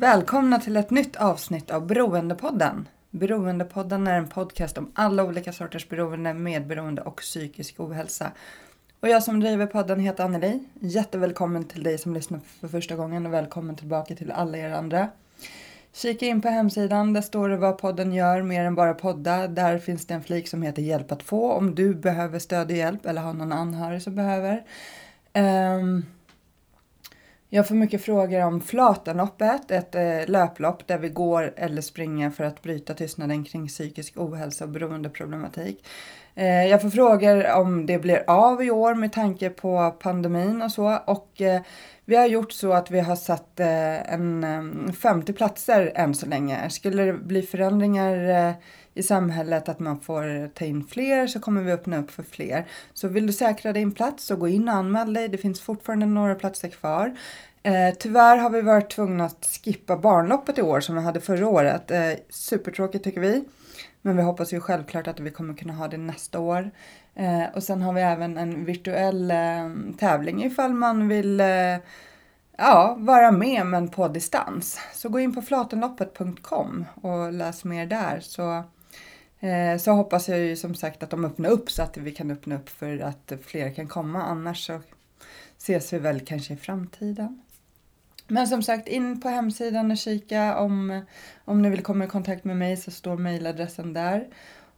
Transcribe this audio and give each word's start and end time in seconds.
Välkomna 0.00 0.58
till 0.58 0.76
ett 0.76 0.90
nytt 0.90 1.16
avsnitt 1.16 1.70
av 1.70 1.86
Beroendepodden. 1.86 2.88
Beroendepodden 3.10 4.06
är 4.06 4.18
en 4.18 4.28
podcast 4.28 4.78
om 4.78 4.92
alla 4.94 5.24
olika 5.24 5.52
sorters 5.52 5.88
beroende, 5.88 6.34
medberoende 6.34 7.02
och 7.02 7.16
psykisk 7.16 7.80
ohälsa. 7.80 8.32
Och 9.00 9.08
jag 9.08 9.22
som 9.22 9.40
driver 9.40 9.66
podden 9.66 10.00
heter 10.00 10.24
Anneli. 10.24 10.64
Jättevälkommen 10.80 11.64
till 11.64 11.82
dig 11.82 11.98
som 11.98 12.14
lyssnar 12.14 12.40
för 12.60 12.68
första 12.68 12.96
gången 12.96 13.26
och 13.26 13.32
välkommen 13.32 13.76
tillbaka 13.76 14.14
till 14.14 14.30
alla 14.30 14.58
er 14.58 14.70
andra. 14.70 15.08
Kika 15.92 16.26
in 16.26 16.42
på 16.42 16.48
hemsidan, 16.48 17.12
där 17.12 17.22
står 17.22 17.48
det 17.48 17.56
vad 17.56 17.78
podden 17.78 18.12
gör 18.12 18.42
mer 18.42 18.64
än 18.64 18.74
bara 18.74 18.94
podda. 18.94 19.48
Där 19.48 19.78
finns 19.78 20.06
det 20.06 20.14
en 20.14 20.22
flik 20.22 20.48
som 20.48 20.62
heter 20.62 20.82
Hjälp 20.82 21.12
att 21.12 21.22
få 21.22 21.52
om 21.52 21.74
du 21.74 21.94
behöver 21.94 22.38
stöd 22.38 22.70
och 22.70 22.76
hjälp 22.76 23.06
eller 23.06 23.22
har 23.22 23.32
någon 23.32 23.52
anhörig 23.52 24.02
som 24.02 24.14
behöver. 24.14 24.64
Um, 25.34 26.04
jag 27.52 27.68
får 27.68 27.74
mycket 27.74 28.04
frågor 28.04 28.44
om 28.44 28.60
Flatanloppet, 28.60 29.70
ett 29.70 29.94
eh, 29.94 30.26
löplopp 30.26 30.86
där 30.86 30.98
vi 30.98 31.08
går 31.08 31.54
eller 31.56 31.82
springer 31.82 32.30
för 32.30 32.44
att 32.44 32.62
bryta 32.62 32.94
tystnaden 32.94 33.44
kring 33.44 33.68
psykisk 33.68 34.12
ohälsa 34.16 34.64
och 34.64 34.70
beroendeproblematik. 34.70 35.86
Eh, 36.34 36.66
jag 36.66 36.82
får 36.82 36.90
frågor 36.90 37.52
om 37.52 37.86
det 37.86 37.98
blir 37.98 38.24
av 38.26 38.62
i 38.62 38.70
år 38.70 38.94
med 38.94 39.12
tanke 39.12 39.50
på 39.50 39.90
pandemin 39.90 40.62
och 40.62 40.72
så. 40.72 40.98
Och 41.06 41.40
eh, 41.40 41.60
vi 42.04 42.16
har 42.16 42.26
gjort 42.26 42.52
så 42.52 42.72
att 42.72 42.90
vi 42.90 43.00
har 43.00 43.16
satt 43.16 43.60
en 43.60 44.92
50 45.02 45.32
platser 45.32 45.92
än 45.94 46.14
så 46.14 46.26
länge. 46.26 46.70
Skulle 46.70 47.02
det 47.04 47.12
bli 47.12 47.42
förändringar 47.42 48.54
i 49.00 49.02
samhället 49.02 49.68
att 49.68 49.80
man 49.80 50.00
får 50.00 50.48
ta 50.48 50.64
in 50.64 50.84
fler 50.84 51.26
så 51.26 51.40
kommer 51.40 51.62
vi 51.62 51.72
öppna 51.72 51.98
upp 51.98 52.10
för 52.10 52.22
fler. 52.22 52.66
Så 52.94 53.08
vill 53.08 53.26
du 53.26 53.32
säkra 53.32 53.72
din 53.72 53.92
plats 53.92 54.24
så 54.24 54.36
gå 54.36 54.48
in 54.48 54.68
och 54.68 54.74
anmäl 54.74 55.12
dig. 55.14 55.28
Det 55.28 55.38
finns 55.38 55.60
fortfarande 55.60 56.06
några 56.06 56.34
platser 56.34 56.68
kvar. 56.68 57.16
Eh, 57.62 57.94
tyvärr 57.98 58.36
har 58.36 58.50
vi 58.50 58.60
varit 58.60 58.90
tvungna 58.90 59.24
att 59.24 59.60
skippa 59.64 59.96
barnloppet 59.96 60.58
i 60.58 60.62
år 60.62 60.80
som 60.80 60.94
vi 60.94 61.00
hade 61.00 61.20
förra 61.20 61.48
året. 61.48 61.90
Eh, 61.90 62.12
supertråkigt 62.28 63.04
tycker 63.04 63.20
vi. 63.20 63.44
Men 64.02 64.16
vi 64.16 64.22
hoppas 64.22 64.52
ju 64.52 64.60
självklart 64.60 65.06
att 65.06 65.20
vi 65.20 65.30
kommer 65.30 65.54
kunna 65.54 65.72
ha 65.72 65.88
det 65.88 65.96
nästa 65.96 66.40
år. 66.40 66.70
Eh, 67.14 67.44
och 67.54 67.62
sen 67.62 67.82
har 67.82 67.92
vi 67.92 68.00
även 68.00 68.38
en 68.38 68.64
virtuell 68.64 69.30
eh, 69.30 69.96
tävling 69.98 70.44
ifall 70.44 70.74
man 70.74 71.08
vill 71.08 71.40
eh, 71.40 71.76
ja, 72.58 72.96
vara 72.98 73.30
med 73.30 73.66
men 73.66 73.88
på 73.88 74.08
distans. 74.08 74.80
Så 74.94 75.08
gå 75.08 75.20
in 75.20 75.34
på 75.34 75.42
flatenloppet.com 75.42 76.84
och 76.94 77.32
läs 77.32 77.64
mer 77.64 77.86
där. 77.86 78.20
Så, 78.20 78.64
Eh, 79.40 79.78
så 79.78 79.92
hoppas 79.92 80.28
jag 80.28 80.38
ju 80.38 80.56
som 80.56 80.74
sagt 80.74 81.02
att 81.02 81.10
de 81.10 81.24
öppnar 81.24 81.50
upp 81.50 81.70
så 81.70 81.82
att 81.82 81.96
vi 81.96 82.12
kan 82.12 82.30
öppna 82.30 82.54
upp 82.54 82.68
för 82.68 82.98
att 82.98 83.32
fler 83.46 83.74
kan 83.74 83.88
komma. 83.88 84.22
Annars 84.22 84.66
så 84.66 84.80
ses 85.58 85.92
vi 85.92 85.98
väl 85.98 86.20
kanske 86.20 86.54
i 86.54 86.56
framtiden. 86.56 87.42
Men 88.28 88.46
som 88.46 88.62
sagt, 88.62 88.88
in 88.88 89.20
på 89.20 89.28
hemsidan 89.28 89.90
och 89.90 89.96
kika 89.96 90.58
om, 90.58 91.02
om 91.44 91.62
ni 91.62 91.70
vill 91.70 91.82
komma 91.82 92.04
i 92.04 92.08
kontakt 92.08 92.44
med 92.44 92.56
mig 92.56 92.76
så 92.76 92.90
står 92.90 93.16
mejladressen 93.16 93.92
där. 93.92 94.28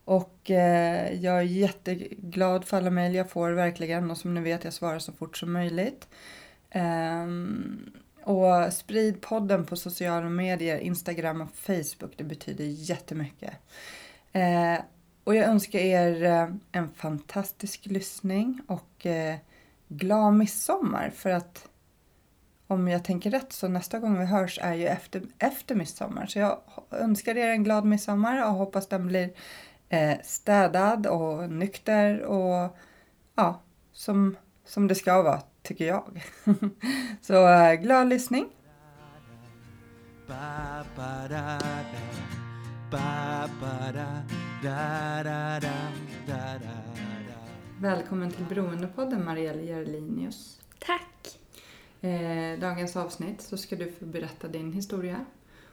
Och 0.04 0.50
eh, 0.50 1.12
jag 1.22 1.38
är 1.38 1.42
jätteglad 1.42 2.64
för 2.64 2.76
alla 2.76 2.90
mejl 2.90 3.14
jag 3.14 3.30
får 3.30 3.50
verkligen 3.50 4.10
och 4.10 4.18
som 4.18 4.34
ni 4.34 4.40
vet 4.40 4.64
jag 4.64 4.72
svarar 4.72 4.98
så 4.98 5.12
fort 5.12 5.36
som 5.36 5.52
möjligt. 5.52 6.08
Ehm, 6.70 7.92
och 8.22 8.72
sprid 8.72 9.20
podden 9.20 9.66
på 9.66 9.76
sociala 9.76 10.28
medier, 10.28 10.78
Instagram 10.78 11.40
och 11.40 11.54
Facebook. 11.54 12.12
Det 12.16 12.24
betyder 12.24 12.64
jättemycket. 12.64 13.52
Eh, 14.32 14.80
och 15.24 15.34
jag 15.34 15.44
önskar 15.44 15.78
er 15.78 16.24
eh, 16.24 16.48
en 16.72 16.88
fantastisk 16.88 17.86
lyssning 17.86 18.60
och 18.66 19.06
eh, 19.06 19.36
glad 19.88 20.34
midsommar 20.34 21.10
för 21.10 21.30
att 21.30 21.68
om 22.66 22.88
jag 22.88 23.04
tänker 23.04 23.30
rätt 23.30 23.52
så 23.52 23.68
nästa 23.68 23.98
gång 23.98 24.18
vi 24.18 24.24
hörs 24.24 24.58
är 24.62 24.74
ju 24.74 24.86
efter, 24.86 25.22
efter 25.38 25.74
midsommar. 25.74 26.26
Så 26.26 26.38
jag 26.38 26.58
önskar 26.90 27.36
er 27.36 27.48
en 27.48 27.64
glad 27.64 27.84
midsommar 27.84 28.46
och 28.46 28.54
hoppas 28.54 28.86
den 28.86 29.06
blir 29.06 29.30
eh, 29.88 30.18
städad 30.22 31.06
och 31.06 31.50
nykter 31.50 32.22
och 32.22 32.76
ja, 33.34 33.60
som, 33.92 34.36
som 34.64 34.88
det 34.88 34.94
ska 34.94 35.22
vara 35.22 35.42
tycker 35.62 35.86
jag. 35.86 36.24
så 37.20 37.48
eh, 37.48 37.74
glad 37.74 38.08
lyssning. 38.08 38.46
Ba 40.28 40.84
ba 40.96 41.28
da 41.28 41.58
da, 41.58 42.41
ba 42.92 43.48
ba 43.60 43.92
da 43.92 44.22
da 44.62 45.22
da 45.24 45.60
da 45.60 45.76
da 46.26 46.58
da 46.58 46.74
da. 47.28 47.38
Välkommen 47.80 48.30
till 48.30 48.44
Beroendepodden 48.44 49.24
Marielle 49.24 49.62
Järlinius. 49.62 50.60
Tack! 50.78 51.38
Eh, 52.00 52.58
dagens 52.60 52.96
avsnitt 52.96 53.40
så 53.40 53.56
ska 53.56 53.76
du 53.76 53.92
få 53.92 54.04
berätta 54.04 54.48
din 54.48 54.72
historia. 54.72 55.24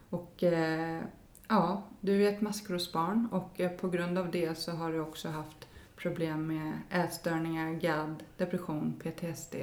Och 0.10 0.44
eh, 0.44 1.02
ja, 1.48 1.84
du 2.02 2.24
är 2.26 2.34
ett 2.34 2.42
maskrosbarn 2.42 3.28
och 3.32 3.60
eh, 3.60 3.72
på 3.72 3.90
grund 3.90 4.18
av 4.18 4.32
det 4.32 4.58
så 4.58 4.72
har 4.72 4.92
du 4.92 5.00
också 5.00 5.30
haft 5.30 5.68
problem 5.96 6.48
med 6.48 6.74
ätstörningar, 7.06 7.72
GAD, 7.74 8.24
depression, 8.38 8.94
PTSD 9.04 9.56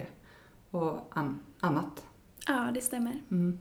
och 0.70 0.98
an- 1.10 1.40
annat. 1.60 2.04
Ja, 2.46 2.70
det 2.74 2.80
stämmer. 2.80 3.20
Mm. 3.30 3.58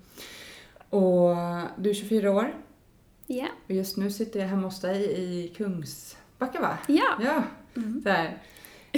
Och 0.89 1.35
du 1.77 1.89
är 1.89 1.93
24 1.93 2.31
år 2.31 2.53
Ja. 3.27 3.47
och 3.65 3.71
just 3.71 3.97
nu 3.97 4.11
sitter 4.11 4.39
jag 4.39 4.47
hemma 4.47 4.67
hos 4.67 4.81
dig 4.81 5.03
i 5.03 5.47
Kungsbacka 5.57 6.61
va? 6.61 6.77
Ja. 6.87 7.09
Ja, 7.23 7.43
Mm. 7.77 8.01
så. 8.03 8.09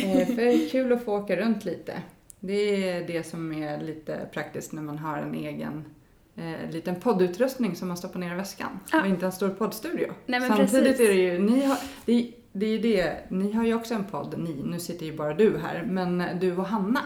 Eh, 0.02 0.28
för 0.28 0.36
det 0.36 0.66
är 0.66 0.70
kul 0.70 0.94
att 0.94 1.06
få 1.06 1.18
åka 1.18 1.36
runt 1.36 1.66
lite. 1.66 2.02
Det 2.40 2.90
är 2.90 3.08
det 3.08 3.24
som 3.24 3.54
är 3.54 3.82
lite 3.82 4.30
praktiskt 4.34 4.72
när 4.72 4.82
man 4.82 4.98
har 4.98 5.18
en 5.18 5.36
egen 5.36 5.86
eh, 6.36 6.70
liten 6.72 6.96
poddutrustning 7.00 7.76
som 7.76 7.88
man 7.88 7.98
stoppar 7.98 8.20
ner 8.20 8.32
i 8.34 8.36
väskan. 8.36 8.80
Ja. 8.92 9.02
Och 9.02 9.08
inte 9.08 9.26
en 9.26 9.32
stor 9.32 9.50
poddstudio. 9.50 10.14
Nej, 10.26 10.42
Samtidigt 10.42 10.72
precis. 10.84 11.00
är 11.00 11.08
det 11.08 11.22
ju, 11.22 11.40
ni 11.40 11.66
har, 11.66 11.78
det, 12.06 12.32
det 12.52 12.66
är 12.66 12.70
ju 12.70 12.78
det, 12.78 13.18
ni 13.30 13.52
har 13.52 13.64
ju 13.66 13.74
också 13.74 13.94
en 13.94 14.04
podd, 14.04 14.36
ni, 14.38 14.62
nu 14.66 14.80
sitter 14.80 15.06
ju 15.06 15.18
bara 15.18 15.34
du 15.34 15.58
här, 15.58 15.84
men 15.90 16.24
du 16.40 16.58
och 16.58 16.66
Hanna 16.66 17.02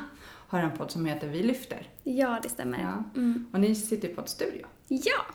har 0.47 0.59
en 0.59 0.71
podd 0.77 0.91
som 0.91 1.05
heter 1.05 1.27
Vi 1.27 1.43
lyfter. 1.43 1.89
Ja, 2.03 2.39
det 2.43 2.49
stämmer. 2.49 2.79
Ja. 2.79 3.19
Mm. 3.21 3.45
Och 3.53 3.59
ni 3.59 3.75
sitter 3.75 4.09
i 4.09 4.13
poddstudio. 4.15 4.65
Ja. 4.87 5.25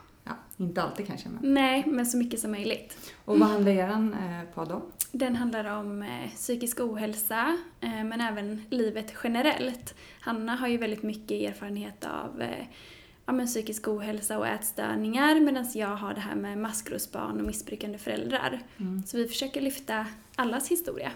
Inte 0.56 0.83
alltid 0.83 1.06
kanske 1.06 1.28
men. 1.28 1.55
Nej, 1.55 1.84
men 1.87 2.06
så 2.06 2.17
mycket 2.17 2.41
som 2.41 2.50
möjligt. 2.50 3.12
Och 3.25 3.39
vad 3.39 3.49
handlar 3.49 3.72
er 3.72 3.89
eh, 3.91 4.55
podd 4.55 4.72
om? 4.72 4.83
Den 5.12 5.37
handlar 5.37 5.65
om 5.65 6.03
eh, 6.03 6.31
psykisk 6.34 6.81
ohälsa, 6.81 7.59
eh, 7.81 8.05
men 8.05 8.21
även 8.21 8.62
livet 8.71 9.15
generellt. 9.25 9.94
Hanna 10.20 10.56
har 10.56 10.69
ju 10.69 10.76
väldigt 10.76 11.03
mycket 11.03 11.50
erfarenhet 11.50 12.05
av 12.05 12.44
ja, 13.26 13.32
men 13.32 13.47
psykisk 13.47 13.88
ohälsa 13.88 14.38
och 14.38 14.47
ätstörningar, 14.47 15.41
medan 15.41 15.67
jag 15.75 15.97
har 15.97 16.14
det 16.14 16.20
här 16.20 16.35
med 16.35 16.58
maskrosbarn 16.58 17.41
och 17.41 17.47
missbrukande 17.47 17.99
föräldrar. 17.99 18.62
Mm. 18.76 19.03
Så 19.06 19.17
vi 19.17 19.29
försöker 19.29 19.61
lyfta 19.61 20.06
allas 20.37 20.69
historia. 20.69 21.11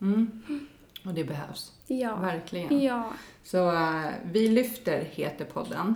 Mm. 0.00 0.42
Och 1.04 1.14
det 1.14 1.24
behövs. 1.24 1.72
Ja. 1.86 2.16
Verkligen. 2.16 2.80
Ja. 2.80 3.12
Så 3.42 3.72
eh, 3.72 4.10
Vi 4.32 4.48
lyfter 4.48 5.00
heter 5.00 5.44
podden. 5.44 5.94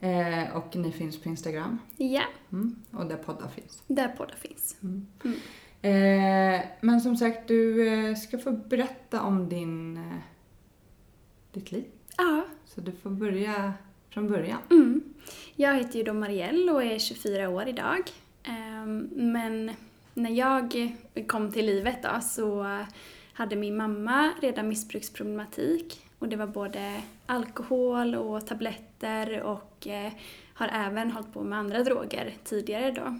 Eh, 0.00 0.56
och 0.56 0.76
ni 0.76 0.92
finns 0.92 1.20
på 1.22 1.28
Instagram. 1.28 1.78
Ja, 1.96 2.22
Mm. 2.52 2.76
Och 2.90 3.06
där 3.06 3.16
poddar 3.16 3.48
finns. 3.48 3.82
där 3.86 4.08
poddar 4.08 4.34
finns. 4.34 4.76
Mm. 4.82 5.06
Mm. 5.24 5.36
Eh, 5.82 6.64
men 6.80 7.00
som 7.00 7.16
sagt, 7.16 7.48
du 7.48 7.88
eh, 7.88 8.14
ska 8.14 8.38
få 8.38 8.52
berätta 8.52 9.22
om 9.22 9.48
din, 9.48 9.96
eh, 9.96 10.18
ditt 11.52 11.72
liv. 11.72 11.84
Ja. 12.16 12.44
Så 12.66 12.80
du 12.80 12.92
får 12.92 13.10
börja 13.10 13.72
från 14.10 14.28
början. 14.28 14.58
Mm. 14.70 15.02
Jag 15.56 15.74
heter 15.74 15.98
ju 15.98 16.04
då 16.04 16.12
Marielle 16.12 16.72
och 16.72 16.82
är 16.84 16.98
24 16.98 17.48
år 17.48 17.68
idag. 17.68 18.02
Ehm, 18.42 19.08
Men 19.12 19.70
när 20.14 20.30
jag 20.30 20.94
kom 21.28 21.52
till 21.52 21.66
livet 21.66 22.02
då 22.02 22.20
så 22.22 22.78
hade 23.32 23.56
min 23.56 23.76
mamma 23.76 24.32
redan 24.42 24.68
missbruksproblematik 24.68 26.05
och 26.18 26.28
det 26.28 26.36
var 26.36 26.46
både 26.46 27.02
alkohol 27.26 28.14
och 28.14 28.46
tabletter 28.46 29.42
och 29.42 29.86
eh, 29.86 30.12
har 30.54 30.68
även 30.72 31.10
hållit 31.10 31.32
på 31.32 31.42
med 31.42 31.58
andra 31.58 31.82
droger 31.82 32.34
tidigare 32.44 32.90
då. 32.90 33.14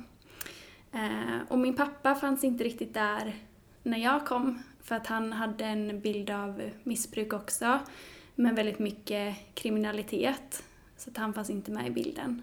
Eh, 0.98 1.38
Och 1.48 1.58
min 1.58 1.76
pappa 1.76 2.14
fanns 2.14 2.44
inte 2.44 2.64
riktigt 2.64 2.94
där 2.94 3.34
när 3.82 3.98
jag 3.98 4.26
kom 4.26 4.62
För 4.82 4.94
att 4.94 5.06
han 5.06 5.32
hade 5.32 5.64
en 5.64 6.00
bild 6.00 6.30
av 6.30 6.70
missbruk 6.82 7.32
också, 7.32 7.78
men 8.34 8.54
väldigt 8.54 8.78
mycket 8.78 9.36
kriminalitet. 9.54 10.64
Så 10.96 11.10
att 11.10 11.16
han 11.16 11.34
fanns 11.34 11.50
inte 11.50 11.70
med 11.70 11.86
i 11.86 11.90
bilden. 11.90 12.42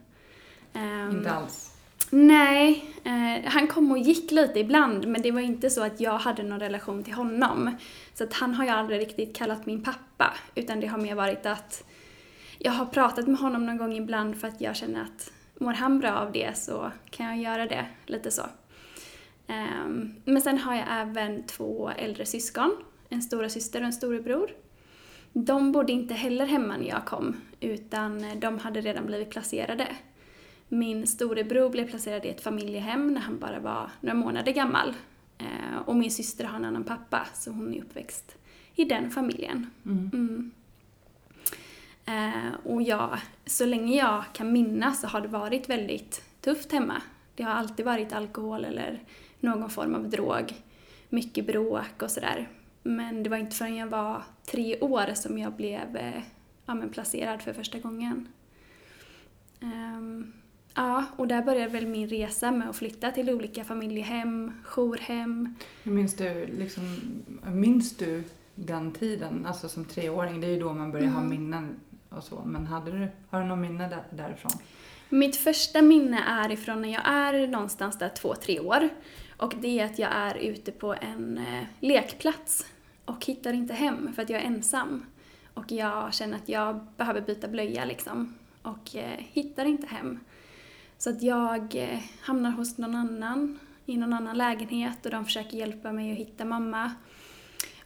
Ehm, 0.74 1.18
inte 1.18 1.32
alls. 1.32 1.73
Nej, 2.16 2.86
eh, 3.04 3.52
han 3.52 3.68
kom 3.68 3.92
och 3.92 3.98
gick 3.98 4.32
lite 4.32 4.60
ibland 4.60 5.08
men 5.08 5.22
det 5.22 5.32
var 5.32 5.42
inte 5.42 5.70
så 5.70 5.84
att 5.84 6.00
jag 6.00 6.18
hade 6.18 6.44
någon 6.44 6.60
relation 6.60 7.04
till 7.04 7.14
honom. 7.14 7.76
Så 8.14 8.24
att 8.24 8.34
han 8.34 8.54
har 8.54 8.64
ju 8.64 8.70
aldrig 8.70 9.00
riktigt 9.00 9.36
kallat 9.36 9.66
min 9.66 9.84
pappa 9.84 10.34
utan 10.56 10.80
det 10.80 10.88
har 10.88 10.98
mer 10.98 11.16
varit 11.16 11.46
att 11.46 11.84
jag 12.58 12.72
har 12.72 12.86
pratat 12.86 13.28
med 13.28 13.40
honom 13.40 13.66
någon 13.66 13.78
gång 13.78 13.94
ibland 13.94 14.38
för 14.38 14.48
att 14.48 14.62
jag 14.62 14.76
känner 14.76 15.02
att 15.02 15.32
mår 15.56 15.74
han 15.74 16.00
bra 16.00 16.12
av 16.12 16.32
det 16.32 16.58
så 16.58 16.92
kan 17.10 17.26
jag 17.26 17.38
göra 17.38 17.66
det, 17.66 17.86
lite 18.06 18.32
så. 18.32 18.44
Um, 19.48 20.16
men 20.26 20.42
sen 20.42 20.58
har 20.58 20.76
jag 20.76 20.86
även 20.90 21.44
två 21.44 21.92
äldre 21.98 22.26
syskon, 22.26 22.76
en 23.10 23.22
stora 23.22 23.50
syster 23.50 23.80
och 23.80 23.86
en 23.86 23.94
storebror. 23.94 24.50
De 25.34 25.72
bodde 25.72 25.92
inte 25.92 26.14
heller 26.14 26.46
hemma 26.46 26.78
när 26.78 26.88
jag 26.88 27.06
kom 27.06 27.36
utan 27.60 28.40
de 28.40 28.60
hade 28.60 28.82
redan 28.82 29.06
blivit 29.06 29.30
placerade. 29.30 29.88
Min 30.68 31.08
storebror 31.08 31.70
blev 31.70 31.90
placerad 31.90 32.26
i 32.26 32.30
ett 32.30 32.42
familjehem 32.42 33.14
när 33.14 33.22
han 33.22 33.40
bara 33.40 33.60
var 33.60 33.90
några 34.02 34.14
månader 34.14 34.52
gammal. 34.52 34.94
Eh, 35.38 35.78
och 35.86 35.96
min 35.96 36.12
syster 36.12 36.46
har 36.46 36.56
en 36.56 36.66
annan 36.66 36.84
pappa, 36.84 37.28
så 37.34 37.52
hon 37.52 37.74
är 37.74 37.82
uppväxt 37.82 38.36
i 38.76 38.86
den 38.86 39.12
familjen. 39.12 39.70
Mm. 39.86 40.12
Mm. 40.14 40.52
Eh, 42.06 42.54
och 42.64 42.82
ja, 42.82 43.20
så 43.46 43.66
länge 43.66 43.98
jag 43.98 44.24
kan 44.34 44.52
minnas 44.52 45.02
så 45.02 45.08
har 45.08 45.22
det 45.22 45.28
varit 45.28 45.70
väldigt 45.70 46.24
tufft 46.42 46.72
hemma. 46.72 47.02
Det 47.36 47.44
har 47.44 47.52
alltid 47.52 47.86
varit 47.86 48.14
alkohol 48.14 48.66
eller 48.66 49.00
någon 49.40 49.70
form 49.70 49.96
av 49.96 50.10
drog. 50.10 50.54
Mycket 51.10 51.48
bråk 51.48 52.02
och 52.02 52.12
sådär. 52.12 52.50
Men 52.84 53.24
det 53.24 53.30
var 53.30 53.38
inte 53.38 53.56
förrän 53.56 53.76
jag 53.76 53.88
var 53.88 54.24
tre 54.46 54.80
år 54.80 55.14
som 55.14 55.38
jag 55.38 55.54
blev 55.54 55.98
eh, 55.98 56.24
ja, 56.66 56.84
placerad 56.92 57.42
för 57.42 57.54
första 57.54 57.80
gången. 57.80 58.28
Ehm, 59.60 60.34
ja, 60.76 61.06
och 61.16 61.28
där 61.28 61.42
började 61.42 61.68
väl 61.72 61.88
min 61.88 62.08
resa 62.10 62.52
med 62.52 62.70
att 62.70 62.76
flytta 62.76 63.12
till 63.12 63.30
olika 63.30 63.64
familjehem, 63.64 64.52
jourhem. 64.64 65.56
Minns 65.84 66.16
du, 66.16 66.46
liksom, 66.46 66.84
minns 67.46 67.98
du 67.98 68.24
den 68.56 68.92
tiden, 68.92 69.46
alltså 69.46 69.70
som 69.70 69.86
treåring? 69.86 70.42
Det 70.42 70.48
är 70.48 70.52
ju 70.52 70.60
då 70.60 70.74
man 70.74 70.92
börjar 70.92 71.08
ha 71.08 71.20
Mm. 71.22 71.30
minnen 71.30 71.80
och 72.10 72.24
så. 72.24 72.42
Men 72.46 72.66
hade 72.68 72.92
du, 72.92 73.08
har 73.30 73.42
du 73.42 73.46
någon 73.48 73.62
minne 73.62 73.90
där, 73.90 74.04
därifrån? 74.10 74.52
Mitt 75.10 75.36
första 75.36 75.82
minne 75.82 76.24
är 76.28 76.52
ifrån 76.52 76.82
när 76.82 76.90
jag 76.90 77.02
är 77.06 77.48
någonstans 77.48 77.98
där 78.00 78.10
två, 78.10 78.36
tre 78.36 78.60
år. 78.60 78.90
Och 79.38 79.54
det 79.62 79.80
är 79.80 79.86
att 79.86 80.00
jag 80.00 80.10
är 80.14 80.36
ute 80.36 80.72
på 80.72 80.94
en 81.02 81.38
eh, 81.38 81.64
lekplats 81.80 82.66
och 83.06 83.26
hittar 83.26 83.54
inte 83.54 83.74
hem 83.74 84.14
för 84.14 84.22
att 84.22 84.30
jag 84.30 84.42
är 84.42 84.46
ensam. 84.46 85.06
Och 85.54 85.72
jag 85.72 86.14
känner 86.14 86.36
att 86.38 86.50
jag 86.50 86.88
behöver 86.98 87.22
byta 87.22 87.48
blöja 87.48 87.86
liksom. 87.86 88.34
Och 88.62 88.96
eh, 88.96 89.20
hittar 89.20 89.66
inte 89.66 89.88
hem. 89.88 90.20
Så 91.04 91.10
att 91.10 91.24
jag 91.24 91.76
eh, 91.76 92.00
hamnar 92.22 92.52
hos 92.52 92.78
någon 92.78 92.96
annan 92.96 93.60
i 93.86 93.98
någon 93.98 94.14
annan 94.14 94.38
lägenhet 94.38 95.06
och 95.06 95.12
de 95.12 95.26
försöker 95.26 95.58
hjälpa 95.58 95.92
mig 95.92 96.12
att 96.12 96.18
hitta 96.18 96.46
mamma. 96.46 96.92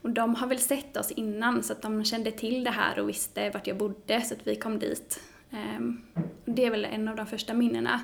Och 0.01 0.09
de 0.09 0.35
har 0.35 0.47
väl 0.47 0.59
sett 0.59 0.97
oss 0.97 1.11
innan 1.11 1.63
så 1.63 1.73
att 1.73 1.81
de 1.81 2.05
kände 2.05 2.31
till 2.31 2.63
det 2.63 2.71
här 2.71 2.99
och 2.99 3.09
visste 3.09 3.49
vart 3.49 3.67
jag 3.67 3.77
bodde 3.77 4.21
så 4.21 4.33
att 4.33 4.47
vi 4.47 4.55
kom 4.55 4.79
dit. 4.79 5.19
Ehm, 5.51 6.01
det 6.45 6.65
är 6.65 6.71
väl 6.71 6.85
en 6.85 7.07
av 7.07 7.15
de 7.15 7.25
första 7.25 7.53
minnena. 7.53 8.01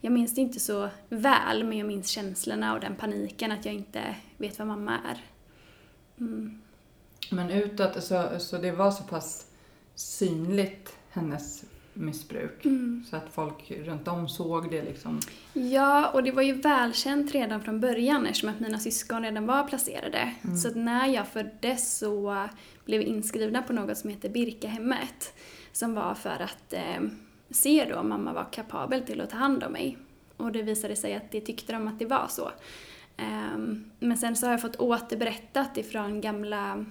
Jag 0.00 0.12
minns 0.12 0.34
det 0.34 0.40
inte 0.40 0.60
så 0.60 0.88
väl 1.08 1.64
men 1.64 1.78
jag 1.78 1.86
minns 1.86 2.08
känslorna 2.08 2.74
och 2.74 2.80
den 2.80 2.96
paniken 2.96 3.52
att 3.52 3.64
jag 3.64 3.74
inte 3.74 4.16
vet 4.36 4.58
var 4.58 4.66
mamma 4.66 4.98
är. 5.10 5.24
Mm. 6.18 6.60
Men 7.30 7.50
utåt, 7.50 8.04
så, 8.04 8.28
så 8.38 8.58
det 8.58 8.72
var 8.72 8.90
så 8.90 9.02
pass 9.02 9.46
synligt, 9.94 10.96
hennes 11.10 11.64
missbruk. 12.00 12.64
Mm. 12.64 13.04
Så 13.10 13.16
att 13.16 13.28
folk 13.32 13.70
runt 13.70 14.08
om 14.08 14.28
såg 14.28 14.70
det 14.70 14.82
liksom. 14.82 15.20
Ja, 15.52 16.10
och 16.10 16.22
det 16.22 16.32
var 16.32 16.42
ju 16.42 16.52
välkänt 16.52 17.32
redan 17.32 17.60
från 17.60 17.80
början 17.80 18.26
eftersom 18.26 18.48
att 18.48 18.60
mina 18.60 18.78
syskon 18.78 19.22
redan 19.22 19.46
var 19.46 19.64
placerade. 19.64 20.34
Mm. 20.42 20.56
Så 20.56 20.68
att 20.68 20.76
när 20.76 21.06
jag 21.06 21.28
föddes 21.28 21.98
så 21.98 22.48
blev 22.84 22.98
vi 22.98 23.04
inskrivna 23.04 23.62
på 23.62 23.72
något 23.72 23.98
som 23.98 24.10
heter 24.10 24.28
Birkahemmet. 24.28 25.34
Som 25.72 25.94
var 25.94 26.14
för 26.14 26.42
att 26.42 26.72
eh, 26.72 27.02
se 27.50 27.86
då 27.90 27.96
om 27.96 28.08
mamma 28.08 28.32
var 28.32 28.46
kapabel 28.52 29.02
till 29.02 29.20
att 29.20 29.30
ta 29.30 29.36
hand 29.36 29.64
om 29.64 29.72
mig. 29.72 29.98
Och 30.36 30.52
det 30.52 30.62
visade 30.62 30.96
sig 30.96 31.14
att 31.14 31.30
det 31.30 31.40
tyckte 31.40 31.72
de 31.72 31.88
att 31.88 31.98
det 31.98 32.06
var 32.06 32.26
så. 32.28 32.50
Ehm, 33.16 33.90
men 33.98 34.16
sen 34.16 34.36
så 34.36 34.46
har 34.46 34.52
jag 34.52 34.60
fått 34.60 34.76
återberättat 34.76 35.76
ifrån 35.76 36.20
gamla 36.20 36.84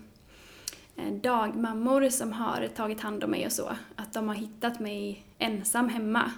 dagmammor 1.22 2.10
som 2.10 2.34
har 2.34 2.68
tagit 2.68 3.02
hand 3.02 3.24
om 3.24 3.32
mig 3.32 3.46
och 3.46 3.52
så. 3.52 3.72
Att 3.96 4.14
de 4.14 4.28
har 4.28 4.36
hittat 4.36 4.80
mig 4.80 5.26
ensam 5.38 5.90
hemma. 5.90 6.32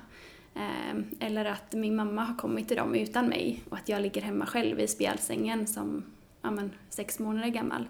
Ehm, 0.56 1.06
Eller 1.20 1.46
att 1.46 1.74
min 1.74 1.96
mamma 1.96 2.24
har 2.24 2.36
kommit 2.36 2.68
till 2.68 2.78
dem 2.78 2.96
utan 2.96 3.26
mig 3.28 3.64
och 3.70 3.78
att 3.78 3.90
jag 3.90 4.02
ligger 4.02 4.22
hemma 4.22 4.46
själv 4.46 4.80
i 4.80 4.88
spjälsängen 4.88 5.68
som 5.68 6.04
ja, 6.42 6.52
men, 6.52 6.72
sex 6.90 7.20
månader 7.20 7.48
gammal. 7.48 7.88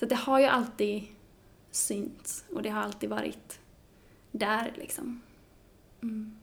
Så 0.00 0.06
det 0.06 0.14
har 0.14 0.38
ju 0.40 0.46
alltid 0.46 1.02
synts 1.70 2.44
och 2.54 2.62
det 2.62 2.68
har 2.68 2.82
alltid 2.82 3.10
varit 3.10 3.60
där 4.32 4.72
liksom. 4.76 5.20
Mm. 6.02 6.36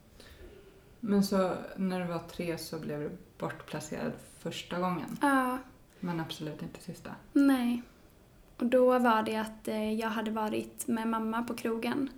Men 1.00 1.24
så 1.24 1.54
när 1.76 2.00
du 2.00 2.06
var 2.06 2.20
tre 2.20 2.58
så 2.58 2.80
blev 2.80 3.00
du 3.00 3.10
bortplacerad 3.38 4.12
första 4.40 4.80
gången. 4.80 5.18
Ja, 5.22 5.58
Men 6.00 6.20
absolut 6.20 6.62
inte 6.62 6.82
sista. 6.82 7.16
nej. 7.34 7.82
Och 8.58 8.66
då 8.66 9.00
var 9.00 9.24
det 9.24 9.36
att 9.36 9.68
eh, 9.68 9.94
jag 9.94 10.10
hade 10.10 10.32
varit 10.32 10.88
med 10.88 11.08
mamma 11.08 11.44
på 11.44 11.54
krogen 11.54 12.10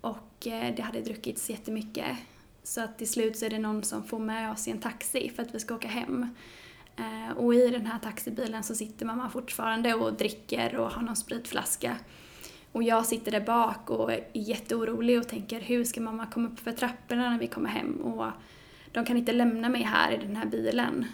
och 0.00 0.46
eh, 0.46 0.74
det 0.74 0.82
hade 0.82 1.00
druckits 1.00 1.50
jättemycket. 1.50 2.16
Så 2.62 2.80
att 2.80 2.98
till 2.98 3.08
slut 3.08 3.36
så 3.36 3.44
är 3.46 3.50
det 3.50 3.58
någon 3.58 3.82
som 3.82 4.04
får 4.04 4.18
med 4.18 4.52
oss 4.52 4.68
i 4.68 4.70
en 4.70 4.80
taxi 4.80 5.32
för 5.36 5.42
att 5.42 5.54
vi 5.54 5.60
ska 5.60 5.74
åka 5.74 5.88
hem. 5.88 6.28
Eh, 6.96 7.36
och 7.36 7.54
i 7.54 7.70
den 7.70 7.86
här 7.86 7.98
taxibilen 7.98 8.62
så 8.62 8.74
sitter 8.74 9.06
mamma 9.06 9.30
fortfarande 9.30 9.94
och 9.94 10.14
dricker 10.14 10.76
och 10.76 10.90
har 10.90 11.02
någon 11.02 11.16
spritflaska. 11.16 11.96
Och 12.72 12.82
jag 12.82 13.06
sitter 13.06 13.32
där 13.32 13.40
bak 13.40 13.90
och 13.90 14.12
är 14.12 14.24
jätteorolig 14.32 15.18
och 15.18 15.28
tänker 15.28 15.60
hur 15.60 15.84
ska 15.84 16.00
mamma 16.00 16.26
komma 16.26 16.48
upp 16.48 16.58
för 16.58 16.72
trapporna 16.72 17.30
när 17.30 17.38
vi 17.38 17.46
kommer 17.46 17.70
hem? 17.70 17.96
Och 17.96 18.26
de 18.92 19.04
kan 19.04 19.16
inte 19.16 19.32
lämna 19.32 19.68
mig 19.68 19.82
här 19.82 20.12
i 20.12 20.16
den 20.16 20.36
här 20.36 20.46
bilen. 20.46 21.04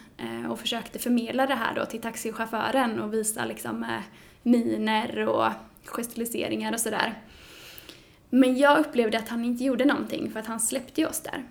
Och 0.49 0.59
försökte 0.59 0.99
förmedla 0.99 1.45
det 1.45 1.55
här 1.55 1.75
då 1.75 1.85
till 1.85 2.01
taxichauffören 2.01 2.99
och 2.99 3.13
visa 3.13 3.45
liksom 3.45 3.79
med 3.79 4.03
miner 4.43 5.27
och 5.27 5.51
gestaliseringar 5.85 6.73
och 6.73 6.79
sådär. 6.79 7.21
Men 8.29 8.57
jag 8.57 8.79
upplevde 8.79 9.17
att 9.17 9.29
han 9.29 9.45
inte 9.45 9.63
gjorde 9.63 9.85
någonting 9.85 10.31
för 10.31 10.39
att 10.39 10.45
han 10.45 10.59
släppte 10.59 11.01
ju 11.01 11.07
oss 11.07 11.21
där. 11.21 11.43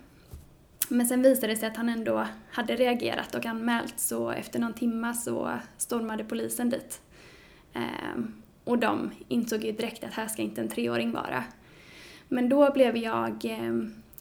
Men 0.88 1.06
sen 1.06 1.22
visade 1.22 1.46
det 1.46 1.56
sig 1.56 1.68
att 1.68 1.76
han 1.76 1.88
ändå 1.88 2.26
hade 2.50 2.76
reagerat 2.76 3.34
och 3.34 3.46
anmält 3.46 4.00
så 4.00 4.30
efter 4.30 4.58
någon 4.58 4.72
timma 4.72 5.14
så 5.14 5.58
stormade 5.78 6.24
polisen 6.24 6.70
dit. 6.70 7.00
Ehm, 7.72 8.42
och 8.64 8.78
de 8.78 9.10
insåg 9.28 9.64
ju 9.64 9.72
direkt 9.72 10.04
att 10.04 10.14
här 10.14 10.26
ska 10.26 10.42
inte 10.42 10.60
en 10.60 10.68
treåring 10.68 11.12
vara. 11.12 11.44
Men 12.28 12.48
då 12.48 12.72
blev 12.72 12.96
jag 12.96 13.44
eh, 13.44 13.74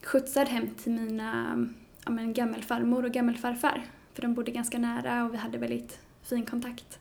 skjutsad 0.03 0.47
hem 0.47 0.69
till 0.69 0.91
mina 0.91 1.65
ja, 2.05 2.11
men 2.11 2.33
gammelfarmor 2.33 3.05
och 3.05 3.11
gammelfarfar. 3.11 3.85
För 4.13 4.21
de 4.21 4.33
bodde 4.33 4.51
ganska 4.51 4.77
nära 4.77 5.25
och 5.25 5.33
vi 5.33 5.37
hade 5.37 5.57
väldigt 5.57 5.99
fin 6.23 6.45
kontakt. 6.45 6.99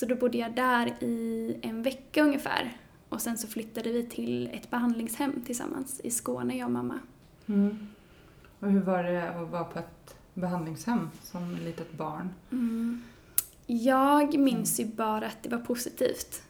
Så 0.00 0.06
då 0.06 0.14
bodde 0.14 0.38
jag 0.38 0.54
där 0.54 0.86
i 1.00 1.56
en 1.62 1.82
vecka 1.82 2.22
ungefär. 2.22 2.76
Och 3.08 3.20
sen 3.20 3.38
så 3.38 3.46
flyttade 3.48 3.92
vi 3.92 4.06
till 4.06 4.50
ett 4.52 4.70
behandlingshem 4.70 5.42
tillsammans 5.46 6.00
i 6.04 6.10
Skåne, 6.10 6.56
jag 6.56 6.66
och 6.66 6.72
mamma. 6.72 6.98
Mm. 7.46 7.88
Och 8.60 8.70
hur 8.70 8.80
var 8.80 9.02
det 9.02 9.30
att 9.30 9.48
vara 9.48 9.64
på 9.64 9.78
ett 9.78 10.16
behandlingshem 10.34 11.10
som 11.22 11.56
litet 11.64 11.92
barn? 11.92 12.30
Mm. 12.52 13.02
Jag 13.66 14.38
minns 14.38 14.80
ju 14.80 14.84
bara 14.84 15.26
att 15.26 15.42
det 15.42 15.48
var 15.48 15.58
positivt. 15.58 16.42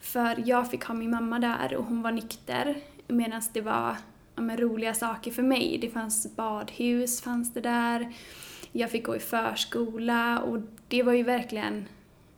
För 0.00 0.48
jag 0.48 0.70
fick 0.70 0.84
ha 0.84 0.94
min 0.94 1.10
mamma 1.10 1.38
där 1.38 1.76
och 1.76 1.84
hon 1.84 2.02
var 2.02 2.12
nykter. 2.12 2.76
Medan 3.08 3.42
det 3.52 3.60
var 3.60 3.96
ja, 4.34 4.42
men, 4.42 4.56
roliga 4.56 4.94
saker 4.94 5.30
för 5.30 5.42
mig. 5.42 5.78
Det 5.80 5.90
fanns 5.90 6.36
badhus, 6.36 7.22
fanns 7.22 7.54
det 7.54 7.60
där. 7.60 8.14
Jag 8.72 8.90
fick 8.90 9.06
gå 9.06 9.16
i 9.16 9.20
förskola 9.20 10.38
och 10.40 10.58
det 10.88 11.02
var 11.02 11.12
ju 11.12 11.22
verkligen 11.22 11.84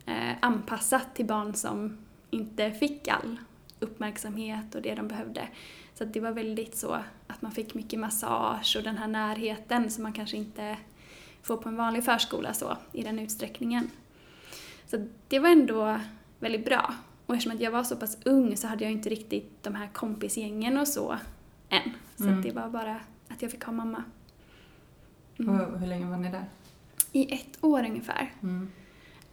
eh, 0.07 0.33
anpassat 0.41 1.15
till 1.15 1.27
barn 1.27 1.55
som 1.55 1.99
inte 2.31 2.71
fick 2.71 3.09
all 3.09 3.37
uppmärksamhet 3.81 4.75
och 4.75 4.83
det 4.83 4.95
de 4.95 5.09
behövde. 5.09 5.49
Så 5.95 6.05
det 6.05 6.21
var 6.21 6.33
väldigt 6.33 6.77
så 6.77 6.99
att 7.27 7.43
man 7.43 7.53
fick 7.53 7.75
mycket 7.75 7.99
massage 8.01 8.77
och 8.79 8.83
den 8.83 8.99
här 8.99 9.09
närheten 9.09 9.91
som 9.91 10.03
man 10.03 10.13
kanske 10.13 10.37
inte 10.37 10.77
får 11.43 11.57
på 11.57 11.69
en 11.69 11.77
vanlig 11.77 12.05
förskola 12.05 12.55
så, 12.55 12.77
i 12.93 13.03
den 13.03 13.19
utsträckningen. 13.19 13.91
Så 14.87 15.07
det 15.29 15.39
var 15.39 15.49
ändå 15.49 16.01
väldigt 16.39 16.65
bra. 16.65 16.95
Och 17.27 17.35
eftersom 17.35 17.53
att 17.57 17.61
jag 17.61 17.71
var 17.71 17.85
så 17.85 17.97
pass 17.97 18.19
ung 18.25 18.57
så 18.57 18.67
hade 18.69 18.85
jag 18.85 18.93
inte 18.93 19.09
riktigt 19.09 19.63
de 19.63 19.75
här 19.75 19.89
kompisgängen 19.93 20.79
och 20.79 20.89
så 20.89 21.19
än. 21.69 21.91
Så 22.17 22.25
Mm. 22.25 22.43
det 22.43 22.53
var 22.53 22.69
bara 22.69 23.01
att 23.29 23.43
jag 23.43 23.51
fick 23.51 23.65
ha 23.65 23.73
mamma. 23.73 24.05
Mm. 25.39 25.61
Och 25.61 25.79
hur 25.81 25.87
länge 25.87 26.07
var 26.07 26.17
ni 26.17 26.31
där? 26.31 26.45
I 27.13 27.35
ett 27.35 27.65
år 27.65 27.85
ungefär. 27.85 28.33
Mm. 28.43 28.73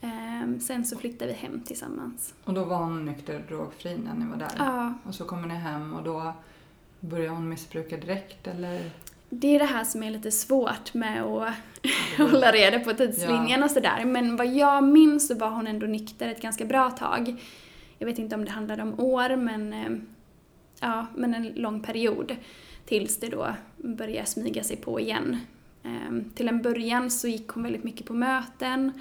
Ehm, 0.03 0.59
sen 0.59 0.85
så 0.85 0.97
flyttade 0.97 1.31
vi 1.31 1.37
hem 1.37 1.61
tillsammans. 1.65 2.33
Och 2.43 2.53
då 2.53 2.63
var 2.63 2.77
hon 2.77 3.05
nykter 3.05 3.35
och 3.35 3.41
drogfri 3.47 3.97
när 3.97 4.13
ni 4.13 4.25
var 4.25 4.37
där? 4.37 4.51
Ja, 4.57 4.93
Och 5.03 5.15
så 5.15 5.25
kommer 5.25 5.47
ni 5.47 5.55
hem 5.55 5.93
och 5.93 6.03
då 6.03 6.33
börjar 6.99 7.29
hon 7.29 7.49
missbruka 7.49 7.97
direkt 7.97 8.47
eller? 8.47 8.91
det 9.29 9.55
är 9.55 9.59
det 9.59 9.65
här 9.65 9.83
som 9.83 10.03
är 10.03 10.11
lite 10.11 10.31
svårt 10.31 10.93
med 10.93 11.23
att 11.23 11.53
hålla 12.17 12.51
reda 12.51 12.79
på 12.79 12.93
tidslinjen 12.93 13.63
och 13.63 13.71
sådär. 13.71 14.05
Men 14.05 14.35
vad 14.35 14.47
jag 14.47 14.83
minns 14.83 15.27
så 15.27 15.35
var 15.35 15.49
hon 15.49 15.67
ändå 15.67 15.85
nykter 15.85 16.29
ett 16.29 16.41
ganska 16.41 16.65
bra 16.65 16.89
tag. 16.91 17.35
Jag 17.97 18.05
vet 18.07 18.19
inte 18.19 18.35
om 18.35 18.45
det 18.45 18.51
handlade 18.51 18.83
om 18.83 18.99
år, 18.99 19.35
men, 19.35 19.73
eh, 19.73 19.89
ja, 20.79 21.05
men 21.15 21.33
en 21.33 21.47
lång 21.47 21.79
period. 21.79 22.35
Tills 22.85 23.19
det 23.19 23.29
då 23.29 23.47
började 23.77 24.27
smyga 24.27 24.63
sig 24.63 24.75
på 24.77 24.99
igen. 24.99 25.37
Eh, 25.83 26.33
Till 26.35 26.47
en 26.47 26.61
början 26.61 27.11
så 27.11 27.27
gick 27.27 27.47
hon 27.47 27.63
väldigt 27.63 27.83
mycket 27.83 28.05
på 28.07 28.13
möten 28.13 28.91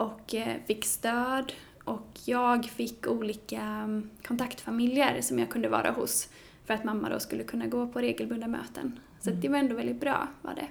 och 0.00 0.34
eh, 0.34 0.56
fick 0.66 0.84
stöd. 0.84 1.52
Och 1.84 2.08
jag 2.24 2.64
fick 2.64 3.06
olika 3.06 3.60
mm, 3.60 4.10
kontaktfamiljer 4.26 5.20
som 5.20 5.38
jag 5.38 5.50
kunde 5.50 5.68
vara 5.68 5.90
hos 5.90 6.28
för 6.64 6.74
att 6.74 6.84
mamma 6.84 7.08
då 7.08 7.20
skulle 7.20 7.44
kunna 7.44 7.66
gå 7.66 7.86
på 7.86 7.98
regelbundna 7.98 8.48
möten. 8.48 9.00
Så 9.20 9.30
att 9.30 9.42
det 9.42 9.48
var 9.48 9.58
ändå 9.58 9.74
väldigt 9.76 10.00
bra, 10.00 10.28
var 10.42 10.54
det. 10.54 10.66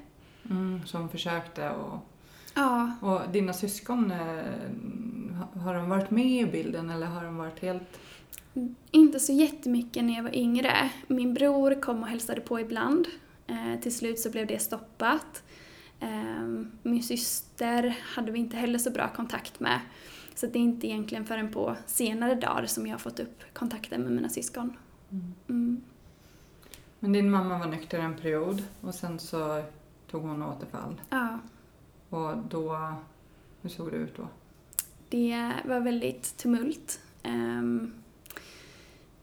Mm, 0.49 0.85
som 0.85 1.09
försökte 1.09 1.69
och... 1.69 1.99
Ja, 2.53 2.91
Och 3.01 3.21
dina 3.31 3.53
syskon, 3.53 4.11
eh, 4.11 5.61
har 5.61 5.73
de 5.73 5.89
varit 5.89 6.11
med 6.11 6.41
i 6.41 6.45
bilden 6.45 6.89
eller 6.89 7.07
har 7.07 7.23
de 7.23 7.37
varit 7.37 7.59
helt... 7.59 7.99
inte 8.91 9.19
så 9.19 9.33
jättemycket 9.33 10.03
när 10.03 10.15
jag 10.15 10.23
var 10.23 10.35
yngre. 10.35 10.89
Min 11.07 11.33
bror 11.33 11.81
kom 11.81 12.03
och 12.03 12.09
hälsade 12.09 12.41
på 12.41 12.59
ibland. 12.59 13.07
Eh, 13.47 13.79
till 13.81 13.95
slut 13.95 14.19
så 14.19 14.29
blev 14.29 14.47
det 14.47 14.59
stoppat. 14.59 15.43
Eh, 15.99 16.65
min 16.83 17.03
syster 17.03 17.97
hade 18.01 18.31
vi 18.31 18.39
inte 18.39 18.57
heller 18.57 18.79
så 18.79 18.91
bra 18.91 19.13
kontakt 19.13 19.59
med. 19.59 19.79
Så 20.35 20.47
det 20.47 20.59
är 20.59 20.63
inte 20.63 20.87
egentligen 20.87 21.25
förrän 21.25 21.51
på 21.51 21.75
senare 21.85 22.35
dagar 22.35 22.65
som 22.65 22.87
jag 22.87 22.93
har 22.93 22.99
fått 22.99 23.19
upp 23.19 23.43
kontakten 23.53 24.01
med 24.01 24.11
mina 24.11 24.29
syskon. 24.29 24.77
Mm. 25.49 25.81
Men 26.99 27.11
din 27.11 27.31
mamma 27.31 27.57
var 27.57 27.67
nykter 27.67 27.99
en 27.99 28.15
period 28.17 28.63
och 28.81 28.95
sen 28.95 29.19
så 29.19 29.63
tog 30.11 30.21
hon 30.21 30.43
återfall. 30.43 31.01
Ja, 31.09 31.39
Och 32.09 32.37
då... 32.37 32.93
Hur 33.61 33.69
såg 33.69 33.91
det 33.91 33.97
ut 33.97 34.17
då? 34.17 34.27
det 35.09 35.53
var 35.65 35.79
väldigt 35.79 36.37
tumult. 36.37 36.99
Ehm, 37.23 37.93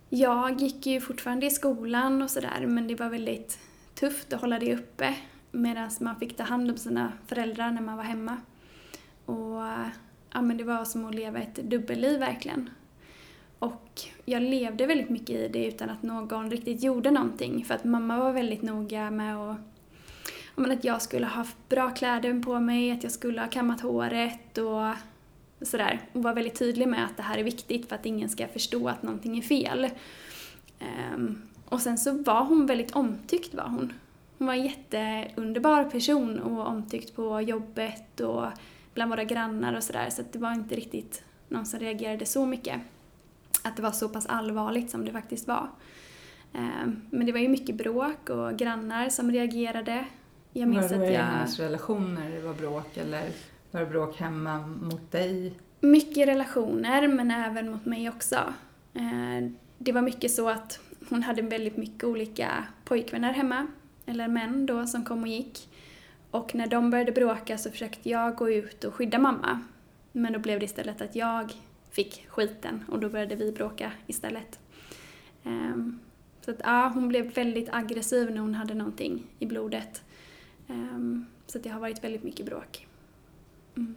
jag 0.09 0.61
gick 0.61 0.87
ju 0.87 1.01
fortfarande 1.01 1.47
i 1.47 1.51
skolan 1.51 2.23
och 2.23 2.31
sådär 2.31 2.67
men 2.67 2.89
det 2.89 2.95
var 2.95 3.09
väldigt 3.09 3.59
tufft 3.95 4.33
att 4.33 4.41
hålla 4.41 4.59
det 4.59 4.75
uppe 4.75 5.17
medan 5.57 5.91
man 6.01 6.17
fick 6.17 6.37
ta 6.37 6.43
hand 6.43 6.71
om 6.71 6.77
sina 6.77 7.13
föräldrar 7.27 7.71
när 7.71 7.83
man 7.83 7.97
var 7.97 8.05
hemma. 8.05 8.37
Och 9.27 9.63
ja, 10.33 10.43
men 10.43 10.57
det 10.57 10.65
var 10.65 10.85
som 10.85 11.05
att 11.05 11.15
leva 11.15 11.39
ett 11.39 11.55
dubbelliv 11.55 12.19
verkligen. 12.19 12.71
Och 13.59 14.01
jag 14.25 14.43
levde 14.43 14.87
väldigt 14.87 15.11
mycket 15.11 15.37
i 15.37 15.49
det 15.49 15.67
utan 15.67 15.91
att 15.91 16.03
någon 16.03 16.51
riktigt 16.51 16.83
gjorde 16.83 17.11
någonting 17.11 17.65
för 17.65 17.75
att 17.75 17.85
mamma 17.85 18.19
var 18.19 18.33
väldigt 18.33 18.63
noga 18.63 19.11
med 19.11 19.37
att 19.37 19.57
men 20.57 20.71
att 20.71 20.85
jag 20.85 21.03
skulle 21.03 21.27
ha 21.27 21.33
haft 21.33 21.69
bra 21.69 21.91
kläder 21.91 22.43
på 22.43 22.61
mig, 22.61 22.91
att 22.91 23.03
jag 23.03 23.13
skulle 23.13 23.41
ha 23.41 23.49
kammat 23.49 23.81
håret 23.81 24.59
och 24.59 24.93
sådär. 25.67 26.01
Och 26.13 26.23
var 26.23 26.35
väldigt 26.35 26.59
tydlig 26.59 26.89
med 26.89 27.05
att 27.05 27.17
det 27.17 27.23
här 27.23 27.39
är 27.39 27.45
viktigt 27.45 27.89
för 27.89 27.95
att 27.95 28.07
ingen 28.07 28.29
ska 28.29 28.49
förstå 28.49 28.89
att 28.89 29.03
någonting 29.03 29.39
är 29.39 29.43
fel. 29.43 29.89
Ehm, 30.79 31.43
och 31.65 31.81
sen 31.81 31.99
så 31.99 32.23
var 32.23 32.45
hon 32.45 32.67
väldigt 32.67 32.97
omtyckt 32.97 33.55
var 33.55 33.69
hon. 33.69 33.93
Hon 34.39 34.47
var 34.47 34.55
en 34.55 34.65
jätteunderbar 34.65 35.85
person 35.85 36.39
och 36.41 36.67
omtyckt 36.67 37.17
på 37.17 37.41
jobbet 37.41 38.21
och 38.21 38.47
bland 38.95 39.11
våra 39.11 39.25
grannar 39.25 39.77
och 39.77 39.83
sådär. 39.83 40.11
Så 40.11 40.21
att 40.21 40.33
det 40.33 40.39
var 40.39 40.53
inte 40.53 40.75
riktigt 40.75 41.23
någon 41.49 41.67
som 41.67 41.81
reagerade 41.81 42.27
så 42.27 42.47
mycket. 42.47 42.81
Att 43.65 43.77
det 43.77 43.83
var 43.83 43.91
så 43.93 44.09
pass 44.09 44.27
allvarligt 44.27 44.91
som 44.91 45.05
det 45.05 45.13
faktiskt 45.13 45.49
var. 45.49 45.69
Ehm, 46.55 47.01
men 47.11 47.27
det 47.27 47.33
var 47.33 47.41
ju 47.41 47.49
mycket 47.49 47.77
bråk 47.77 48.31
och 48.31 48.57
grannar 48.59 49.09
som 49.09 49.33
reagerade. 49.33 50.05
Jag 50.53 50.69
minns 50.69 50.93
var 50.93 50.99
det 50.99 51.07
att 51.07 51.13
jag... 51.13 51.23
hennes 51.23 51.59
relationer 51.61 52.31
det 52.31 52.41
var 52.41 52.55
bråk 52.55 52.97
eller 52.97 53.31
var 53.71 53.81
det 53.81 53.87
bråk 53.87 54.17
hemma 54.21 54.59
mot 54.67 55.13
dig? 55.13 55.55
Mycket 55.81 56.29
relationer, 56.29 57.09
men 57.09 57.31
även 57.31 57.71
mot 57.71 57.85
mig 57.85 58.09
också. 58.09 58.37
Eh, 58.95 59.51
Det 59.79 59.93
var 59.93 60.03
mycket 60.03 60.31
så 60.31 60.49
att 60.49 60.81
hon 61.09 61.23
hade 61.23 61.43
väldigt 61.43 61.77
mycket 61.77 62.05
olika 62.05 62.65
pojkvänner 62.85 63.33
hemma, 63.33 63.67
eller 64.07 64.29
män 64.29 64.67
då, 64.67 64.87
som 64.87 65.05
kom 65.05 65.23
och 65.23 65.29
gick. 65.29 65.69
Och 66.31 66.55
när 66.55 66.67
de 66.67 66.91
började 66.91 67.13
bråka 67.13 67.59
så 67.59 67.71
försökte 67.71 68.11
jag 68.11 68.37
gå 68.37 68.51
ut 68.51 68.85
och 68.85 68.95
skydda 68.95 69.19
mamma. 69.19 69.61
Men 70.13 70.33
då 70.33 70.39
blev 70.39 70.59
det 70.59 70.65
istället 70.65 71.01
att 71.01 71.17
jag 71.17 71.53
fick 71.91 72.27
skiten 72.29 72.85
och 72.89 73.01
då 73.01 73.09
började 73.09 73.37
vi 73.37 73.53
bråka 73.53 73.93
istället. 74.07 74.59
Ehm, 75.45 75.99
så 76.41 76.51
att 76.51 76.61
ja, 76.65 76.91
hon 76.95 77.09
blev 77.09 77.35
väldigt 77.35 77.69
aggressiv 77.73 78.31
när 78.31 78.41
hon 78.41 78.55
hade 78.55 78.75
någonting 78.75 79.27
i 79.39 79.47
blodet. 79.47 80.03
Ehm, 80.69 81.27
så 81.47 81.59
att 81.59 81.65
det 81.65 81.71
har 81.71 81.81
varit 81.81 82.05
väldigt 82.05 82.23
mycket 82.23 82.47
bråk. 82.47 82.87
Mm. 83.77 83.95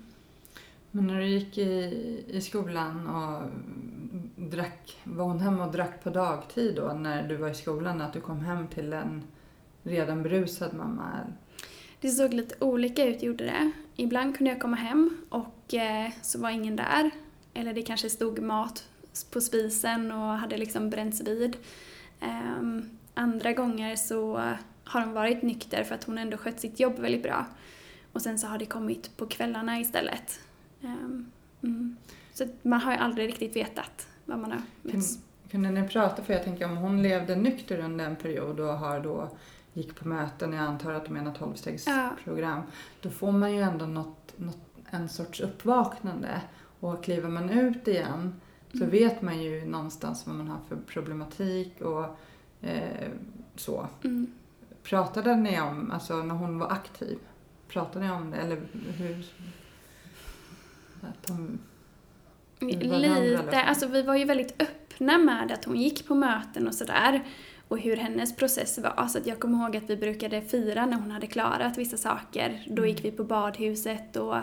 Men 0.92 1.08
när 1.08 1.20
du 1.20 1.28
gick 1.28 1.58
i, 1.58 2.24
i 2.28 2.42
skolan 2.42 3.08
och 3.08 3.50
drack, 4.36 4.98
var 5.04 5.26
hon 5.26 5.40
hemma 5.40 5.66
och 5.66 5.72
drack 5.72 6.04
på 6.04 6.10
dagtid 6.10 6.76
då 6.76 6.94
när 6.94 7.28
du 7.28 7.36
var 7.36 7.50
i 7.50 7.56
skolan? 7.56 8.02
Att 8.02 8.14
du 8.14 8.22
kom 8.22 8.40
hem 8.40 8.68
till 8.68 8.94
en 8.94 9.24
redan 9.90 10.24
berusad 10.24 10.74
mamma? 10.74 11.20
Det 12.02 12.10
såg 12.10 12.34
lite 12.34 12.56
olika 12.66 13.06
ut, 13.06 13.24
gjorde 13.24 13.44
det. 13.44 13.72
Ibland 13.96 14.38
kunde 14.38 14.52
jag 14.52 14.62
komma 14.62 14.78
hem 14.78 15.18
och 15.30 15.74
eh, 15.74 16.12
så 16.22 16.40
var 16.40 16.50
ingen 16.50 16.76
där. 16.76 17.12
Eller 17.54 17.74
det 17.74 17.82
kanske 17.82 18.10
stod 18.10 18.40
mat 18.40 18.88
på 19.32 19.42
spisen 19.42 20.12
och 20.12 20.28
hade 20.38 20.58
liksom 20.58 20.90
bränts 20.90 21.22
vid. 21.22 21.58
Ehm, 22.20 22.90
andra 23.14 23.54
gånger 23.54 23.96
så 23.96 24.42
har 24.84 25.02
hon 25.02 25.14
varit 25.14 25.42
nykter 25.42 25.84
för 25.84 25.96
att 25.96 26.04
hon 26.04 26.18
ändå 26.18 26.38
skött 26.38 26.60
sitt 26.60 26.80
jobb 26.80 27.00
väldigt 27.00 27.24
bra. 27.24 27.46
Och 28.14 28.22
sen 28.22 28.40
så 28.40 28.48
har 28.48 28.58
det 28.58 28.66
kommit 28.66 29.18
på 29.18 29.26
kvällarna 29.26 29.80
istället. 29.80 30.40
Ehm, 30.84 31.32
mm. 31.64 31.98
Så 32.34 32.48
man 32.62 32.80
har 32.82 32.92
ju 32.92 32.98
aldrig 32.98 33.28
riktigt 33.28 33.56
vetat 33.56 34.08
vad 34.26 34.40
man 34.40 34.52
har 34.52 34.62
mötts. 34.82 35.20
kunde 35.52 35.70
ni 35.70 35.88
prata? 35.88 36.24
För 36.24 36.34
jag 36.34 36.44
tänker 36.44 36.66
om 36.66 36.78
hon 36.78 37.04
levde 37.04 37.36
nykter 37.36 37.80
under 37.80 38.06
en 38.06 38.16
period 38.16 38.60
och 38.60 38.78
har 38.78 39.00
då 39.00 39.30
gick 39.74 39.96
på 39.96 40.08
möten, 40.08 40.54
jag 40.54 40.64
antar 40.64 40.92
att 40.94 41.06
du 41.06 41.12
menar 41.14 41.34
12-stegsprogram, 41.34 42.62
då 43.02 43.10
får 43.10 43.32
man 43.32 43.54
ju 43.56 43.62
ändå 43.62 43.86
något, 43.86 44.34
något, 44.36 44.58
en 44.90 45.10
sorts 45.10 45.40
uppvaknande. 45.40 46.42
Och 46.80 47.04
kliver 47.04 47.30
man 47.30 47.50
ut 47.50 47.88
igen 47.88 48.42
så 48.72 48.78
Mm. 48.78 48.90
vet 48.90 49.22
man 49.22 49.42
ju 49.44 49.66
någonstans 49.66 50.28
vad 50.28 50.36
man 50.36 50.48
har 50.48 50.60
för 50.68 50.76
problematik 50.76 51.82
och 51.82 52.06
eh, 52.62 53.10
så. 53.56 53.88
Mm. 54.04 54.28
Pratade 54.84 55.36
ni 55.36 55.62
om, 55.62 55.92
alltså 55.92 56.24
när 56.24 56.36
hon 56.36 56.60
var 56.60 56.72
aktiv, 56.72 57.18
pratade 57.68 58.06
ni 58.06 58.12
om 58.12 58.32
det 58.32 58.38
eller 58.38 58.62
hur? 58.98 59.26
Att 61.02 61.28
de, 61.28 61.60
Lite, 62.60 63.62
alltså 63.64 63.88
vi 63.88 64.02
var 64.02 64.16
ju 64.16 64.26
väldigt 64.26 64.62
öppna 64.62 65.18
med 65.18 65.52
att 65.52 65.66
hon 65.66 65.76
gick 65.82 66.08
på 66.08 66.16
möten 66.16 66.68
och 66.68 66.76
sådär. 66.76 67.24
Och 67.70 67.80
hur 67.80 67.98
hennes 67.98 68.36
process 68.36 68.80
var. 68.80 69.08
Så 69.08 69.18
att 69.18 69.28
jag 69.28 69.40
kommer 69.40 69.58
ihåg 69.64 69.78
att 69.78 69.90
vi 69.90 69.98
brukade 69.98 70.42
fira 70.42 70.86
när 70.86 70.98
hon 70.98 71.12
hade 71.12 71.28
klarat 71.28 71.78
vissa 71.78 71.98
saker. 71.98 72.64
Då 72.68 72.86
gick 72.86 73.06
vi 73.06 73.12
på 73.12 73.24
badhuset 73.24 74.16
och 74.16 74.36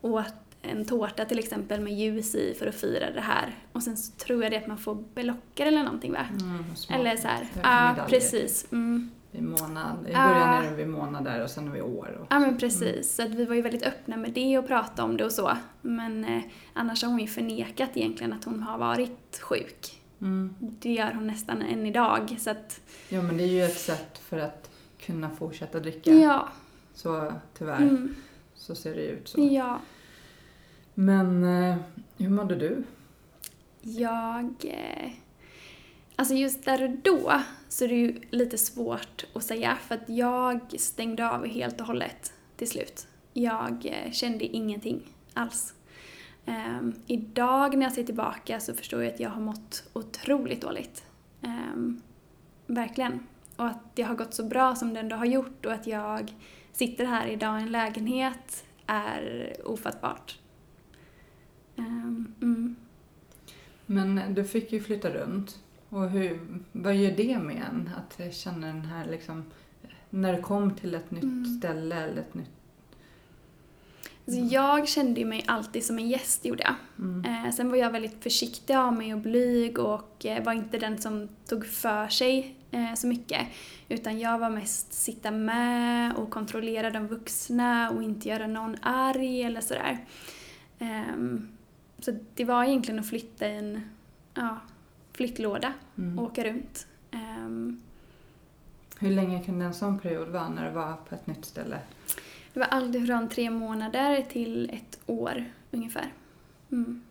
åt 0.00 0.34
en 0.62 0.84
tårta 0.84 1.24
till 1.24 1.38
exempel 1.38 1.80
med 1.80 1.92
ljus 1.92 2.34
i 2.34 2.54
för 2.58 2.66
att 2.66 2.74
fira 2.74 3.10
det 3.10 3.20
här. 3.20 3.58
Och 3.72 3.82
sen 3.82 3.96
så 3.96 4.12
tror 4.12 4.42
jag 4.42 4.52
det 4.52 4.56
att 4.58 4.66
man 4.66 4.78
får 4.78 4.94
belocker 5.14 5.66
eller 5.66 5.82
någonting 5.84 6.12
va? 6.12 6.26
mm, 6.40 6.64
Eller 6.90 7.16
så 7.16 7.28
här. 7.28 7.46
Ja, 7.62 7.94
precis. 8.08 8.72
Mm. 8.72 9.10
I 9.32 9.40
månad, 9.40 10.06
i 10.08 10.12
Ja. 10.12 10.28
början 10.28 10.64
är 10.64 10.70
det 10.70 10.76
vid 10.76 10.88
månader 10.88 11.42
och 11.42 11.50
sen 11.50 11.72
vid 11.72 11.82
år. 11.82 12.18
Och, 12.20 12.26
Ja 12.30 12.38
men 12.38 12.58
precis, 12.58 13.14
så 13.16 13.22
att 13.22 13.30
vi 13.30 13.44
var 13.44 13.54
ju 13.54 13.62
väldigt 13.62 13.82
öppna 13.86 14.16
med 14.16 14.32
det 14.32 14.58
och 14.58 14.66
pratade 14.66 15.02
om 15.02 15.16
det 15.16 15.24
och 15.24 15.32
så. 15.32 15.50
Men 15.82 16.24
eh, 16.24 16.42
annars 16.72 17.02
har 17.02 17.10
hon 17.10 17.20
ju 17.20 17.26
förnekat 17.26 17.90
egentligen 17.94 18.32
att 18.32 18.44
hon 18.44 18.62
har 18.62 18.78
varit 18.78 19.40
sjuk. 19.42 20.00
Mm. 20.20 20.54
Det 20.60 20.92
gör 20.92 21.12
hon 21.12 21.26
nästan 21.26 21.62
än 21.62 21.86
idag. 21.86 22.36
Så 22.38 22.50
att, 22.50 22.80
Ja 23.08 23.22
men 23.22 23.36
det 23.36 23.42
är 23.44 23.48
ju 23.48 23.62
ett 23.64 23.78
sätt 23.78 24.18
för 24.18 24.38
att 24.38 24.70
kunna 25.00 25.30
fortsätta 25.30 25.80
dricka. 25.80 26.10
ja. 26.14 26.48
Så 26.94 27.32
tyvärr 27.58 27.76
Mm, 27.82 28.14
så 28.54 28.74
ser 28.74 28.94
det 28.94 29.06
ut 29.06 29.28
så. 29.28 29.48
ja. 29.52 29.80
Men 30.94 31.44
eh, 31.44 31.76
hur 32.16 32.28
mådde 32.30 32.54
du? 32.54 32.84
Jag... 33.82 34.54
Eh, 34.64 35.10
alltså 36.16 36.34
just 36.34 36.64
där 36.64 36.82
och 36.84 36.90
då 37.02 37.42
så 37.68 37.84
är 37.84 37.88
det 37.88 37.94
ju 37.94 38.20
lite 38.30 38.58
svårt 38.58 39.24
att 39.34 39.44
säga 39.44 39.76
för 39.86 39.94
att 39.94 40.08
jag 40.08 40.60
stängde 40.80 41.30
av 41.30 41.46
helt 41.46 41.80
och 41.80 41.86
hållet 41.86 42.32
till 42.56 42.68
slut. 42.70 43.06
Jag 43.32 43.86
eh, 43.86 44.12
kände 44.12 44.44
ingenting 44.44 45.00
alls. 45.34 45.74
Ehm, 46.46 46.92
idag 47.06 47.76
när 47.76 47.82
jag 47.82 47.92
ser 47.92 48.04
tillbaka 48.04 48.60
så 48.60 48.74
förstår 48.74 49.02
jag 49.02 49.14
att 49.14 49.20
jag 49.20 49.30
har 49.30 49.40
mått 49.40 49.88
otroligt 49.92 50.60
dåligt. 50.62 51.04
Ehm, 51.42 52.00
verkligen. 52.66 53.26
Och 53.56 53.66
att 53.66 53.96
det 53.96 54.02
har 54.02 54.14
gått 54.14 54.34
så 54.34 54.44
bra 54.44 54.74
som 54.74 54.94
det 54.94 55.00
ändå 55.00 55.16
har 55.16 55.24
gjort 55.26 55.66
och 55.66 55.72
att 55.72 55.86
jag 55.86 56.34
sitter 56.72 57.04
här 57.04 57.26
idag 57.26 57.60
i 57.60 57.62
en 57.62 57.72
lägenhet 57.72 58.64
är 58.86 59.52
ofattbart. 59.64 60.38
Men 63.86 64.34
du 64.34 64.44
fick 64.44 64.72
ju 64.72 64.80
flytta 64.82 65.10
runt. 65.10 65.60
Och 65.88 66.10
hur, 66.10 66.40
vad 66.72 66.94
gör 66.94 67.10
det 67.16 67.38
med 67.38 67.62
en? 67.70 67.90
Att 67.96 68.34
känna 68.34 68.66
den 68.66 68.80
här 68.84 69.06
liksom, 69.06 69.44
när 70.10 70.36
du 70.36 70.42
kom 70.42 70.74
till 70.74 70.94
ett 70.94 71.10
nytt 71.10 71.22
Mm. 71.22 71.44
ställe 71.44 71.94
eller 71.96 72.20
ett 72.20 72.34
nytt... 72.34 72.50
Alltså 74.26 74.40
jag 74.40 74.88
kände 74.88 75.24
mig 75.24 75.44
alltid 75.46 75.84
som 75.84 75.98
en 75.98 76.08
gäst, 76.08 76.44
gjorde 76.44 76.62
jag. 76.62 76.74
Mm. 76.98 77.44
Eh, 77.46 77.50
sen 77.52 77.70
var 77.70 77.76
jag 77.76 77.90
väldigt 77.90 78.22
försiktig 78.22 78.74
av 78.74 78.92
mig 78.92 79.14
och 79.14 79.20
blyg 79.20 79.78
och 79.78 80.26
eh, 80.26 80.44
var 80.44 80.52
inte 80.52 80.78
den 80.78 80.98
som 80.98 81.28
tog 81.48 81.66
för 81.66 82.08
sig 82.08 82.54
eh, 82.70 82.94
så 82.94 83.06
mycket. 83.06 83.46
Utan 83.88 84.18
jag 84.18 84.38
var 84.38 84.50
mest 84.50 84.92
sitta 84.92 85.30
med 85.30 86.14
och 86.16 86.30
kontrollera 86.30 86.90
de 86.90 87.06
vuxna 87.06 87.90
och 87.90 88.02
inte 88.02 88.28
göra 88.28 88.46
någon 88.46 88.76
arg 88.82 89.42
eller 89.42 89.60
sådär. 89.60 89.98
Ehm, 90.78 91.48
så 91.98 92.12
det 92.34 92.44
var 92.44 92.64
egentligen 92.64 93.00
att 93.00 93.08
flytta 93.08 93.46
en 93.46 93.80
ja, 94.34 94.58
flyttlåda 95.12 95.72
Mm. 95.98 96.18
och 96.18 96.24
åka 96.24 96.44
runt. 96.44 96.86
Ehm, 97.10 97.80
Hur 98.98 99.10
länge 99.10 99.44
kunde 99.44 99.64
en 99.64 99.74
sån 99.74 99.98
period 99.98 100.28
vara 100.28 100.48
när 100.48 100.64
du 100.66 100.70
var 100.70 100.92
på 101.08 101.14
ett 101.14 101.26
nytt 101.26 101.44
ställe? 101.44 101.78
Det 102.54 102.60
var 102.60 102.66
allt 102.66 103.06
från 103.06 103.28
tre 103.28 103.50
månader 103.50 104.22
till 104.22 104.70
ett 104.72 105.00
år 105.06 105.44
ungefär. 105.70 106.12
Mm. 106.72 107.02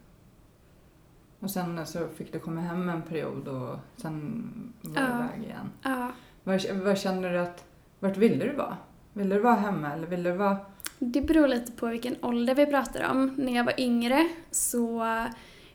Och 1.40 1.50
sen 1.52 1.86
så 1.88 2.08
fick 2.08 2.34
du 2.34 2.40
komma 2.40 2.62
hem 2.62 2.90
en 2.90 3.02
period 3.02 3.48
och 3.48 3.80
sen 3.98 4.44
var 4.82 4.92
du 4.94 5.00
Ja. 5.02 5.08
iväg 5.26 5.44
igen. 5.44 5.70
Ja. 5.84 6.12
Vad, 6.44 6.66
vad 6.84 6.98
kände 7.00 7.30
du 7.30 7.38
att, 7.40 7.66
vart 8.00 8.18
ville 8.18 8.46
du 8.46 8.54
vara? 8.54 8.78
Ville 9.14 9.36
du 9.36 9.42
vara 9.42 9.56
hemma 9.56 9.94
eller 9.94 10.08
ville 10.08 10.32
du 10.32 10.38
vara... 10.38 10.58
Det 11.00 11.22
beror 11.22 11.48
lite 11.48 11.72
på 11.72 11.88
vilken 11.88 12.16
ålder 12.22 12.56
vi 12.56 12.66
pratar 12.66 13.10
om. 13.12 13.34
När 13.38 13.56
jag 13.56 13.64
var 13.64 13.80
yngre 13.80 14.28
så 14.52 15.06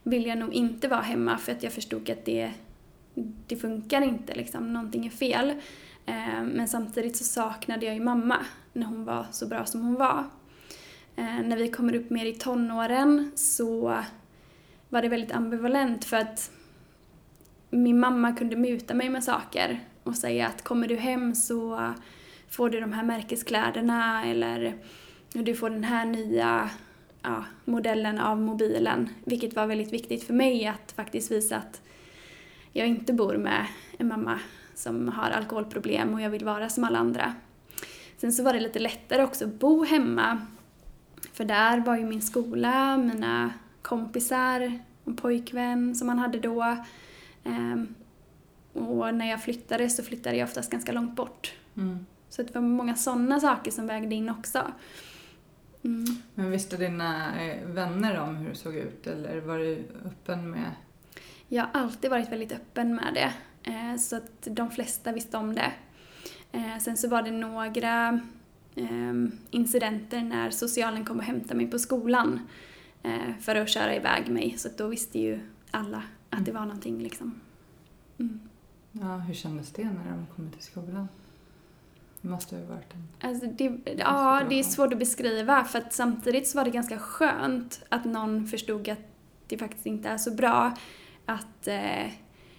ville 0.02 0.28
jag 0.28 0.38
nog 0.38 0.52
inte 0.52 0.88
vara 0.88 1.00
hemma 1.00 1.38
för 1.38 1.52
att 1.52 1.62
jag 1.62 1.72
förstod 1.72 2.10
att 2.10 2.24
det, 2.24 2.52
det 3.46 3.56
funkar 3.56 4.02
inte, 4.02 4.34
liksom. 4.34 4.72
någonting 4.72 5.06
är 5.06 5.10
fel. 5.10 5.50
Eh, 6.06 6.42
Men 6.54 6.68
samtidigt 6.68 7.16
så 7.16 7.24
saknade 7.24 7.86
jag 7.86 7.94
ju 7.94 8.00
mamma 8.04 8.36
när 8.78 8.86
hon 8.86 9.04
var 9.04 9.26
så 9.30 9.46
bra 9.46 9.64
som 9.64 9.82
hon 9.82 9.94
var. 9.94 10.24
Eh, 11.16 11.40
När 11.44 11.56
vi 11.56 11.68
kommer 11.68 11.94
upp 11.94 12.10
mer 12.10 12.26
i 12.26 12.34
tonåren 12.34 13.32
så 13.34 14.02
var 14.88 15.02
det 15.02 15.08
väldigt 15.08 15.32
ambivalent 15.32 16.04
för 16.04 16.16
att 16.16 16.50
min 17.70 18.00
mamma 18.00 18.32
kunde 18.32 18.56
muta 18.56 18.94
mig 18.94 19.08
med 19.08 19.24
saker 19.24 19.80
och 20.02 20.16
säga 20.16 20.46
att 20.46 20.64
kommer 20.64 20.88
du 20.88 20.96
hem 20.96 21.34
så 21.34 21.92
får 22.50 22.70
du 22.70 22.80
de 22.80 22.92
här 22.92 23.04
märkeskläderna 23.04 24.24
eller 24.24 24.74
du 25.32 25.54
får 25.54 25.70
den 25.70 25.84
här 25.84 26.04
nya 26.04 26.70
ja, 27.22 27.44
modellen 27.64 28.18
av 28.18 28.40
mobilen. 28.40 29.08
Vilket 29.24 29.56
var 29.56 29.66
väldigt 29.66 29.92
viktigt 29.92 30.24
för 30.24 30.34
mig 30.34 30.66
att 30.66 30.92
faktiskt 30.92 31.30
visa 31.30 31.56
att 31.56 31.82
jag 32.72 32.86
inte 32.86 33.12
bor 33.12 33.36
med 33.36 33.66
en 33.98 34.08
mamma 34.08 34.40
som 34.74 35.08
har 35.08 35.30
alkoholproblem 35.30 36.14
och 36.14 36.20
jag 36.20 36.30
vill 36.30 36.44
vara 36.44 36.68
som 36.68 36.84
alla 36.84 36.98
andra. 36.98 37.34
Sen 38.18 38.32
så 38.32 38.42
var 38.42 38.52
det 38.52 38.60
lite 38.60 38.78
lättare 38.78 39.24
också 39.24 39.44
att 39.44 39.54
bo 39.54 39.84
hemma. 39.84 40.40
För 41.32 41.44
där 41.44 41.80
var 41.80 41.96
ju 41.96 42.04
min 42.04 42.22
skola, 42.22 42.96
mina 42.96 43.52
kompisar, 43.82 44.80
en 45.04 45.16
pojkvän 45.16 45.94
som 45.94 46.06
man 46.06 46.18
hade 46.18 46.38
då. 46.38 46.76
Ehm, 47.44 47.94
och 48.72 49.14
när 49.14 49.30
jag 49.30 49.42
flyttade 49.42 49.88
så 49.88 50.02
flyttade 50.02 50.36
jag 50.36 50.46
oftast 50.46 50.70
ganska 50.70 50.92
långt 50.92 51.16
bort. 51.16 51.54
Mm. 51.76 52.06
Så 52.28 52.42
det 52.42 52.54
var 52.54 52.62
många 52.62 52.94
sådana 52.94 53.40
saker 53.40 53.70
som 53.70 53.86
vägde 53.86 54.14
in 54.14 54.30
också. 54.30 54.72
Mm. 55.84 56.04
Men 56.34 56.50
visste 56.50 56.76
dina 56.76 57.40
eh, 57.42 57.66
vänner 57.66 58.20
om 58.20 58.36
hur 58.36 58.48
det 58.48 58.54
såg 58.54 58.74
ut 58.74 59.06
eller 59.06 59.40
var 59.40 59.58
du 59.58 59.84
öppen 60.04 60.50
med... 60.50 60.72
Jag 61.48 61.62
har 61.62 61.70
alltid 61.80 62.10
varit 62.10 62.32
väldigt 62.32 62.52
öppen 62.52 62.94
med 62.94 63.14
det. 63.14 63.32
Eh, 63.70 63.96
så 63.96 64.16
att 64.16 64.48
de 64.50 64.70
flesta 64.70 65.12
visste 65.12 65.36
om 65.36 65.54
det. 65.54 65.72
Eh, 66.52 66.78
sen 66.80 66.96
så 66.96 67.08
var 67.08 67.22
det 67.22 67.30
några 67.30 68.20
ehm, 68.74 69.32
incidenter 69.50 70.22
när 70.22 70.50
socialen 70.50 71.04
kom 71.04 71.18
och 71.18 71.24
hämtade 71.24 71.54
mig 71.54 71.70
på 71.70 71.78
skolan 71.78 72.40
eh, 73.02 73.34
för 73.40 73.54
att 73.54 73.68
köra 73.68 73.94
iväg 73.94 74.28
mig. 74.28 74.54
Så 74.58 74.68
då 74.76 74.86
visste 74.86 75.18
ju 75.18 75.40
alla 75.70 76.02
att 76.30 76.44
det 76.44 76.52
var 76.52 76.60
någonting 76.60 77.02
liksom. 77.02 77.40
Mm. 78.18 78.40
Ja, 78.92 79.16
hur 79.16 79.34
kändes 79.34 79.72
det 79.72 79.84
när 79.84 80.10
de 80.10 80.26
kom 80.36 80.50
till 80.50 80.62
skolan? 80.62 81.08
Det 82.20 82.28
måste 82.28 82.56
ha 82.56 82.64
varit 82.64 82.94
en... 82.94 83.28
Alltså 83.28 83.46
det, 83.46 83.78
ja, 83.98 84.42
det 84.48 84.58
är 84.58 84.62
svårt 84.62 84.92
att 84.92 84.98
beskriva 84.98 85.64
för 85.64 85.78
att 85.78 85.92
samtidigt 85.92 86.48
så 86.48 86.58
var 86.58 86.64
det 86.64 86.70
ganska 86.70 86.98
skönt 86.98 87.84
att 87.88 88.04
någon 88.04 88.46
förstod 88.46 88.88
att 88.88 88.98
det 89.46 89.58
faktiskt 89.58 89.86
inte 89.86 90.08
är 90.08 90.18
så 90.18 90.30
bra 90.30 90.76
att 91.26 91.68
eh, 91.68 92.06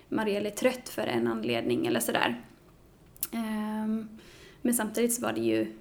Marielle 0.10 0.50
är 0.50 0.56
trött 0.56 0.90
för 0.90 1.08
en 1.08 1.28
anledning 1.28 1.88
eller 1.88 2.00
sådär. 2.00 2.42
Ehm, 3.32 4.10
men 4.62 4.74
samtidigt 4.74 5.14
så 5.14 5.22
var 5.22 5.34
det 5.34 5.42
ju 5.42 5.74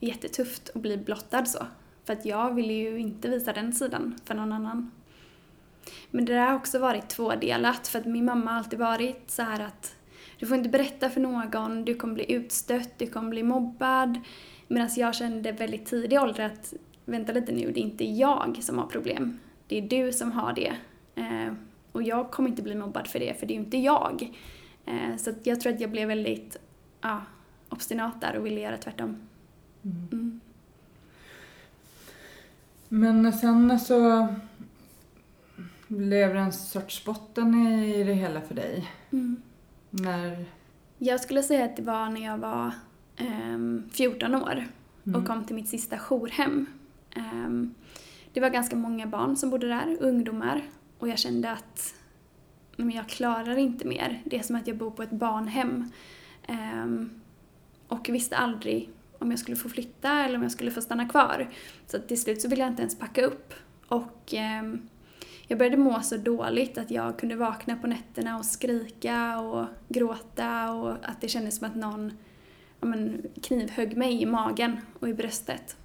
jättetufft 0.00 0.70
att 0.74 0.82
bli 0.82 0.96
blottad 0.96 1.44
så. 1.44 1.66
För 2.04 2.12
att 2.12 2.24
jag 2.24 2.54
ville 2.54 2.72
ju 2.72 2.98
inte 2.98 3.28
visa 3.28 3.52
den 3.52 3.72
sidan 3.72 4.18
för 4.24 4.34
någon 4.34 4.52
annan. 4.52 4.90
Men 6.10 6.24
det 6.24 6.32
där 6.32 6.46
har 6.46 6.54
också 6.54 6.78
varit 6.78 7.08
tvådelat 7.08 7.88
för 7.88 7.98
att 7.98 8.06
min 8.06 8.24
mamma 8.24 8.50
har 8.50 8.58
alltid 8.58 8.78
varit 8.78 9.30
så 9.30 9.42
här 9.42 9.60
att 9.60 9.96
du 10.38 10.46
får 10.46 10.56
inte 10.56 10.68
berätta 10.68 11.10
för 11.10 11.20
någon, 11.20 11.84
du 11.84 11.94
kommer 11.94 12.14
bli 12.14 12.32
utstött, 12.32 12.98
du 12.98 13.06
kommer 13.06 13.30
bli 13.30 13.42
mobbad. 13.42 14.20
Medan 14.68 14.90
jag 14.96 15.14
kände 15.14 15.52
väldigt 15.52 15.86
tidig 15.86 16.20
ålder 16.20 16.44
att 16.44 16.74
vänta 17.04 17.32
lite 17.32 17.52
nu, 17.52 17.72
det 17.72 17.80
är 17.80 17.82
inte 17.82 18.04
jag 18.04 18.58
som 18.62 18.78
har 18.78 18.86
problem. 18.86 19.38
Det 19.68 19.78
är 19.78 19.82
du 19.82 20.12
som 20.12 20.32
har 20.32 20.52
det. 20.52 20.72
Ehm, 21.14 21.56
och 21.92 22.02
jag 22.02 22.30
kommer 22.30 22.48
inte 22.48 22.62
bli 22.62 22.74
mobbad 22.74 23.06
för 23.06 23.18
det, 23.18 23.34
för 23.40 23.46
det 23.46 23.52
är 23.52 23.56
ju 23.56 23.64
inte 23.64 23.78
jag. 23.78 24.38
Ehm, 24.86 25.18
så 25.18 25.30
att 25.30 25.46
jag 25.46 25.60
tror 25.60 25.72
att 25.72 25.80
jag 25.80 25.90
blev 25.90 26.08
väldigt 26.08 26.56
ja, 27.00 27.22
obstinat 27.68 28.20
där 28.20 28.36
och 28.36 28.46
ville 28.46 28.60
göra 28.60 28.76
tvärtom. 28.76 29.16
Mm. 29.82 30.08
Mm. 30.12 30.40
Men 32.88 33.32
sen 33.32 33.80
så 33.80 34.28
blev 35.88 36.34
det 36.34 36.40
en 36.40 36.52
sorts 36.52 37.04
botten 37.04 37.54
i 37.84 38.04
det 38.04 38.14
hela 38.14 38.40
för 38.40 38.54
dig. 38.54 38.90
Mm. 39.10 39.42
När... 39.90 40.44
Jag 40.98 41.20
skulle 41.20 41.42
säga 41.42 41.64
att 41.64 41.76
det 41.76 41.82
var 41.82 42.10
när 42.10 42.24
jag 42.24 42.38
var 42.38 42.72
ehm, 43.16 43.88
14 43.92 44.34
år 44.34 44.64
Mm. 45.04 45.20
och 45.20 45.26
kom 45.26 45.44
till 45.44 45.56
mitt 45.56 45.68
sista 45.68 45.98
jourhem. 45.98 46.66
Ehm, 47.16 47.74
det 48.32 48.40
var 48.40 48.50
ganska 48.50 48.76
många 48.76 49.06
barn 49.06 49.36
som 49.36 49.50
bodde 49.50 49.68
där, 49.68 49.96
ungdomar. 50.00 50.62
Och 50.98 51.08
jag 51.08 51.18
kände 51.18 51.50
att 51.50 51.94
men 52.76 52.90
jag 52.90 53.08
klarar 53.08 53.58
inte 53.58 53.86
mer. 53.88 54.22
Det 54.24 54.38
är 54.38 54.42
som 54.42 54.56
att 54.56 54.66
jag 54.66 54.76
bor 54.76 54.90
på 54.90 55.02
ett 55.02 55.10
barnhem. 55.10 55.92
Ehm, 56.46 57.10
och 57.88 58.08
visste 58.08 58.36
aldrig 58.36 58.90
om 59.18 59.30
jag 59.30 59.40
skulle 59.40 59.56
få 59.56 59.68
flytta 59.68 60.24
eller 60.24 60.36
om 60.36 60.42
jag 60.42 60.52
skulle 60.52 60.70
få 60.70 60.80
stanna 60.80 61.08
kvar. 61.08 61.50
Så 61.86 61.96
att 61.96 62.08
till 62.08 62.20
slut 62.20 62.42
så 62.42 62.48
ville 62.48 62.62
jag 62.62 62.72
inte 62.72 62.82
ens 62.82 62.98
packa 62.98 63.22
upp. 63.24 63.54
Och 63.88 64.34
ehm, 64.34 64.88
jag 65.46 65.58
började 65.58 65.76
må 65.76 66.00
så 66.00 66.16
dåligt 66.16 66.78
att 66.78 66.90
jag 66.90 67.18
kunde 67.18 67.36
vakna 67.36 67.76
på 67.76 67.86
nätterna 67.86 68.38
och 68.38 68.44
skrika 68.44 69.40
och 69.40 69.66
gråta 69.88 70.72
och 70.72 70.96
att 71.02 71.20
det 71.20 71.28
kändes 71.28 71.56
som 71.56 71.66
att 71.66 71.74
någon 71.74 72.12
ja, 72.80 72.86
men, 72.86 73.22
knivhögg 73.42 73.96
mig 73.96 74.22
i 74.22 74.26
magen 74.26 74.80
och 75.00 75.08
i 75.08 75.14
bröstet. 75.14 75.76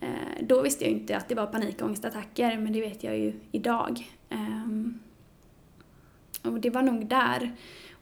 Eh, 0.00 0.42
då 0.42 0.62
visste 0.62 0.84
jag 0.84 0.92
inte 0.92 1.16
att 1.16 1.28
det 1.28 1.34
var 1.34 1.46
panikångestattacker, 1.46 2.58
men 2.58 2.72
det 2.72 2.80
vet 2.80 3.04
jag 3.04 3.18
ju 3.18 3.32
idag. 3.52 4.10
Ehm, 4.28 4.98
och 6.42 6.60
det 6.60 6.70
var 6.70 6.82
nog 6.82 7.06
där. 7.06 7.52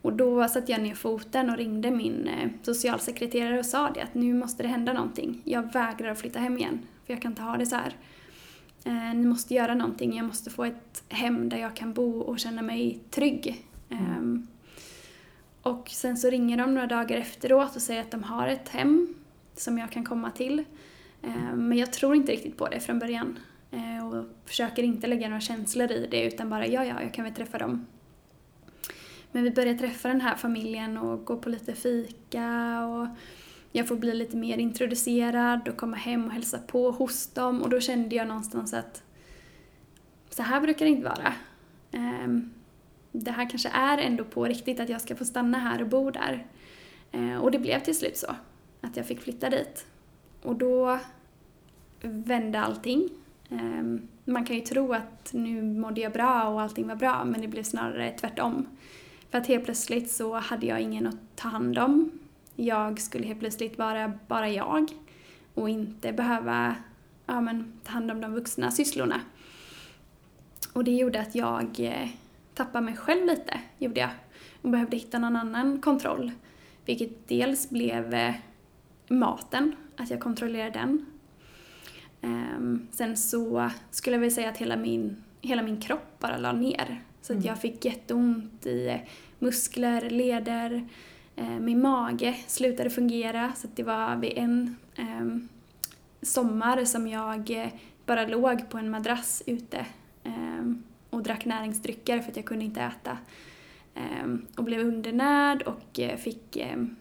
Och 0.02 0.12
då 0.12 0.48
satte 0.48 0.72
jag 0.72 0.80
ner 0.82 0.94
foten 0.94 1.50
och 1.50 1.56
ringde 1.56 1.90
min 1.90 2.28
eh, 2.28 2.48
socialsekreterare 2.62 3.58
och 3.58 3.66
sa 3.66 3.90
det 3.90 4.00
att 4.02 4.14
nu 4.14 4.34
måste 4.34 4.62
det 4.62 4.68
hända 4.68 4.92
någonting. 4.92 5.40
Jag 5.44 5.72
vägrar 5.72 6.08
att 6.10 6.18
flytta 6.20 6.38
hem 6.38 6.58
igen, 6.58 6.78
för 7.06 7.12
jag 7.12 7.22
kan 7.22 7.32
inte 7.32 7.42
ha 7.42 7.56
det 7.56 7.66
så 7.66 7.76
här. 7.76 7.96
Eh, 8.84 9.14
ni 9.14 9.26
måste 9.26 9.54
göra 9.54 9.74
någonting, 9.74 10.16
jag 10.16 10.26
måste 10.26 10.50
få 10.50 10.64
ett 10.64 11.04
hem 11.08 11.48
där 11.48 11.56
jag 11.58 11.76
kan 11.76 11.92
bo 11.92 12.18
och 12.20 12.38
känna 12.38 12.62
mig 12.62 12.98
trygg. 13.10 13.64
Ehm, 13.90 14.46
och 15.62 15.88
sen 15.88 16.16
så 16.16 16.30
ringer 16.30 16.56
de 16.56 16.74
några 16.74 16.86
dagar 16.86 17.16
efteråt 17.16 17.76
och 17.76 17.82
säger 17.82 18.00
att 18.00 18.10
de 18.10 18.22
har 18.22 18.48
ett 18.48 18.68
hem 18.68 19.14
som 19.54 19.78
jag 19.78 19.90
kan 19.90 20.04
komma 20.04 20.30
till. 20.30 20.64
Eh, 21.22 21.54
Men 21.54 21.78
jag 21.78 21.92
tror 21.92 22.14
inte 22.14 22.32
riktigt 22.32 22.56
på 22.56 22.68
det 22.68 22.80
från 22.80 22.98
början. 22.98 23.38
Eh, 23.70 24.08
Och 24.08 24.24
försöker 24.46 24.82
inte 24.82 25.06
lägga 25.06 25.28
några 25.28 25.40
känslor 25.40 25.92
i 25.92 26.06
det 26.10 26.24
utan 26.26 26.50
bara 26.50 26.66
ja, 26.66 26.84
ja, 26.84 27.02
jag 27.02 27.14
kan 27.14 27.24
väl 27.24 27.34
träffa 27.34 27.58
dem. 27.58 27.86
Men 29.32 29.44
vi 29.44 29.50
börjar 29.50 29.74
träffa 29.74 30.08
den 30.08 30.20
här 30.20 30.36
familjen 30.36 30.98
och 30.98 31.24
gå 31.24 31.36
på 31.36 31.48
lite 31.48 31.74
fika 31.74 32.86
och 32.86 33.06
jag 33.72 33.88
får 33.88 33.96
bli 33.96 34.14
lite 34.14 34.36
mer 34.36 34.58
introducerad 34.58 35.68
och 35.68 35.76
komma 35.76 35.96
hem 35.96 36.24
och 36.24 36.32
hälsa 36.32 36.58
på 36.58 36.90
hos 36.90 37.26
dem 37.26 37.62
och 37.62 37.70
då 37.70 37.80
kände 37.80 38.16
jag 38.16 38.28
någonstans 38.28 38.74
att 38.74 39.02
så 40.30 40.42
här 40.42 40.60
brukar 40.60 40.84
det 40.84 40.90
inte 40.90 41.08
vara. 41.08 41.32
Ehm, 41.92 42.50
det 43.12 43.30
här 43.30 43.50
kanske 43.50 43.68
är 43.68 43.98
ändå 43.98 44.24
på 44.24 44.44
riktigt 44.44 44.80
att 44.80 44.88
jag 44.88 45.00
ska 45.00 45.16
få 45.16 45.24
stanna 45.24 45.58
här 45.58 45.82
och 45.82 45.88
bo 45.88 46.10
där. 46.10 46.46
Ehm, 47.12 47.40
och 47.40 47.50
det 47.50 47.58
blev 47.58 47.80
till 47.80 47.96
slut 47.96 48.16
så, 48.16 48.34
att 48.80 48.96
jag 48.96 49.06
fick 49.06 49.20
flytta 49.20 49.50
dit. 49.50 49.86
Och 50.42 50.56
då 50.56 50.98
vände 52.00 52.60
allting. 52.60 53.08
Ehm, 53.50 54.08
man 54.24 54.44
kan 54.44 54.56
ju 54.56 54.62
tro 54.62 54.92
att 54.92 55.30
nu 55.32 55.62
mådde 55.62 56.00
jag 56.00 56.12
bra 56.12 56.48
och 56.48 56.60
allting 56.60 56.88
var 56.88 56.96
bra 56.96 57.24
men 57.24 57.40
det 57.40 57.48
blev 57.48 57.62
snarare 57.62 58.10
tvärtom. 58.10 58.66
För 59.30 59.38
att 59.38 59.46
helt 59.46 59.64
plötsligt 59.64 60.10
så 60.10 60.34
hade 60.34 60.66
jag 60.66 60.80
ingen 60.80 61.06
att 61.06 61.36
ta 61.36 61.48
hand 61.48 61.78
om. 61.78 62.10
Jag 62.56 63.00
skulle 63.00 63.26
helt 63.26 63.40
plötsligt 63.40 63.78
vara 63.78 64.12
bara 64.28 64.48
jag 64.48 64.92
och 65.54 65.68
inte 65.68 66.12
behöva 66.12 66.76
ja, 67.26 67.40
men, 67.40 67.72
ta 67.84 67.92
hand 67.92 68.10
om 68.10 68.20
de 68.20 68.32
vuxna 68.32 68.70
sysslorna. 68.70 69.20
Och 70.72 70.84
det 70.84 70.90
gjorde 70.90 71.20
att 71.20 71.34
jag 71.34 71.80
eh, 71.80 72.08
tappade 72.54 72.84
mig 72.84 72.96
själv 72.96 73.26
lite, 73.26 73.60
gjorde 73.78 74.00
jag. 74.00 74.10
Och 74.62 74.70
behövde 74.70 74.96
hitta 74.96 75.18
någon 75.18 75.36
annan 75.36 75.80
kontroll. 75.80 76.32
Vilket 76.84 77.28
dels 77.28 77.70
blev 77.70 78.14
eh, 78.14 78.34
maten, 79.08 79.76
att 79.96 80.10
jag 80.10 80.20
kontrollerade 80.20 80.78
den. 80.78 81.06
Ehm, 82.20 82.86
sen 82.90 83.16
så 83.16 83.70
skulle 83.90 84.16
jag 84.16 84.20
väl 84.20 84.32
säga 84.32 84.48
att 84.48 84.56
hela 84.56 84.76
min, 84.76 85.22
hela 85.40 85.62
min 85.62 85.80
kropp 85.80 86.18
bara 86.18 86.38
la 86.38 86.52
ner. 86.52 87.02
Så 87.28 87.32
att 87.34 87.36
Mm. 87.36 87.48
jag 87.48 87.60
fick 87.60 87.84
jätteont 87.84 88.66
i 88.66 89.00
muskler, 89.38 90.10
leder, 90.10 90.88
eh, 91.36 91.58
min 91.60 91.80
mage 91.80 92.34
slutade 92.46 92.90
fungera. 92.90 93.52
Så 93.56 93.68
det 93.74 93.82
var 93.82 94.16
vid 94.16 94.32
en 94.36 94.76
ehm, 94.96 95.48
sommar 96.22 96.84
som 96.84 97.08
jag 97.08 97.50
eh, 97.50 97.68
bara 98.06 98.26
låg 98.26 98.68
på 98.70 98.78
en 98.78 98.90
madrass 98.90 99.42
ute 99.46 99.86
ehm, 100.24 100.82
och 101.10 101.22
drack 101.22 101.44
näringsdrycker 101.44 102.18
för 102.18 102.30
att 102.30 102.36
jag 102.36 102.44
kunde 102.44 102.64
inte 102.64 102.80
äta. 102.80 103.18
Ehm, 103.94 104.46
och 104.56 104.64
blev 104.64 104.80
undernärd 104.80 105.62
och 105.62 106.00
eh, 106.00 106.16
fick, 106.16 106.56
ehm, 106.56 106.96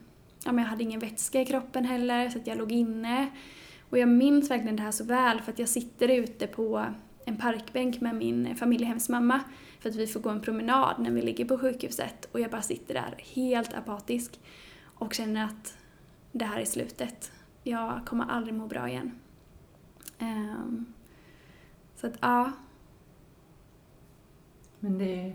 ja 0.46 0.52
men 0.52 0.63
jag 0.63 0.70
hade 0.70 0.84
ingen 0.84 1.00
vätska 1.00 1.42
i 1.42 1.46
kroppen 1.46 1.86
heller 1.86 2.30
så 2.30 2.40
jag 2.44 2.58
låg 2.58 2.72
inne. 2.72 3.28
Och 3.90 3.98
jag 3.98 4.10
minns 4.10 4.52
verkligen 4.52 4.76
det 4.76 4.84
här 4.84 4.92
så 4.92 5.04
väl 5.04 5.42
för 5.42 5.52
att 5.52 5.60
jag 5.60 5.70
sitter 5.70 6.08
ute 6.08 6.48
på 6.48 6.86
en 7.26 7.38
parkbänk 7.38 8.02
med 8.02 8.16
min 8.16 8.56
familjehemsmamma 8.56 9.40
för 9.93 10.02
att 10.02 10.08
vi 10.10 10.13
får 10.13 10.19
gå 10.19 10.30
en 10.30 10.41
promenad 10.41 10.95
när 11.00 11.12
vi 11.12 11.21
ligger 11.21 11.45
på 11.45 11.58
sjukhuset 11.58 12.28
och 12.32 12.39
jag 12.39 12.52
bara 12.52 12.62
sitter 12.62 12.93
där 12.93 13.15
helt 13.36 13.73
apatisk 13.73 14.39
och 14.84 15.13
känner 15.13 15.45
att 15.45 15.78
det 16.32 16.45
här 16.45 16.60
är 16.60 16.65
slutet. 16.65 17.32
Jag 17.63 18.02
kommer 18.06 18.26
aldrig 18.26 18.54
må 18.54 18.67
bra 18.67 18.89
igen. 18.89 19.12
Ehm, 20.19 20.86
så 21.95 22.08
att 22.08 22.13
ja, 22.21 22.52
Men 24.80 24.97
det 24.97 25.34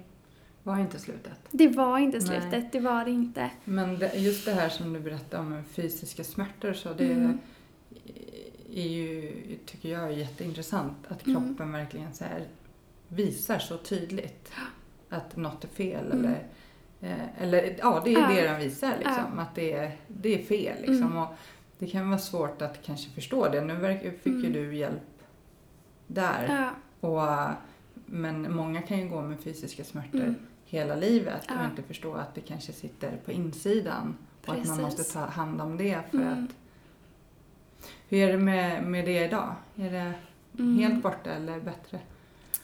var 0.62 0.78
inte 0.78 0.98
slutet. 0.98 1.38
det 1.50 1.68
var 1.68 1.98
inte 1.98 2.18
Nej. 2.18 2.26
slutet, 2.26 2.72
det 2.72 2.80
var 2.80 3.04
det 3.04 3.10
inte. 3.10 3.50
Men 3.64 3.98
det, 3.98 4.14
just 4.14 4.44
det 4.44 4.52
här 4.52 4.68
som 4.68 4.92
du 4.92 5.00
berättade 5.00 5.42
om 5.42 5.64
fysiska 5.64 6.24
smärtor 6.24 6.72
så 6.72 6.92
det 6.92 7.12
Mm. 7.12 7.38
är 8.74 8.88
ju, 8.88 9.32
tycker 9.66 9.88
jag, 9.88 10.02
är 10.04 10.08
jätteintressant 10.10 10.96
att 11.08 11.26
Mm. 11.26 11.44
kroppen 11.48 11.72
verkligen 11.72 12.14
så 12.14 12.24
här 12.24 12.46
visar 13.14 13.59
så 13.59 13.77
tydligt 13.79 14.53
att 15.09 15.37
något 15.37 15.64
är 15.64 15.68
fel 15.68 16.12
Mm. 16.12 16.25
eller 16.25 16.38
eh, 17.01 17.42
eller 17.42 17.77
ja, 17.79 18.03
det 18.05 18.14
är 18.14 18.29
det 18.35 18.42
den 18.42 18.61
visar 18.61 18.94
liksom. 18.98 19.38
Att 19.38 19.55
det 19.55 19.72
är, 19.72 19.96
det 20.09 20.40
är 20.40 20.42
fel 20.44 20.77
liksom. 20.81 21.03
Mm. 21.03 21.16
Och 21.18 21.29
det 21.79 21.87
kan 21.87 22.09
vara 22.09 22.18
svårt 22.18 22.62
att 22.62 22.83
kanske 22.83 23.11
förstå 23.11 23.48
det. 23.48 23.61
Nu 23.61 23.98
fick 24.22 24.33
ju 24.35 24.38
Mm. 24.38 24.53
du 24.53 24.75
hjälp 24.77 25.03
där. 26.07 26.70
Och, 27.01 27.22
men 28.07 28.55
många 28.55 28.83
kan 28.83 28.98
ju 28.98 29.09
gå 29.09 29.22
med 29.22 29.40
fysiska 29.40 29.85
smärtor 29.85 30.20
mm, 30.20 30.35
hela 30.64 30.96
livet 30.96 31.44
och 31.46 31.64
inte 31.70 31.83
förstå 31.83 32.14
att 32.14 32.35
det 32.35 32.40
kanske 32.40 32.72
sitter 32.72 33.16
på 33.25 33.33
insidan 33.33 34.16
och 34.46 34.55
att 34.55 34.68
man 34.68 34.83
måste 34.83 35.12
ta 35.12 35.20
hand 35.27 35.61
om 35.61 35.77
det 35.77 36.01
för 36.11 36.18
Mm. 36.18 36.44
att... 36.44 36.51
Hur 38.09 38.18
är 38.29 38.33
det 38.33 38.38
med, 38.38 38.85
med 38.85 39.05
det 39.05 39.25
idag? 39.25 39.55
Är 39.77 39.90
det 39.90 40.12
mm. 40.59 40.79
helt 40.79 41.03
borta 41.03 41.31
eller 41.31 41.61
bättre? 41.61 42.01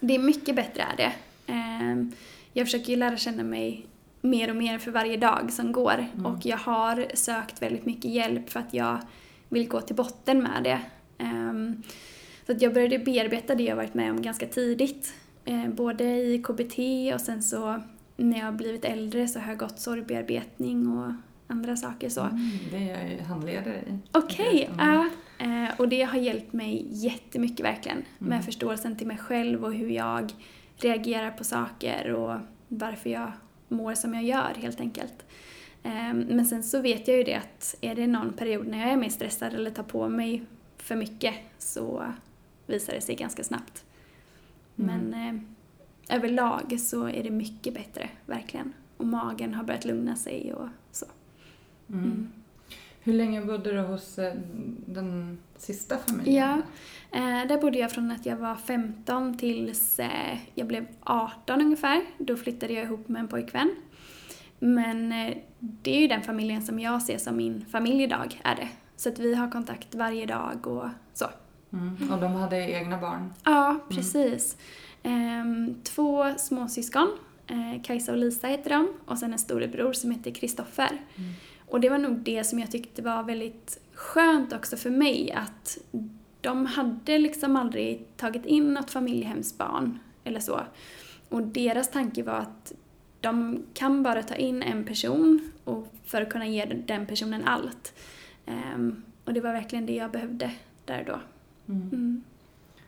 Det 0.01 0.15
är 0.15 0.19
mycket 0.19 0.57
bättre 0.57 0.83
är 0.83 0.97
det. 0.97 1.13
Ehm, 1.53 2.13
Jag 2.53 2.67
försöker 2.67 2.91
ju 2.91 2.97
lära 2.97 3.17
känna 3.17 3.43
mig 3.43 3.87
mer 4.21 4.51
och 4.51 4.57
mer 4.57 4.79
för 4.79 4.91
varje 4.91 5.17
dag 5.17 5.53
som 5.53 5.73
går 5.73 6.07
Mm. 6.15 6.27
och 6.27 6.47
jag 6.47 6.57
har 6.57 7.07
sökt 7.15 7.63
väldigt 7.63 7.87
mycket 7.87 8.11
hjälp 8.11 8.51
för 8.51 8.61
att 8.61 8.75
jag 8.75 8.99
vill 9.49 9.69
gå 9.69 9.81
till 9.81 9.97
botten 9.97 10.43
med 10.43 10.65
det. 10.65 10.81
Ehm, 11.19 11.83
Så 12.47 12.53
att 12.53 12.63
jag 12.63 12.75
började 12.75 12.99
bearbeta 12.99 13.55
det 13.55 13.63
jag 13.63 13.77
varit 13.77 13.95
med 13.95 14.11
om 14.11 14.23
ganska 14.23 14.47
tidigt. 14.47 15.15
Eh, 15.45 15.69
Både 15.69 16.05
i 16.05 16.43
KBT 16.43 16.79
och 17.15 17.21
sen 17.21 17.43
så 17.43 17.83
när 18.17 18.39
jag 18.39 18.45
har 18.45 18.53
blivit 18.53 18.85
äldre 18.85 19.29
så 19.29 19.39
har 19.41 19.49
jag 19.49 19.59
gått 19.59 19.81
sorgbearbetning 19.81 20.89
och 20.99 21.13
andra 21.47 21.77
saker 21.77 22.09
så. 22.09 22.21
Mm, 22.21 22.51
det 22.71 22.77
är 22.77 22.99
jag 23.03 23.11
ju 23.13 23.21
handledare 23.23 23.77
i. 23.87 23.99
Okej, 24.13 24.71
Mm. 24.75 24.95
ja. 24.95 25.09
Eh, 25.39 25.81
och 25.81 25.89
det 25.89 26.03
har 26.03 26.19
hjälpt 26.19 26.53
mig 26.53 26.87
jättemycket 26.91 27.67
verkligen. 27.67 28.05
Med 28.19 28.33
Mm. 28.33 28.43
förståelsen 28.43 28.97
till 28.97 29.07
mig 29.07 29.19
själv 29.19 29.65
och 29.65 29.75
hur 29.75 29.91
jag 29.91 30.33
reagerar 30.77 31.31
på 31.31 31.45
saker 31.45 32.13
och 32.13 32.37
varför 32.69 33.11
jag 33.11 33.33
mår 33.69 33.95
som 33.95 34.15
jag 34.15 34.25
gör 34.25 34.55
helt 34.57 34.81
enkelt. 34.81 35.25
Eh, 35.83 36.15
men 36.15 36.47
sen 36.47 36.63
så 36.63 36.81
vet 36.81 37.09
jag 37.09 37.17
ju 37.17 37.23
det 37.25 37.35
att 37.35 37.75
är 37.81 37.95
det 37.95 38.07
någon 38.07 38.33
period 38.33 38.67
när 38.67 38.79
jag 38.81 38.89
är 38.89 38.97
mer 38.97 39.09
stressad 39.09 39.55
eller 39.55 39.71
tar 39.71 39.83
på 39.83 40.09
mig 40.09 40.43
för 40.77 40.97
mycket 40.97 41.35
så 41.59 42.13
visar 42.67 42.93
det 42.93 43.01
sig 43.01 43.15
ganska 43.15 43.45
snabbt. 43.45 43.85
Mm. 44.79 45.01
Men 45.01 45.15
eh, 46.09 46.17
överlag 46.17 46.81
så 46.81 47.09
är 47.09 47.23
det 47.23 47.31
mycket 47.31 47.75
bättre, 47.75 48.11
verkligen. 48.27 48.73
Och 48.97 49.07
magen 49.07 49.55
har 49.55 49.65
börjat 49.65 49.85
lugna 49.85 50.17
sig 50.17 50.55
och 50.55 50.69
så. 50.93 51.07
Mm. 51.89 52.29
Mm. 53.09 53.21
Hur 53.21 53.27
länge 53.27 53.41
bodde 53.41 53.73
du 53.73 53.81
hos 53.81 54.19
eh, 54.19 54.35
den 54.87 55.39
sista 55.57 55.99
familjen? 55.99 56.63
Ja. 57.13 57.19
Eh, 57.19 57.49
där 57.49 57.61
bodde 57.61 57.79
jag 57.79 57.91
från 57.91 58.11
att 58.11 58.27
jag 58.27 58.37
var 58.37 58.55
15 58.55 59.39
tills 59.39 59.99
eh, 59.99 60.39
jag 60.55 60.67
blev 60.67 60.87
18 61.01 61.61
ungefär. 61.61 62.03
Då 62.19 62.37
flyttade 62.37 62.73
jag 62.73 62.85
ihop 62.85 63.09
med 63.09 63.21
en 63.21 63.29
pojkvän. 63.29 63.75
Men 64.59 65.09
det 65.59 65.97
är 65.97 66.01
ju 66.01 66.09
den 66.09 66.23
familjen 66.23 66.63
som 66.63 66.79
jag 66.79 67.03
ser 67.03 67.19
som 67.19 67.37
min 67.37 67.65
familj 67.71 68.03
idag, 68.03 68.41
är 68.45 68.55
det. 68.55 68.69
Så 68.97 69.09
att 69.09 69.19
vi 69.19 69.35
har 69.35 69.51
kontakt 69.51 69.95
varje 69.95 70.27
dag 70.27 70.67
och 70.67 70.89
så. 71.15 71.27
Mm. 71.73 72.13
Och 72.13 72.21
de 72.21 72.33
hade 72.33 72.57
egna 72.57 72.99
barn? 72.99 73.33
Ja, 73.45 73.81
precis. 73.89 74.57
Ehm, 75.03 75.75
två 75.83 76.35
småsyskon, 76.39 77.09
Kajsa 77.85 78.13
och 78.13 78.19
Lisa 78.19 78.47
heter 78.47 78.71
de, 78.71 78.89
och 79.07 79.19
sen 79.19 79.33
en 79.33 79.39
storebror 79.39 79.93
som 79.93 80.11
heter 80.11 80.31
Kristoffer. 80.31 80.91
Mm. 81.17 81.33
Och 81.69 81.81
det 81.81 81.89
var 81.89 81.99
nog 81.99 82.19
det 82.19 82.45
som 82.45 82.59
jag 82.59 82.71
tyckte 82.71 83.03
var 83.03 83.23
väldigt 83.23 83.81
skönt 83.95 84.53
också 84.53 84.77
för 84.77 84.91
mig, 84.91 85.33
att 85.33 85.79
de 86.41 86.67
hade 86.67 87.19
liksom 87.19 87.57
aldrig 87.57 88.07
tagit 88.17 88.47
in 88.47 88.75
något 88.75 88.91
familjehemsbarn 88.91 89.99
eller 90.25 90.41
så. 90.41 90.61
Och 91.29 91.43
deras 91.43 91.91
tanke 91.91 92.23
var 92.23 92.35
att 92.39 92.73
de 93.21 93.65
kan 93.75 94.03
bara 94.03 94.23
ta 94.23 94.35
in 94.35 94.63
en 94.63 94.85
person 94.85 95.53
och 95.65 95.95
för 96.05 96.23
att 96.23 96.31
kunna 96.31 96.47
ge 96.47 96.65
den 96.65 97.07
personen 97.07 97.45
allt. 97.45 97.95
Ehm, 98.47 99.03
och 99.25 99.33
det 99.33 99.41
var 99.41 99.53
verkligen 99.53 99.87
det 99.87 99.95
jag 99.95 100.11
behövde 100.11 100.51
där 100.85 101.05
då. 101.07 101.21
Mm. 101.73 101.89
Mm. 101.89 102.23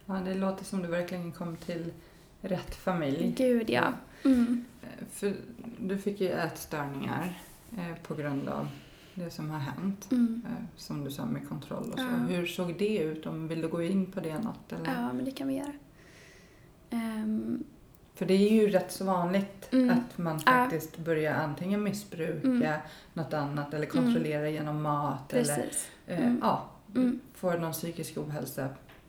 Ja, 0.06 0.14
det 0.14 0.34
låter 0.34 0.64
som 0.64 0.82
du 0.82 0.88
verkligen 0.88 1.32
kom 1.32 1.56
till 1.56 1.92
rätt 2.40 2.74
familj. 2.74 3.34
Gud 3.36 3.70
ja. 3.70 3.92
Mm. 4.24 4.64
Eh, 4.82 5.06
För 5.12 5.34
du 5.78 5.98
fick 5.98 6.20
ju 6.20 6.28
ätstörningar 6.28 7.38
på 8.02 8.14
grund 8.14 8.48
av 8.48 8.68
det 9.14 9.30
som 9.30 9.50
har 9.50 9.58
hänt. 9.58 10.08
Mm. 10.12 10.42
Eh, 10.46 10.64
som 10.76 11.04
du 11.04 11.10
sa 11.10 11.26
med 11.26 11.48
kontroll 11.48 11.90
och 11.92 11.98
så. 11.98 12.04
Ja. 12.04 12.36
Hur 12.36 12.46
såg 12.46 12.78
det 12.78 12.98
ut? 12.98 13.26
Om, 13.26 13.48
vill 13.48 13.60
du 13.60 13.68
gå 13.68 13.82
in 13.82 14.12
på 14.12 14.20
det 14.20 14.38
något? 14.38 14.72
Eller? 14.72 14.94
Ja, 15.02 15.12
men 15.12 15.24
det 15.24 15.30
kan 15.30 15.48
vi 15.48 15.54
göra. 15.56 15.72
Ehm, 16.90 17.64
För 18.14 18.26
det 18.26 18.34
är 18.34 18.52
ju 18.52 18.68
rätt 18.70 18.92
så 18.92 19.04
vanligt 19.04 19.68
Mm. 19.72 19.90
att 19.90 20.18
man 20.18 20.40
Ja. 20.46 20.52
faktiskt 20.52 20.98
börjar 20.98 21.34
antingen 21.34 21.82
missbruka 21.82 22.48
Mm. 22.48 22.80
något 23.12 23.32
annat 23.34 23.74
eller 23.74 23.86
kontrollera 23.86 24.50
genom 24.50 24.82
mat 24.82 25.32
eller 25.32 25.56
precis. 25.56 25.88
eh, 26.06 26.18
Mm. 26.20 26.38
ja, 26.42 26.68
Mm. 26.94 27.20
får 27.34 27.58
någon 27.58 27.72
psykisk 27.72 28.18
ohälsa 28.18 28.68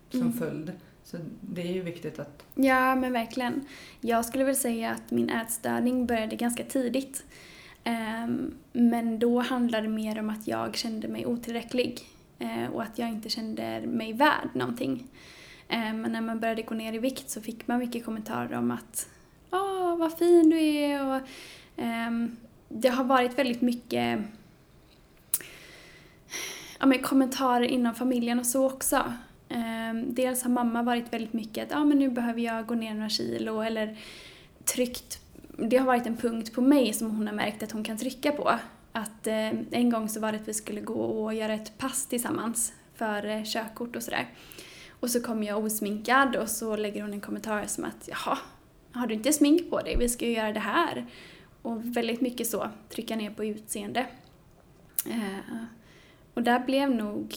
som 0.10 0.22
Mm. 0.22 0.34
följd. 0.34 0.72
Så 1.04 1.18
det 1.42 1.62
är 1.62 1.74
ju 1.74 1.82
viktigt 1.82 2.20
att... 2.20 2.44
Ja, 2.56 2.96
men 2.96 3.14
verkligen. 3.14 3.66
Jag 4.02 4.26
skulle 4.26 4.44
väl 4.44 4.56
säga 4.56 4.92
att 4.92 5.12
min 5.12 5.30
ätstörning 5.30 6.06
började 6.06 6.36
ganska 6.36 6.64
tidigt. 6.64 7.24
Ehm, 7.84 8.54
men 8.72 9.20
då 9.20 9.40
handlade 9.40 9.88
det 9.88 9.94
mer 9.94 10.20
om 10.20 10.30
att 10.30 10.48
jag 10.48 10.76
kände 10.76 11.08
mig 11.08 11.26
otillräcklig 11.26 12.02
eh, 12.40 12.72
och 12.74 12.84
att 12.84 13.00
jag 13.00 13.10
inte 13.10 13.30
kände 13.30 13.82
mig 13.88 14.14
värd 14.14 14.50
någonting. 14.54 15.08
Ehm, 15.68 16.02
men 16.02 16.12
när 16.12 16.22
man 16.22 16.40
började 16.40 16.62
gå 16.62 16.76
ner 16.76 16.94
i 16.94 16.98
vikt 16.98 17.30
så 17.30 17.42
fick 17.42 17.68
man 17.68 17.80
mycket 17.80 18.06
kommentarer 18.06 18.54
om 18.58 18.72
att 18.72 19.10
Åh, 19.52 19.98
vad 19.98 20.18
fin 20.18 20.50
du 20.50 20.60
är 20.60 21.16
och 21.16 21.22
ehm, 21.78 22.38
det 22.70 22.90
har 22.90 23.04
varit 23.04 23.38
väldigt 23.38 23.62
mycket 23.62 24.20
ja, 26.80 26.86
men 26.86 27.00
kommentarer 27.00 27.66
inom 27.66 27.96
familjen 27.96 28.40
och 28.40 28.46
så 28.46 28.66
också. 28.66 29.14
Dels 30.06 30.44
har 30.44 30.52
mamma 30.52 30.84
varit 30.84 31.14
väldigt 31.14 31.34
mycket 31.34 31.72
att 31.72 31.78
ah, 31.78 31.86
men 31.86 32.00
nu 32.00 32.10
behöver 32.10 32.42
jag 32.42 32.66
gå 32.66 32.76
ner 32.76 32.94
några 32.94 33.10
kilo 33.10 33.62
eller 33.62 33.98
tryckt. 34.66 35.22
Det 35.70 35.78
har 35.78 35.86
varit 35.86 36.08
en 36.08 36.18
punkt 36.18 36.54
på 36.54 36.62
mig 36.62 36.94
som 36.94 37.12
hon 37.12 37.28
har 37.28 37.34
märkt 37.34 37.64
att 37.64 37.72
hon 37.72 37.84
kan 37.84 37.98
trycka 37.98 38.32
på. 38.32 38.60
Att 38.92 39.28
eh, 39.28 39.50
en 39.72 39.90
gång 39.90 40.10
så 40.10 40.20
var 40.20 40.32
det 40.32 40.38
att 40.38 40.48
vi 40.48 40.54
skulle 40.54 40.82
gå 40.82 41.04
och 41.04 41.34
göra 41.34 41.54
ett 41.54 41.78
pass 41.78 42.06
tillsammans 42.06 42.74
för 42.96 43.26
eh, 43.26 43.44
körkort 43.44 43.96
och 43.96 44.04
sådär. 44.04 44.28
Och 44.90 45.10
så 45.10 45.22
kommer 45.22 45.48
jag 45.48 45.64
osminkad 45.64 46.36
och 46.36 46.50
så 46.50 46.76
lägger 46.76 47.02
hon 47.02 47.14
en 47.14 47.22
kommentar 47.22 47.66
som 47.66 47.86
att 47.86 48.10
jaha, 48.12 48.38
har 48.92 49.08
du 49.08 49.14
inte 49.14 49.34
smink 49.34 49.70
på 49.70 49.80
dig? 49.80 49.98
Vi 49.98 50.10
ska 50.10 50.26
ju 50.26 50.32
göra 50.32 50.54
det 50.54 50.60
här. 50.60 51.06
Och 51.62 51.98
väldigt 51.98 52.22
mycket 52.22 52.48
så, 52.48 52.70
trycka 52.90 53.16
ner 53.16 53.30
på 53.30 53.46
utseende. 53.46 54.06
Eh, 55.06 55.64
och 56.34 56.44
där 56.44 56.60
blev 56.60 56.92
nog 56.92 57.36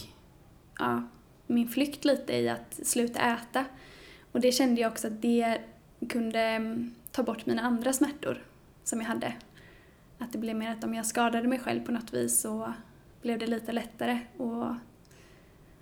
ja, 0.79 1.03
min 1.47 1.69
flykt 1.69 2.05
lite 2.05 2.33
i 2.33 2.49
att 2.49 2.81
sluta 2.83 3.21
äta. 3.21 3.65
Och 4.33 4.41
det 4.41 4.53
kände 4.53 4.81
jag 4.81 4.93
också 4.93 5.07
att 5.07 5.23
det 5.23 5.59
kunde 6.09 6.61
ta 7.15 7.23
bort 7.23 7.47
mina 7.47 7.63
andra 7.63 7.93
smärtor 7.93 8.43
som 8.85 9.01
jag 9.01 9.07
hade. 9.09 9.35
Att 10.19 10.33
det 10.33 10.39
blev 10.39 10.57
mer 10.57 10.71
att 10.71 10.85
om 10.85 10.95
jag 10.95 11.07
skadade 11.07 11.49
mig 11.49 11.59
själv 11.59 11.85
på 11.87 11.93
något 11.93 12.15
vis 12.15 12.41
så 12.41 12.73
blev 13.23 13.39
det 13.39 13.47
lite 13.47 13.73
lättare 13.73 14.21
och 14.37 14.75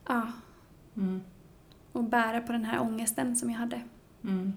ja, 0.08 0.32
Mm. 0.96 1.20
och 1.92 2.04
bära 2.04 2.40
på 2.40 2.52
den 2.52 2.64
här 2.64 2.80
ångesten 2.80 3.36
som 3.36 3.50
jag 3.50 3.58
hade. 3.58 3.80
Mm. 4.24 4.52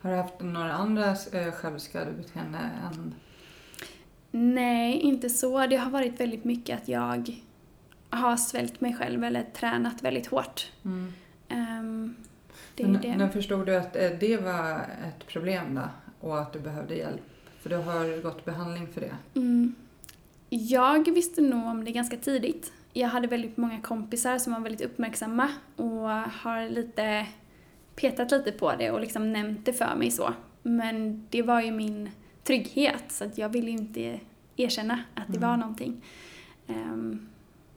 Har 0.00 0.10
du 0.10 0.16
haft 0.16 0.40
några 0.40 0.72
andra 0.72 1.10
eh, 1.32 1.52
självskadebeteenden 1.52 2.60
än... 2.92 3.14
Nej, 4.30 4.96
inte 4.96 5.30
så. 5.30 5.66
Det 5.66 5.76
har 5.76 5.90
varit 5.90 6.20
väldigt 6.20 6.44
mycket 6.44 6.82
att 6.82 6.88
jag 6.88 7.34
har 8.10 8.36
svält 8.36 8.80
mig 8.80 8.94
själv 8.94 9.24
eller 9.24 9.42
tränat 9.42 10.02
väldigt 10.02 10.26
hårt. 10.26 10.72
Mm. 10.84 11.12
Ehm, 11.48 12.16
det 12.74 12.86
Men, 12.86 13.00
det. 13.00 13.16
När 13.16 13.28
förstod 13.28 13.66
du 13.66 13.76
att 13.76 13.96
eh, 13.96 14.10
det 14.20 14.36
var 14.36 14.80
ett 15.08 15.26
problem 15.26 15.74
då? 15.74 15.82
Och 16.20 16.38
att 16.40 16.52
du 16.52 16.58
behövde 16.60 16.94
hjälp? 16.94 17.22
För 17.60 17.70
du 17.70 17.76
har 17.76 18.22
gått 18.22 18.44
behandling 18.44 18.86
för 18.86 19.00
det. 19.00 19.16
Mm. 19.34 19.74
Jag 20.50 21.14
visste 21.14 21.40
nog 21.40 21.66
om 21.66 21.84
det 21.84 21.92
ganska 21.92 22.16
tidigt. 22.16 22.72
Jag 22.92 23.08
hade 23.08 23.26
väldigt 23.28 23.56
många 23.56 23.80
kompisar 23.80 24.38
som 24.38 24.52
var 24.52 24.60
väldigt 24.60 24.80
uppmärksamma 24.86 25.48
och 25.76 26.08
har 26.42 26.68
lite 26.70 27.26
petat 27.96 28.30
lite 28.30 28.52
på 28.52 28.72
det 28.78 28.90
och 28.90 29.00
liksom 29.00 29.32
nämnt 29.32 29.66
det 29.66 29.72
för 29.72 29.94
mig 29.96 30.10
så. 30.10 30.34
Men 30.62 31.26
det 31.30 31.42
var 31.42 31.60
ju 31.60 31.70
min 31.70 32.10
trygghet 32.44 33.04
så 33.08 33.24
att 33.24 33.38
jag 33.38 33.48
ville 33.48 33.70
ju 33.70 33.76
inte 33.76 34.20
erkänna 34.56 35.02
att 35.14 35.26
det 35.26 35.36
Mm. 35.36 35.50
var 35.50 35.56
någonting. 35.56 36.02
Ehm, 36.66 37.28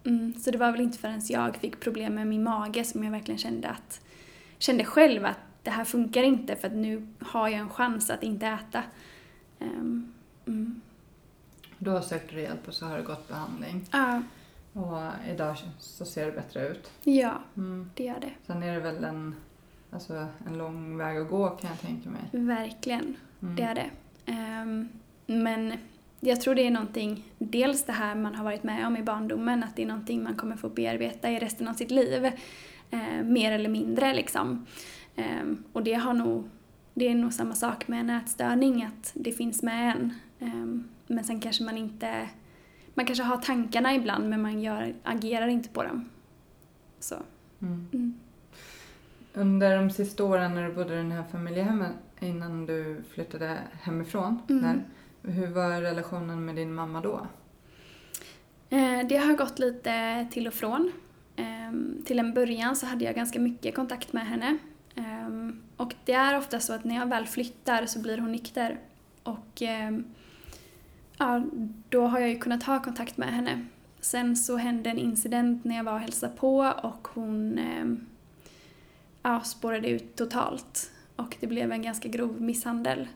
mm, 0.04 0.34
så 0.40 0.52
det 0.52 0.58
var 0.58 0.72
väl 0.72 0.82
inte 0.82 0.98
förrän 0.98 1.22
jag 1.30 1.56
fick 1.58 1.80
problem 1.80 2.16
med 2.16 2.28
min 2.28 2.44
mage 2.44 2.84
som 2.84 3.04
jag 3.04 3.12
verkligen 3.12 3.38
kände 3.38 3.70
att 3.70 4.02
kände 4.58 4.86
själv 4.86 5.26
att 5.26 5.38
det 5.64 5.70
här 5.72 5.86
funkar 5.86 6.24
inte 6.24 6.56
för 6.56 6.68
att 6.68 6.74
nu 6.74 7.08
har 7.20 7.50
jag 7.50 7.60
en 7.60 7.70
chans 7.70 8.10
att 8.10 8.24
inte 8.24 8.48
äta. 8.48 8.84
Ehm, 9.60 10.14
mm. 10.48 10.82
Då 11.78 12.02
sökte 12.02 12.36
du 12.36 12.42
hjälp 12.42 12.68
och 12.68 12.74
så 12.74 12.86
har 12.86 12.98
du 12.98 13.04
gått 13.04 13.28
behandling. 13.28 13.86
Ja, 13.92 14.22
Och 14.74 15.02
idag 15.34 15.56
så 15.80 16.06
ser 16.06 16.26
det 16.26 16.32
bättre 16.32 16.68
ut. 16.68 16.92
ja, 17.04 17.34
Mm. 17.58 17.90
det 17.96 18.04
gör 18.04 18.20
det. 18.22 18.32
Sen 18.48 18.64
är 18.64 18.74
det 18.74 18.80
väl 18.80 19.04
en, 19.04 19.36
alltså, 19.92 20.28
en 20.48 20.58
lång 20.58 20.98
väg 20.98 21.18
att 21.18 21.30
gå 21.30 21.50
kan 21.50 21.70
jag 21.70 21.80
tänka 21.80 22.10
mig. 22.10 22.22
Verkligen, 22.32 23.16
Mm. 23.42 23.56
det 23.56 23.64
är 23.64 23.76
det. 23.76 23.90
Ehm, 24.26 24.90
men 25.26 25.74
jag 26.20 26.42
tror 26.42 26.56
det 26.56 26.68
är 26.68 26.72
någonting, 26.72 27.24
dels 27.38 27.84
det 27.84 27.92
här 27.94 28.16
man 28.16 28.36
har 28.36 28.44
varit 28.44 28.64
med 28.64 28.88
om 28.88 28.98
i 28.98 29.04
barndomen, 29.04 29.64
att 29.64 29.76
det 29.76 29.82
är 29.84 29.88
någonting 29.88 30.24
man 30.24 30.36
kommer 30.36 30.56
få 30.56 30.70
bearbeta 30.70 31.30
i 31.32 31.40
resten 31.40 31.68
av 31.68 31.74
sitt 31.74 31.92
liv. 31.92 32.26
Eh, 32.92 33.24
mer 33.24 33.52
eller 33.52 33.70
mindre 33.70 34.14
liksom. 34.14 34.66
Ehm, 35.16 35.64
och 35.74 35.84
det 35.84 35.94
har 35.94 36.14
nog, 36.14 36.50
det 36.94 37.08
är 37.08 37.16
nog 37.16 37.34
samma 37.34 37.54
sak 37.56 37.88
med 37.88 38.00
en 38.00 38.10
ätstörning, 38.10 38.84
att 38.84 39.12
det 39.16 39.32
finns 39.32 39.64
med 39.64 39.96
en. 39.96 40.14
Ehm, 40.40 40.84
men 41.08 41.24
sen 41.24 41.40
kanske 41.40 41.64
man 41.64 41.78
inte, 41.78 42.30
man 42.94 43.06
kanske 43.06 43.24
har 43.24 43.38
tankarna 43.38 43.96
ibland 43.96 44.30
men 44.30 44.42
man 44.42 44.62
gör, 44.62 44.94
agerar 45.04 45.48
inte 45.48 45.70
på 45.70 45.84
dem. 45.84 46.10
Så. 47.00 47.16
Mm. 47.62 47.88
Mm. 47.94 48.14
Under 49.34 49.76
de 49.78 49.90
sista 49.90 50.24
åren 50.24 50.56
när 50.56 50.68
du 50.68 50.74
bodde 50.74 50.94
i 50.94 50.98
den 50.98 51.12
här 51.12 51.24
familjehemmet 51.32 51.92
innan 52.20 52.66
du 52.66 53.04
flyttade 53.10 53.58
hemifrån, 53.82 54.40
Mm. 54.50 54.64
där, 54.64 54.84
hur 55.32 55.48
var 55.48 55.82
relationen 55.82 56.46
med 56.46 56.56
din 56.56 56.74
mamma 56.74 57.02
då? 57.02 57.28
Eh, 58.70 59.08
Det 59.10 59.18
har 59.18 59.36
gått 59.38 59.60
lite 59.60 60.28
till 60.32 60.48
och 60.48 60.54
från. 60.54 60.92
Ehm, 61.36 62.02
Till 62.06 62.20
en 62.20 62.34
början 62.34 62.76
så 62.76 62.86
hade 62.86 63.06
jag 63.06 63.16
ganska 63.16 63.40
mycket 63.40 63.76
kontakt 63.76 64.14
med 64.14 64.28
henne. 64.28 64.58
Och 65.82 65.96
det 66.06 66.14
är 66.14 66.38
ofta 66.38 66.60
så 66.60 66.74
att 66.74 66.84
när 66.84 66.96
jag 66.96 67.06
väl 67.06 67.26
flyttar 67.28 67.86
så 67.86 68.00
blir 68.00 68.18
hon 68.18 68.32
nykter. 68.32 68.80
Och 69.24 69.62
ehm, 69.62 70.06
ja, 71.18 71.44
då 71.90 72.08
har 72.08 72.20
jag 72.20 72.30
ju 72.30 72.40
kunnat 72.40 72.64
ha 72.64 72.84
kontakt 72.84 73.18
med 73.18 73.34
henne. 73.34 73.66
Sen 74.00 74.36
så 74.36 74.58
hände 74.58 74.90
en 74.90 74.98
incident 74.98 75.64
när 75.64 75.76
jag 75.76 75.84
var 75.84 75.94
och 75.94 76.00
hälsade 76.00 76.36
på 76.36 76.58
och 76.84 77.08
hon 77.14 77.58
ehm, 77.58 78.06
ja, 79.24 79.42
spårade 79.42 79.90
ut 79.90 80.16
totalt. 80.16 80.92
Och 81.16 81.38
det 81.40 81.48
blev 81.48 81.72
en 81.72 81.82
ganska 81.82 82.10
grov 82.10 82.42
misshandel. 82.42 83.08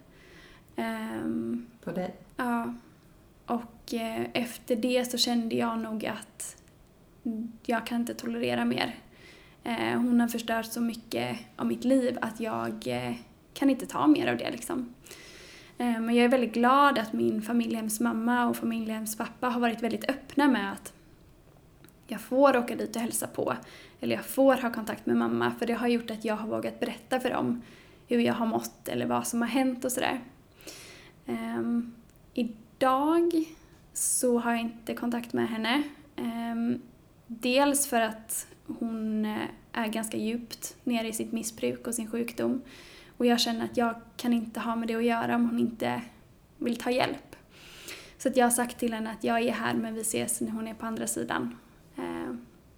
Ehm, 0.76 1.66
På 1.84 1.92
dig? 1.92 2.16
Ja. 2.38 2.74
Och 3.46 3.94
eh, 3.94 4.26
efter 4.34 4.76
det 4.76 5.12
så 5.12 5.18
kände 5.18 5.56
jag 5.56 5.80
nog 5.80 6.06
att 6.06 6.64
jag 7.66 7.88
kan 7.88 8.00
inte 8.00 8.14
tolerera 8.14 8.66
mer. 8.66 8.96
Eh, 9.66 9.98
hon 9.98 10.20
har 10.20 10.28
förstört 10.28 10.66
så 10.66 10.82
mycket 10.82 11.38
av 11.56 11.66
mitt 11.66 11.84
liv 11.84 12.18
att 12.22 12.40
jag 12.40 12.88
eh, 12.88 13.16
kan 13.54 13.70
inte 13.70 13.86
ta 13.86 14.08
mer 14.08 14.28
av 14.28 14.38
det 14.38 14.52
liksom. 14.52 14.96
Eh, 15.78 16.00
men 16.00 16.16
jag 16.16 16.26
är 16.26 16.30
väldigt 16.30 16.54
glad 16.54 17.00
att 17.00 17.14
min 17.14 17.42
familjehemsmamma 17.42 18.48
och 18.48 18.58
familjehemspappa 18.58 19.50
har 19.50 19.62
varit 19.62 19.84
väldigt 19.84 20.10
öppna 20.10 20.48
med 20.48 20.72
att 20.72 20.94
jag 22.08 22.22
får 22.22 22.58
åka 22.58 22.76
dit 22.76 22.96
och 22.96 23.02
hälsa 23.02 23.28
på. 23.28 23.56
Eller 24.00 24.16
jag 24.16 24.26
får 24.26 24.56
ha 24.56 24.74
kontakt 24.74 25.06
med 25.06 25.18
mamma 25.18 25.52
för 25.60 25.66
det 25.66 25.74
har 25.74 25.88
gjort 25.88 26.12
att 26.12 26.26
jag 26.26 26.36
har 26.36 26.48
vågat 26.48 26.80
berätta 26.80 27.20
för 27.20 27.30
dem 27.30 27.62
hur 28.08 28.20
jag 28.20 28.34
har 28.34 28.46
mått 28.46 28.88
eller 28.88 29.06
vad 29.06 29.28
som 29.28 29.42
har 29.42 29.50
hänt 29.50 29.86
och 29.86 29.92
sådär. 29.92 30.20
Um, 31.26 31.96
idag 32.34 33.32
så 33.94 34.40
har 34.40 34.52
jag 34.52 34.62
inte 34.62 34.94
kontakt 34.94 35.34
med 35.34 35.50
henne. 35.50 35.84
Um, 36.18 36.82
dels 37.28 37.88
för 37.88 38.02
att 38.02 38.48
hon 38.68 39.26
eh, 39.26 39.48
är 39.72 39.88
ganska 39.88 40.18
djupt 40.18 40.76
nere 40.84 41.08
i 41.08 41.14
sitt 41.14 41.32
missbruk 41.32 41.88
och 41.88 41.96
sin 41.96 42.12
sjukdom. 42.12 42.62
Och 43.18 43.26
jag 43.26 43.40
känner 43.40 43.66
att 43.66 43.78
jag 43.78 43.96
kan 44.18 44.34
inte 44.34 44.60
ha 44.60 44.76
med 44.76 44.88
det 44.88 44.96
att 44.96 45.04
göra 45.04 45.36
om 45.36 45.50
hon 45.50 45.60
inte 45.60 46.02
vill 46.58 46.78
ta 46.78 46.92
hjälp. 46.92 47.36
Så 48.18 48.30
att 48.30 48.38
jag 48.38 48.46
har 48.46 48.52
sagt 48.52 48.80
till 48.80 48.94
henne 48.94 49.12
att 49.12 49.24
jag 49.24 49.42
är 49.42 49.52
här 49.52 49.74
men 49.74 49.94
vi 49.94 50.02
ses 50.02 50.42
när 50.42 50.52
hon 50.52 50.68
är 50.68 50.74
på 50.74 50.86
andra 50.86 51.08
sidan. 51.08 51.56
Eh, 51.96 52.36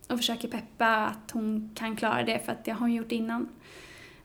och 0.09 0.17
försöker 0.17 0.47
peppa 0.47 1.05
att 1.05 1.31
hon 1.31 1.71
kan 1.75 1.95
klara 1.95 2.23
det 2.23 2.45
för 2.45 2.51
att 2.51 2.65
det 2.65 2.71
har 2.71 2.79
hon 2.79 2.93
gjort 2.93 3.11
innan. 3.11 3.49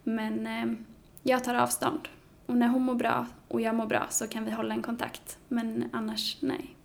Men 0.03 0.47
eh, 0.47 0.79
jag 1.23 1.45
tar 1.45 1.55
avstånd. 1.55 2.09
Och 2.47 2.57
när 2.57 2.69
hon 2.69 2.83
mår 2.83 2.95
bra 2.95 3.27
och 3.49 3.61
jag 3.61 3.75
mår 3.75 3.87
bra 3.87 4.07
så 4.11 4.29
kan 4.29 4.45
vi 4.45 4.51
hålla 4.51 4.75
en 4.75 4.83
kontakt. 4.83 5.39
Men 5.49 5.89
annars, 5.93 6.37
nej. 6.41 6.77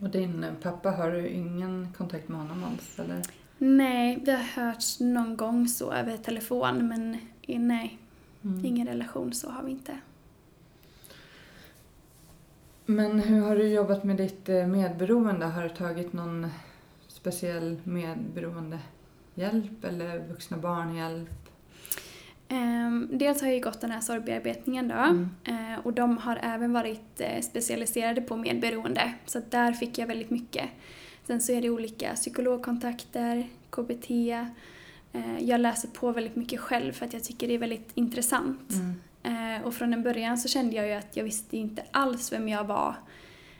Och 0.00 0.10
din 0.10 0.46
pappa, 0.62 0.90
har 0.90 1.10
du 1.10 1.28
ingen 1.28 1.88
kontakt 1.96 2.28
med 2.28 2.38
honom 2.40 2.64
alls 2.64 2.98
eller? 2.98 3.22
Nej, 3.58 4.22
vi 4.24 4.30
har 4.32 4.42
hörts 4.42 5.00
någon 5.00 5.36
gång 5.36 5.68
så 5.68 5.92
över 5.92 6.16
telefon 6.16 6.88
men 6.88 7.14
eh, 7.42 7.60
nej, 7.60 7.96
Mm. 8.42 8.64
ingen 8.64 8.86
relation 8.86 9.32
så 9.32 9.50
har 9.50 9.62
vi 9.62 9.70
inte. 9.70 9.98
Men 12.86 13.18
hur 13.20 13.40
har 13.40 13.56
du 13.56 13.68
jobbat 13.68 14.04
med 14.04 14.16
ditt 14.16 14.48
eh, 14.48 14.66
medberoende? 14.66 15.46
Har 15.46 15.62
du 15.62 15.68
tagit 15.68 16.12
någon 16.12 16.46
speciell 17.08 17.76
medberoendehjälp 17.84 19.84
eller 19.84 20.28
vuxna 20.28 20.56
barnhjälp? 20.56 21.39
Ehm, 22.52 23.08
dels 23.12 23.40
har 23.40 23.48
jag 23.48 23.54
ju 23.56 23.62
gått 23.62 23.80
den 23.80 23.90
här 23.90 24.00
sorgbearbetningen 24.00 24.88
då 24.88 24.94
Mm. 24.94 25.28
eh, 25.44 25.78
och 25.86 25.92
de 25.92 26.16
har 26.18 26.38
även 26.42 26.72
varit 26.72 27.20
eh, 27.20 27.40
specialiserade 27.40 28.20
på 28.20 28.36
medberoende 28.36 29.12
så 29.26 29.40
där 29.50 29.72
fick 29.72 29.98
jag 29.98 30.06
väldigt 30.06 30.30
mycket. 30.30 30.70
Sen 31.26 31.40
så 31.40 31.52
är 31.52 31.62
det 31.62 31.70
olika 31.70 32.14
psykologkontakter, 32.14 33.48
KBT. 33.70 34.10
Eh, 35.12 35.38
jag 35.40 35.60
läser 35.60 35.88
på 35.88 36.12
väldigt 36.12 36.36
mycket 36.36 36.60
själv 36.60 36.92
för 36.92 37.06
att 37.06 37.12
jag 37.12 37.24
tycker 37.24 37.48
det 37.48 37.54
är 37.54 37.58
väldigt 37.58 37.90
intressant. 37.94 38.70
Mm. 38.72 39.62
Och 39.64 39.74
från 39.74 39.92
en 39.92 40.02
början 40.02 40.38
så 40.38 40.48
kände 40.48 40.76
jag 40.76 40.86
ju 40.86 40.92
att 40.92 41.16
jag 41.16 41.24
visste 41.24 41.56
inte 41.56 41.82
alls 41.90 42.32
vem 42.32 42.48
jag 42.48 42.64
var. 42.64 42.94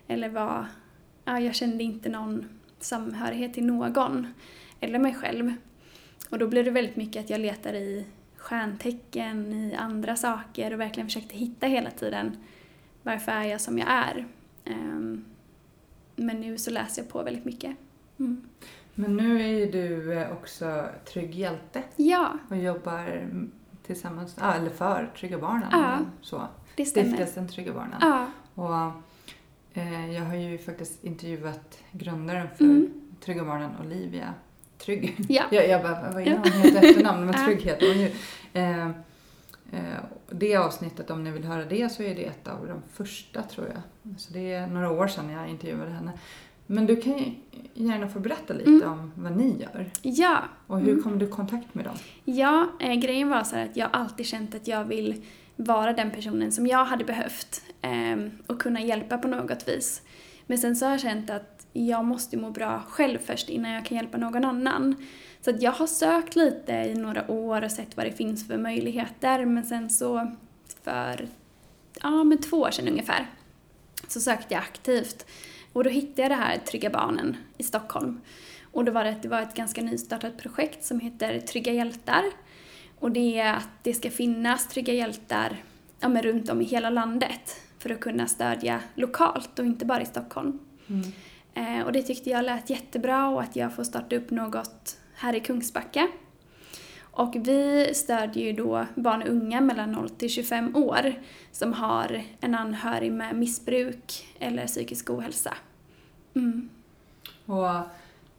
Eller 0.09 0.29
vad... 0.29 0.67
Ja, 1.25 1.41
jag 1.41 1.55
kände 1.55 1.85
inte 1.85 2.09
någon 2.09 2.45
samhörighet 2.81 3.55
till 3.55 3.65
någon. 3.65 4.27
Eller 4.81 4.99
mig 4.99 5.15
själv. 5.15 5.55
Och 6.31 6.39
då 6.39 6.47
blev 6.49 6.65
det 6.65 6.71
väldigt 6.71 6.97
mycket 6.97 7.25
att 7.25 7.31
jag 7.31 7.41
letade 7.41 7.79
i 7.79 8.05
stjärntecken, 8.41 9.53
i 9.53 9.75
andra 9.75 10.17
saker 10.17 10.73
och 10.75 10.81
verkligen 10.81 11.07
försökte 11.07 11.37
hitta 11.37 11.67
hela 11.67 11.91
tiden 11.91 12.37
varför 13.03 13.33
är 13.33 13.45
jag 13.45 13.61
som 13.61 13.79
jag 13.79 13.89
är. 13.91 14.27
Ehm, 14.65 15.25
men 16.17 16.41
nu 16.41 16.59
så 16.59 16.71
läser 16.71 17.03
jag 17.03 17.11
på 17.13 17.23
väldigt 17.23 17.45
mycket. 17.45 17.77
Mm. 18.19 18.43
Men 18.95 19.17
nu 19.17 19.43
är 19.43 19.47
ju 19.49 19.67
du 19.71 20.13
eh, 20.13 20.33
också 20.33 20.89
Trygg 21.13 21.35
Hjälte 21.35 21.83
Ja, 21.97 22.33
och 22.49 22.57
jobbar 22.57 23.29
tillsammans, 23.87 24.37
ah, 24.41 24.53
eller 24.53 24.71
för 24.71 25.11
Trygga 25.17 25.39
Barnen. 25.39 25.69
Ja. 25.73 25.99
Så. 26.21 26.49
det 26.77 26.85
stämmer. 26.85 27.09
Stiftelsen 27.09 27.49
Trygga 27.49 27.73
Barnen. 27.73 27.99
Ja, 28.01 28.27
Och, 28.55 28.93
eh, 29.79 30.15
jag 30.15 30.23
har 30.25 30.35
ju 30.35 30.59
faktiskt 30.59 31.05
intervjuat 31.05 31.79
grundaren 31.93 32.49
för 32.57 32.65
Mm. 32.65 32.93
Trygga 33.21 33.45
Barnen, 33.45 33.71
Olivia 33.87 34.35
Trygg. 34.85 35.17
Ja. 35.29 35.43
Jag, 35.51 35.69
jag 35.69 35.83
bara, 35.83 36.11
vad 36.13 36.23
är 36.23 36.27
Ja. 36.31 36.37
hon 36.43 36.53
heter 36.53 36.85
efternamn? 36.91 37.27
Men. 37.27 37.35
Trygghet. 37.47 37.79
hon 37.81 37.99
ju, 38.01 38.11
eh, 38.53 38.87
eh, 39.73 40.01
det 40.31 40.57
avsnittet, 40.57 41.11
om 41.11 41.25
ni 41.25 41.31
vill 41.31 41.45
höra 41.45 41.65
det, 41.65 41.89
så 41.93 42.03
är 42.03 42.15
det 42.15 42.25
ett 42.25 42.49
av 42.49 42.67
de 42.67 42.83
första 42.93 43.43
tror 43.43 43.67
jag. 43.67 44.21
Så 44.21 44.33
det 44.33 44.53
är 44.53 44.67
några 44.67 44.91
år 44.91 45.07
sedan 45.09 45.31
jag 45.31 45.49
intervjuade 45.49 45.91
henne. 45.91 46.13
Men 46.67 46.87
du 46.87 46.97
kan 46.97 47.19
ju 47.19 47.25
gärna 47.75 48.09
få 48.09 48.19
berätta 48.21 48.55
lite 48.55 48.71
Mm. 48.71 48.89
om 48.89 49.13
vad 49.15 49.37
ni 49.37 49.61
gör. 49.63 49.91
Ja, 50.03 50.39
Och 50.67 50.81
hur 50.81 50.89
Mm. 50.93 51.03
kom 51.03 51.19
du 51.19 51.27
i 51.27 51.31
kontakt 51.31 51.75
med 51.75 51.85
dem? 51.85 51.95
Ja, 52.25 52.69
eh, 52.81 52.95
grejen 52.95 53.29
var 53.29 53.45
så 53.45 53.57
att 53.57 53.77
jag 53.77 53.89
alltid 53.93 54.27
känt 54.27 54.55
att 54.55 54.69
jag 54.69 54.85
vill 54.85 55.25
vara 55.57 55.93
den 55.93 56.11
personen 56.11 56.53
som 56.53 56.67
jag 56.67 56.85
hade 56.85 57.05
behövt 57.05 57.63
eh, 57.83 58.17
och 58.47 58.61
kunna 58.63 58.81
hjälpa 58.81 59.19
på 59.19 59.29
något 59.29 59.69
vis. 59.69 60.03
Men 60.47 60.59
sen 60.59 60.77
så 60.77 60.85
har 60.87 60.91
jag 60.93 61.01
känt 61.01 61.31
att 61.31 61.60
jag 61.73 62.05
måste 62.05 62.37
må 62.37 62.51
bra 62.51 62.83
själv 62.89 63.19
först 63.19 63.49
innan 63.49 63.71
jag 63.73 63.85
kan 63.85 63.97
hjälpa 63.97 64.19
någon 64.19 64.45
annan. 64.45 65.07
Så 65.41 65.51
att 65.51 65.63
jag 65.63 65.73
har 65.73 65.87
sökt 65.87 66.37
lite 66.37 66.73
i 66.73 66.95
några 66.95 67.31
år 67.31 67.65
och 67.65 67.71
sett 67.71 67.97
vad 67.97 68.07
det 68.07 68.13
finns 68.13 68.47
för 68.47 68.59
möjligheter 68.59 69.45
men 69.45 69.65
sen 69.65 69.91
så 69.91 70.33
för 70.85 71.29
ja, 72.03 72.25
men 72.25 72.39
två 72.39 72.57
år 72.57 72.71
sedan 72.71 72.89
ungefär 72.89 73.27
så 74.09 74.21
sökte 74.21 74.55
jag 74.55 74.63
aktivt 74.63 75.27
och 75.73 75.85
då 75.85 75.91
hittade 75.91 76.23
jag 76.23 76.31
det 76.31 76.35
här 76.35 76.59
Trygga 76.59 76.91
Barnen 76.91 77.37
i 77.59 77.63
Stockholm. 77.63 78.21
Och 78.73 78.85
då 78.85 78.93
var 78.93 79.05
det, 79.05 79.17
det 79.23 79.29
var 79.29 79.41
ett 79.41 79.55
ganska 79.55 79.83
nystartat 79.83 80.39
projekt 80.39 80.85
som 80.85 81.01
heter 81.01 81.41
Trygga 81.41 81.73
Hjältar. 81.73 82.25
Och 82.99 83.11
det 83.11 83.39
är 83.39 83.55
att 83.55 83.69
det 83.83 83.95
ska 83.95 84.11
finnas 84.11 84.69
trygga 84.69 84.95
hjältar 84.95 85.57
ja, 86.01 86.09
men 86.09 86.23
runt 86.23 86.51
om 86.51 86.61
i 86.61 86.65
hela 86.65 86.91
landet 86.91 87.61
för 87.79 87.91
att 87.91 88.01
kunna 88.01 88.27
stödja 88.27 88.81
lokalt 88.95 89.59
och 89.59 89.65
inte 89.65 89.85
bara 89.85 90.03
i 90.03 90.07
Stockholm. 90.07 90.59
Mm. 90.89 91.13
Eh, 91.55 91.81
och 91.87 91.93
det 91.93 92.03
tyckte 92.03 92.31
jag 92.31 92.45
lät 92.45 92.71
jättebra 92.71 93.29
och 93.29 93.43
att 93.43 93.57
jag 93.57 93.75
får 93.75 93.85
starta 93.85 94.17
upp 94.17 94.31
något 94.31 94.99
här 95.15 95.35
i 95.35 95.41
Kungsbacka. 95.41 96.09
Och 97.01 97.37
vi 97.37 97.91
stödjer 97.95 98.45
ju 98.45 98.53
då 98.53 98.87
barn 98.95 99.23
och 99.23 99.29
unga 99.29 99.61
mellan 99.61 99.93
0 99.93 100.11
till 100.11 100.31
25 100.31 100.77
år 100.77 101.15
som 101.53 101.73
har 101.73 102.23
en 102.41 102.55
anhörig 102.55 103.13
med 103.13 103.37
missbruk 103.37 104.27
eller 104.39 104.67
psykisk 104.67 105.11
ohälsa. 105.11 105.55
Mm. 106.35 106.69
Och 107.47 107.69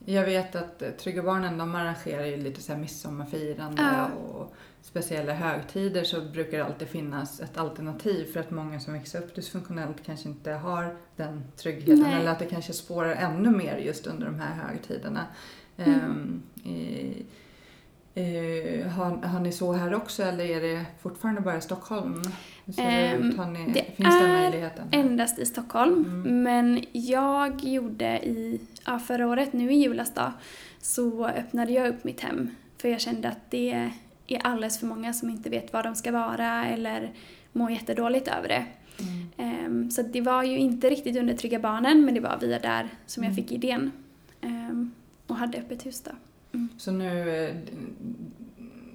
jag 0.05 0.25
vet 0.25 0.55
att 0.55 0.81
eh, 0.81 0.89
Trygga 0.89 1.23
Barnen 1.23 1.57
de 1.57 1.75
arrangerar 1.75 2.25
ju 2.25 2.37
lite 2.37 2.61
så 2.61 2.73
här 2.73 2.79
midsommarfirande 2.79 3.81
Ja. 3.81 4.07
och 4.07 4.53
speciella 4.81 5.33
högtider 5.33 6.03
så 6.03 6.21
brukar 6.21 6.57
det 6.57 6.65
alltid 6.65 6.87
finnas 6.87 7.39
ett 7.39 7.57
alternativ 7.57 8.25
för 8.33 8.39
att 8.39 8.51
många 8.51 8.79
som 8.79 8.93
växer 8.93 9.19
upp 9.19 9.35
dysfunktionellt 9.35 10.03
kanske 10.05 10.29
inte 10.29 10.51
har 10.51 10.95
den 11.15 11.43
tryggheten 11.57 11.99
Nej. 12.03 12.19
eller 12.21 12.31
att 12.31 12.39
det 12.39 12.45
kanske 12.45 12.73
spårar 12.73 13.11
ännu 13.15 13.49
mer 13.49 13.77
just 13.77 14.07
under 14.07 14.25
de 14.25 14.39
här 14.39 14.55
högtiderna. 14.67 15.25
Mm. 15.77 15.99
Ehm, 15.99 16.41
i, 16.69 17.25
eh, 18.15 18.87
har, 18.87 19.27
har 19.27 19.39
ni 19.39 19.51
så 19.51 19.73
här 19.73 19.93
också 19.93 20.23
eller 20.23 20.45
är 20.45 20.61
det 20.61 20.85
fortfarande 21.01 21.41
bara 21.41 21.57
i 21.57 21.61
Stockholm? 21.61 22.21
Det? 22.65 22.81
Har 23.37 23.51
ni, 23.51 23.71
det 23.73 23.85
finns 23.95 24.21
den 24.21 24.31
möjligheten? 24.31 24.87
Endast 24.91 25.39
i 25.39 25.45
Stockholm. 25.45 25.93
Mm. 26.05 26.43
Men 26.43 26.83
jag 26.91 27.63
gjorde 27.63 28.05
i, 28.27 28.59
ja, 28.85 28.99
förra 28.99 29.27
året, 29.27 29.53
nu 29.53 29.71
i 29.71 29.75
julas 29.75 30.13
då, 30.13 30.31
så 30.81 31.27
öppnade 31.27 31.71
jag 31.71 31.87
upp 31.87 32.03
mitt 32.03 32.19
hem. 32.21 32.49
För 32.77 32.89
jag 32.89 33.01
kände 33.01 33.29
att 33.29 33.49
det 33.51 33.89
är 34.27 34.39
alldeles 34.43 34.79
för 34.79 34.85
många 34.87 35.13
som 35.13 35.29
inte 35.29 35.49
vet 35.49 35.73
var 35.73 35.83
de 35.83 35.95
ska 35.95 36.11
vara 36.11 36.65
eller 36.65 37.11
mår 37.51 37.71
jättedåligt 37.71 38.27
över 38.27 38.47
det. 38.47 38.65
Mm. 38.99 39.29
Ehm, 39.37 39.91
så 39.91 40.01
det 40.01 40.21
var 40.21 40.43
ju 40.43 40.57
inte 40.57 40.89
riktigt 40.89 41.17
under 41.17 41.33
Trygga 41.33 41.59
Barnen, 41.59 42.05
men 42.05 42.13
det 42.13 42.19
var 42.19 42.37
via 42.41 42.59
där 42.59 42.89
som 43.05 43.23
jag 43.23 43.31
Mm. 43.31 43.43
fick 43.43 43.51
idén. 43.51 43.91
Ehm, 44.41 44.91
och 45.27 45.35
hade 45.35 45.57
öppet 45.57 45.85
hus 45.85 46.01
då. 46.01 46.11
Så 46.77 46.91
nu, 46.91 47.45
eh, 47.45 47.55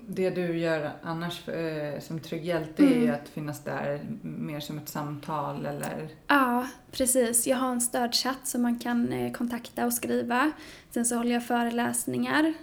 det 0.09 0.31
du 0.31 0.59
gör 0.59 0.91
annars 1.03 1.49
eh, 1.49 2.01
som 2.01 2.21
trygg 2.21 2.45
hjälte 2.45 2.83
är 2.85 2.89
ju 2.97 3.03
Mm. 3.03 3.15
att 3.15 3.29
finnas 3.29 3.65
där 3.65 4.01
mer 4.23 4.61
som 4.61 4.79
ett 4.79 4.89
samtal 4.89 5.67
eller? 5.67 6.09
Ja, 6.27 6.67
precis. 6.93 7.47
Jag 7.47 7.57
har 7.57 7.73
en 7.73 7.81
stödchatt 7.81 8.47
som 8.47 8.63
man 8.63 8.79
kan 8.79 9.13
eh, 9.13 9.33
kontakta 9.33 9.87
och 9.87 9.93
skriva. 9.93 10.51
Sen 10.91 11.05
så 11.05 11.17
håller 11.17 11.33
jag 11.33 11.47
föreläsningar, 11.47 12.55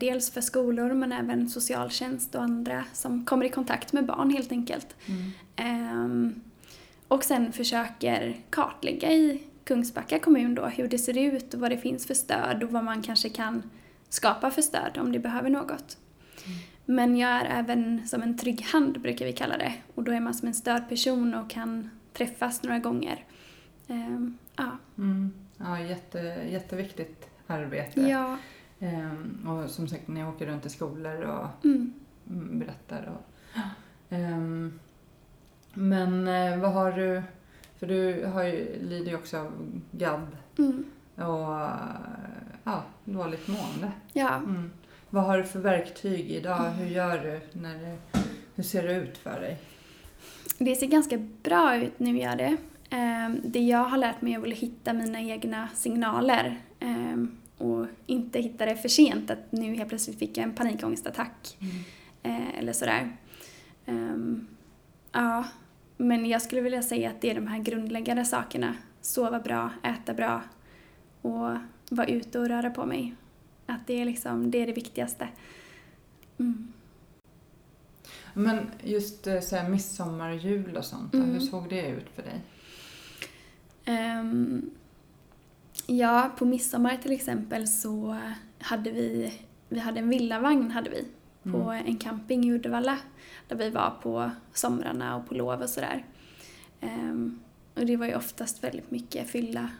dels 0.00 0.30
för 0.30 0.40
skolor 0.40 0.94
men 0.94 1.12
även 1.12 1.48
socialtjänst 1.48 2.34
och 2.34 2.42
andra 2.42 2.84
som 2.92 3.24
kommer 3.24 3.44
i 3.44 3.48
kontakt 3.48 3.92
med 3.92 4.06
barn 4.06 4.30
helt 4.30 4.52
enkelt. 4.52 4.96
Ehm, 5.56 6.40
och 7.08 7.24
sen 7.24 7.52
försöker 7.52 8.36
kartlägga 8.50 9.12
i 9.12 9.42
Kungsbacka 9.64 10.18
kommun 10.18 10.54
då 10.54 10.66
hur 10.66 10.88
det 10.88 10.98
ser 10.98 11.18
ut 11.18 11.54
och 11.54 11.60
vad 11.60 11.70
det 11.70 11.78
finns 11.78 12.06
för 12.06 12.14
stöd 12.14 12.62
och 12.62 12.70
vad 12.70 12.84
man 12.84 13.02
kanske 13.02 13.28
kan 13.28 13.62
skapa 14.08 14.50
för 14.50 14.62
stöd 14.62 14.98
om 14.98 15.12
det 15.12 15.18
behöver 15.18 15.50
något. 15.50 15.98
Men 16.84 17.16
jag 17.16 17.30
är 17.30 17.44
även 17.44 18.08
som 18.08 18.22
en 18.22 18.38
trygg 18.38 18.62
hand 18.62 19.00
brukar 19.00 19.24
vi 19.26 19.32
kalla 19.32 19.56
det 19.58 19.72
och 19.94 20.04
då 20.04 20.12
är 20.12 20.20
man 20.20 20.34
som 20.34 20.48
en 20.48 20.54
stödperson 20.54 21.34
och 21.34 21.50
kan 21.50 21.90
träffas 22.12 22.62
några 22.62 22.78
gånger. 22.78 23.24
Ehm, 23.88 24.38
ja. 24.56 24.70
Mm. 24.98 25.32
Ja, 25.56 25.80
jätte, 25.80 26.18
jätteviktigt 26.50 27.28
arbete. 27.46 28.00
ja. 28.00 28.36
Ehm, 28.80 29.46
och 29.48 29.70
som 29.70 29.88
sagt, 29.88 30.08
ni 30.08 30.24
åker 30.24 30.46
runt 30.46 30.66
i 30.66 30.68
skolor 30.70 31.20
och 31.20 31.64
Mm. 31.64 31.92
mm, 32.30 32.58
berättar. 32.58 33.12
Och, 33.18 33.24
Ehm, 34.10 34.78
men 35.74 36.28
eh, 36.28 36.58
vad 36.60 36.72
har 36.72 36.92
du, 36.92 37.22
för 37.78 37.86
du 37.86 38.24
har 38.26 38.42
ju, 38.44 38.82
lider 38.82 39.10
ju 39.10 39.16
också 39.16 39.38
av 39.38 39.80
GAD 39.90 40.26
Mm. 40.58 40.84
Och 41.18 41.70
ja, 42.64 42.82
dåligt 43.04 43.48
mående. 43.48 43.92
Ja. 44.12 44.34
Mm. 44.34 44.70
Vad 45.10 45.24
har 45.24 45.38
du 45.38 45.44
för 45.44 45.58
verktyg 45.58 46.30
idag? 46.30 46.70
Hur 46.70 46.86
gör 46.86 47.18
du? 47.18 47.60
När 47.60 47.78
det, 47.78 48.20
hur 48.54 48.62
ser 48.62 48.82
det 48.82 48.94
ut 48.94 49.18
för 49.18 49.40
dig? 49.40 49.58
Det 50.58 50.76
ser 50.76 50.86
ganska 50.86 51.18
bra 51.42 51.76
ut 51.76 51.98
nu 51.98 52.18
gör 52.18 52.36
det. 52.36 52.56
Ehm, 52.90 53.40
det 53.44 53.60
jag 53.60 53.84
har 53.84 53.98
lärt 53.98 54.22
mig 54.22 54.34
är 54.34 54.48
att 54.48 54.58
hitta 54.58 54.92
mina 54.92 55.20
egna 55.20 55.68
signaler 55.74 56.60
ehm, 56.80 57.36
och 57.58 57.86
inte 58.06 58.40
hitta 58.40 58.66
det 58.66 58.76
för 58.76 58.88
sent 58.88 59.30
att 59.30 59.52
nu 59.52 59.74
helt 59.74 59.88
plötsligt 59.88 60.18
fick 60.18 60.36
jag 60.36 60.44
en 60.44 60.54
panikångestattack 60.54 61.56
eh, 62.22 62.58
eller 62.58 62.72
sådär. 62.72 63.16
Ehm, 63.86 64.46
ja, 65.12 65.44
men 65.96 66.26
jag 66.26 66.42
skulle 66.42 66.60
vilja 66.60 66.82
säga 66.82 67.10
att 67.10 67.20
det 67.20 67.30
är 67.30 67.34
de 67.34 67.46
här 67.46 67.58
grundläggande 67.58 68.24
sakerna. 68.24 68.74
Sova 69.00 69.40
bra, 69.40 69.70
äta 69.82 70.14
bra 70.14 70.42
och 71.28 71.56
vara 71.90 72.06
ute 72.06 72.38
och 72.38 72.48
röra 72.48 72.70
på 72.70 72.86
mig. 72.86 73.14
Att 73.66 73.86
det 73.86 74.00
är 74.00 74.04
liksom, 74.04 74.50
det 74.50 74.58
är 74.62 74.66
det 74.66 74.72
viktigaste. 74.72 75.28
Mm. 76.38 76.72
Men 78.34 78.70
just 78.82 79.26
eh, 79.26 79.40
så 79.40 79.56
här, 79.56 79.68
midsommar, 79.68 80.30
jul 80.32 80.76
och 80.76 80.84
sånt, 80.84 81.14
Mm. 81.14 81.30
hur 81.30 81.40
såg 81.40 81.68
det 81.68 81.88
ut 81.88 82.06
för 82.14 82.22
dig? 82.22 82.40
Ehm, 83.84 84.70
ja, 85.86 86.30
på 86.38 86.44
midsommar 86.44 86.96
till 86.96 87.12
exempel 87.12 87.68
så 87.68 88.16
hade 88.58 88.90
vi, 88.90 89.32
vi 89.68 89.78
hade 89.78 89.98
en 90.00 90.08
villavagn 90.08 90.70
hade 90.70 90.90
vi 90.90 91.06
på 91.52 91.58
Mm. 91.58 91.86
en 91.86 91.96
camping 91.96 92.44
i 92.44 92.52
Uddevalla 92.52 92.98
där 93.48 93.56
vi 93.56 93.70
var 93.70 93.94
på 94.02 94.30
somrarna 94.52 95.16
och 95.16 95.28
på 95.28 95.34
lov 95.34 95.62
och 95.62 95.68
sådär. 95.70 96.04
Ehm, 96.80 97.40
och 97.74 97.86
det 97.86 97.96
var 97.96 98.06
ju 98.06 98.14
oftast 98.14 98.64
väldigt 98.64 98.90
mycket 98.90 99.30
fylla. 99.30 99.70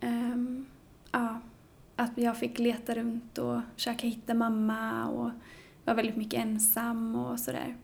Ehm, 0.00 0.66
ja, 1.14 1.40
att 1.96 2.12
jag 2.14 2.36
fick 2.36 2.58
leta 2.58 2.94
runt 2.94 3.38
och 3.38 3.60
försöka 3.74 4.06
hitta 4.06 4.34
mamma 4.34 5.08
och 5.08 5.30
var 5.84 5.94
väldigt 5.94 6.16
mycket 6.16 6.40
ensam 6.40 7.16
och 7.16 7.40
sådär. 7.40 7.74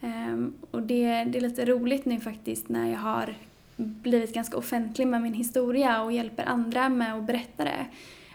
Um, 0.00 0.54
och 0.70 0.82
det, 0.82 1.24
det 1.24 1.38
är 1.38 1.40
lite 1.40 1.64
roligt 1.64 2.04
nu 2.04 2.20
faktiskt 2.20 2.68
när 2.68 2.90
jag 2.90 2.98
har 2.98 3.34
blivit 3.76 4.34
ganska 4.34 4.56
offentlig 4.56 5.06
med 5.06 5.22
min 5.22 5.34
historia 5.34 6.02
och 6.02 6.12
hjälper 6.12 6.44
andra 6.44 6.88
med 6.88 7.14
att 7.14 7.26
berätta 7.26 7.64
det. 7.64 7.86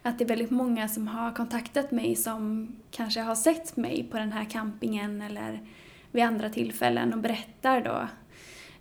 Att 0.02 0.18
det 0.18 0.24
är 0.24 0.28
väldigt 0.28 0.52
många 0.52 0.88
som 0.88 1.08
har 1.08 1.32
kontaktat 1.32 1.92
mig 1.92 2.16
som 2.16 2.68
kanske 2.92 3.22
har 3.22 3.36
sett 3.36 3.78
mig 3.78 4.08
på 4.12 4.18
den 4.18 4.32
här 4.32 4.46
campingen 4.46 5.22
eller 5.22 5.60
vid 6.12 6.24
andra 6.24 6.50
tillfällen 6.50 7.14
och 7.14 7.20
berättar 7.20 7.82
då 7.82 8.08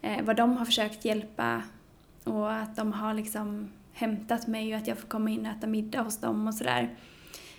eh, 0.09 0.25
vad 0.25 0.37
de 0.37 0.57
har 0.57 0.65
försökt 0.65 1.05
hjälpa 1.05 1.63
och 2.25 2.53
att 2.53 2.77
de 2.77 2.93
har 2.93 3.15
liksom 3.15 3.69
hämtat 3.93 4.47
mig 4.47 4.75
och 4.75 4.81
att 4.81 4.87
jag 4.87 4.99
får 4.99 5.09
komma 5.09 5.31
in 5.31 5.47
och 5.47 5.53
äta 5.53 5.67
middag 5.67 6.03
hos 6.03 6.19
dem 6.19 6.49
och 6.49 6.55
sådär. 6.55 6.95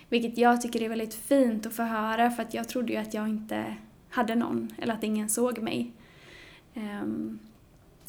Vilket 0.08 0.38
jag 0.38 0.60
tycker 0.60 0.82
är 0.82 0.88
väldigt 0.88 1.14
fint 1.14 1.66
att 1.66 1.74
få 1.74 1.82
höra 1.82 2.30
för 2.30 2.42
att 2.42 2.54
jag 2.54 2.68
trodde 2.68 2.92
ju 2.92 2.98
att 2.98 3.14
jag 3.14 3.28
inte 3.28 3.76
hade 4.10 4.34
någon 4.34 4.74
eller 4.78 4.94
att 4.94 5.04
ingen 5.04 5.28
såg 5.28 5.58
mig. 5.58 5.92
Ehm, 6.74 7.38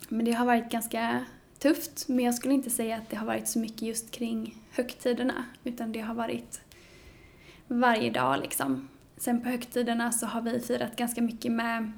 men 0.10 0.26
det 0.26 0.32
har 0.32 0.46
varit 0.46 0.72
ganska 0.72 1.26
tufft, 1.60 2.08
men 2.08 2.26
jag 2.26 2.36
skulle 2.36 2.54
inte 2.54 2.70
säga 2.70 2.96
att 2.96 3.10
det 3.10 3.16
har 3.16 3.26
varit 3.26 3.48
så 3.48 3.60
mycket 3.60 3.82
just 3.82 4.12
kring 4.12 4.56
högtiderna, 4.72 5.46
utan 5.64 5.92
det 5.92 6.00
har 6.00 6.16
varit 6.16 6.62
varje 7.68 8.10
dag 8.10 8.40
liksom. 8.40 8.88
Sen 9.18 9.42
på 9.42 9.50
högtiderna 9.50 10.12
så 10.12 10.26
har 10.26 10.42
vi 10.42 10.60
firat 10.60 10.96
ganska 10.96 11.22
mycket 11.22 11.52
med, 11.52 11.92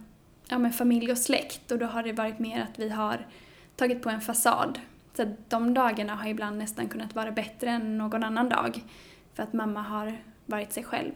ja, 0.50 0.58
med 0.58 0.76
familj 0.76 1.12
och 1.12 1.18
släkt 1.18 1.72
och 1.72 1.80
då 1.80 1.86
har 1.86 2.04
det 2.04 2.14
varit 2.14 2.40
mer 2.40 2.62
att 2.62 2.80
vi 2.80 2.90
har 2.90 3.28
tagit 3.76 4.02
på 4.02 4.10
en 4.10 4.22
fasad. 4.22 4.80
Så 5.18 5.24
att 5.24 5.50
de 5.50 5.74
dagarna 5.74 6.16
har 6.16 6.28
ibland 6.28 6.58
nästan 6.58 6.88
kunnat 6.88 7.16
vara 7.16 7.32
bättre 7.32 7.70
än 7.70 7.98
någon 7.98 8.24
annan 8.24 8.50
dag. 8.50 8.84
För 9.34 9.44
att 9.44 9.54
mamma 9.54 9.82
har 9.82 10.18
varit 10.46 10.74
sig 10.74 10.84
själv. 10.84 11.12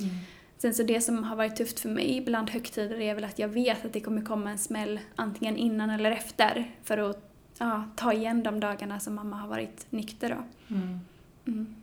Mm. 0.00 0.14
Sen 0.58 0.74
så 0.74 0.82
det 0.82 1.00
som 1.00 1.24
har 1.24 1.36
varit 1.36 1.56
tufft 1.56 1.80
för 1.80 1.88
mig 1.88 2.22
bland 2.26 2.50
högtider 2.50 3.00
är 3.00 3.14
väl 3.14 3.24
att 3.24 3.38
jag 3.38 3.48
vet 3.48 3.84
att 3.84 3.92
det 3.92 4.00
kommer 4.00 4.22
komma 4.22 4.50
en 4.50 4.58
smäll 4.58 5.00
antingen 5.16 5.56
innan 5.56 5.90
eller 5.90 6.10
efter 6.10 6.70
för 6.82 6.98
att 6.98 7.32
ja, 7.58 7.84
ta 7.96 8.12
igen 8.12 8.42
de 8.42 8.60
dagarna 8.60 9.00
som 9.00 9.14
mamma 9.14 9.36
har 9.36 9.48
varit 9.48 9.86
nykter 9.90 10.28
då. 10.28 10.74
Mm. 10.74 11.00
Mm. 11.46 11.74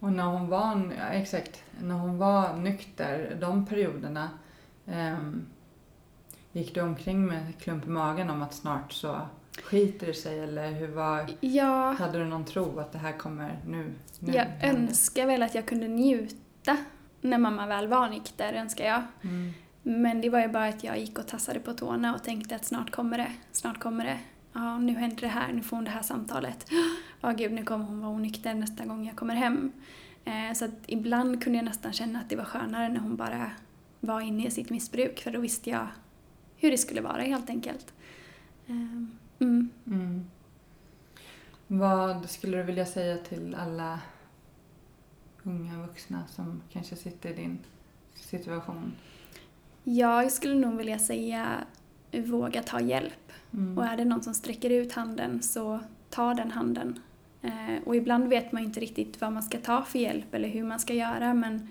Och 0.00 0.12
när 0.12 0.24
hon 0.24 0.48
var, 0.48 0.92
ja, 0.98 1.04
exakt, 1.04 1.64
när 1.80 1.94
hon 1.94 2.18
var 2.18 2.56
nykter, 2.56 3.36
de 3.40 3.66
perioderna, 3.66 4.30
ehm, 4.86 5.46
gick 6.52 6.74
du 6.74 6.80
omkring 6.80 7.26
med 7.26 7.58
klump 7.60 7.86
i 7.86 7.88
magen 7.88 8.30
om 8.30 8.42
att 8.42 8.54
snart 8.54 8.92
så 8.92 9.20
skiter 9.64 10.06
det 10.06 10.14
sig 10.14 10.40
eller 10.40 10.70
hur 10.70 10.88
var, 10.88 11.30
Ja, 11.40 11.92
hade 11.92 12.18
du 12.18 12.24
någon 12.24 12.44
tro 12.44 12.78
att 12.78 12.92
det 12.92 12.98
här 12.98 13.12
kommer 13.12 13.58
nu? 13.66 13.94
nu 14.18 14.32
jag 14.32 14.44
händer? 14.44 14.82
önskar 14.82 15.26
väl 15.26 15.42
att 15.42 15.54
jag 15.54 15.66
kunde 15.66 15.88
njuta 15.88 16.76
när 17.20 17.38
mamma 17.38 17.66
väl 17.66 17.88
var 17.88 18.08
nykter, 18.08 18.52
önskar 18.52 18.84
jag. 18.84 19.02
Mm. 19.22 19.52
Men 19.82 20.20
det 20.20 20.30
var 20.30 20.40
ju 20.40 20.48
bara 20.48 20.66
att 20.68 20.84
jag 20.84 20.98
gick 20.98 21.18
och 21.18 21.26
tassade 21.26 21.60
på 21.60 21.72
tårna 21.72 22.14
och 22.14 22.22
tänkte 22.22 22.56
att 22.56 22.64
snart 22.64 22.90
kommer 22.90 23.18
det, 23.18 23.32
snart 23.52 23.78
kommer 23.80 24.04
det. 24.04 24.18
Ja, 24.52 24.78
nu 24.78 24.92
händer 24.92 25.20
det 25.20 25.26
här, 25.26 25.52
nu 25.52 25.62
får 25.62 25.76
hon 25.76 25.84
det 25.84 25.90
här 25.90 26.02
samtalet. 26.02 26.66
Ja, 27.24 27.30
gud, 27.30 27.52
nu 27.52 27.64
kommer 27.64 27.84
hon 27.84 28.00
vara 28.00 28.10
onykter 28.12 28.54
nästa 28.54 28.84
gång 28.84 29.06
jag 29.06 29.16
kommer 29.16 29.34
hem. 29.34 29.72
Eh, 30.24 30.54
så 30.54 30.64
att 30.64 30.70
ibland 30.86 31.42
kunde 31.42 31.58
jag 31.58 31.64
nästan 31.64 31.92
känna 31.92 32.18
att 32.20 32.28
det 32.28 32.36
var 32.36 32.44
skönare 32.44 32.88
när 32.88 33.00
hon 33.00 33.16
bara 33.16 33.50
var 34.00 34.20
inne 34.20 34.46
i 34.46 34.50
sitt 34.50 34.70
missbruk, 34.70 35.20
för 35.20 35.30
då 35.30 35.40
visste 35.40 35.70
jag 35.70 35.86
hur 36.56 36.70
det 36.70 36.78
skulle 36.78 37.00
vara 37.00 37.22
helt 37.22 37.50
enkelt. 37.50 37.92
Eh, 38.66 39.04
mm. 39.42 39.70
Mm. 39.86 40.24
Vad 41.66 42.30
skulle 42.30 42.56
du 42.56 42.62
vilja 42.62 42.86
säga 42.86 43.18
till 43.18 43.54
alla 43.54 44.00
unga 45.42 45.86
vuxna 45.86 46.26
som 46.26 46.62
kanske 46.72 46.96
sitter 46.96 47.30
i 47.30 47.34
din 47.34 47.58
situation? 48.14 48.92
Jag 49.84 50.32
skulle 50.32 50.54
nog 50.54 50.76
vilja 50.76 50.98
säga 50.98 51.64
våga 52.12 52.62
ta 52.62 52.80
hjälp. 52.80 53.32
Mm. 53.52 53.78
Och 53.78 53.84
är 53.84 53.96
det 53.96 54.04
någon 54.04 54.22
som 54.22 54.34
sträcker 54.34 54.70
ut 54.70 54.92
handen 54.92 55.42
så 55.42 55.80
ta 56.10 56.34
den 56.34 56.50
handen. 56.50 57.00
Eh, 57.42 57.82
och 57.84 57.96
ibland 57.96 58.28
vet 58.28 58.52
man 58.52 58.62
inte 58.62 58.80
riktigt 58.80 59.20
vad 59.20 59.32
man 59.32 59.42
ska 59.42 59.58
ta 59.58 59.82
för 59.82 59.98
hjälp 59.98 60.34
eller 60.34 60.48
hur 60.48 60.64
man 60.64 60.80
ska 60.80 60.94
göra 60.94 61.34
men 61.34 61.68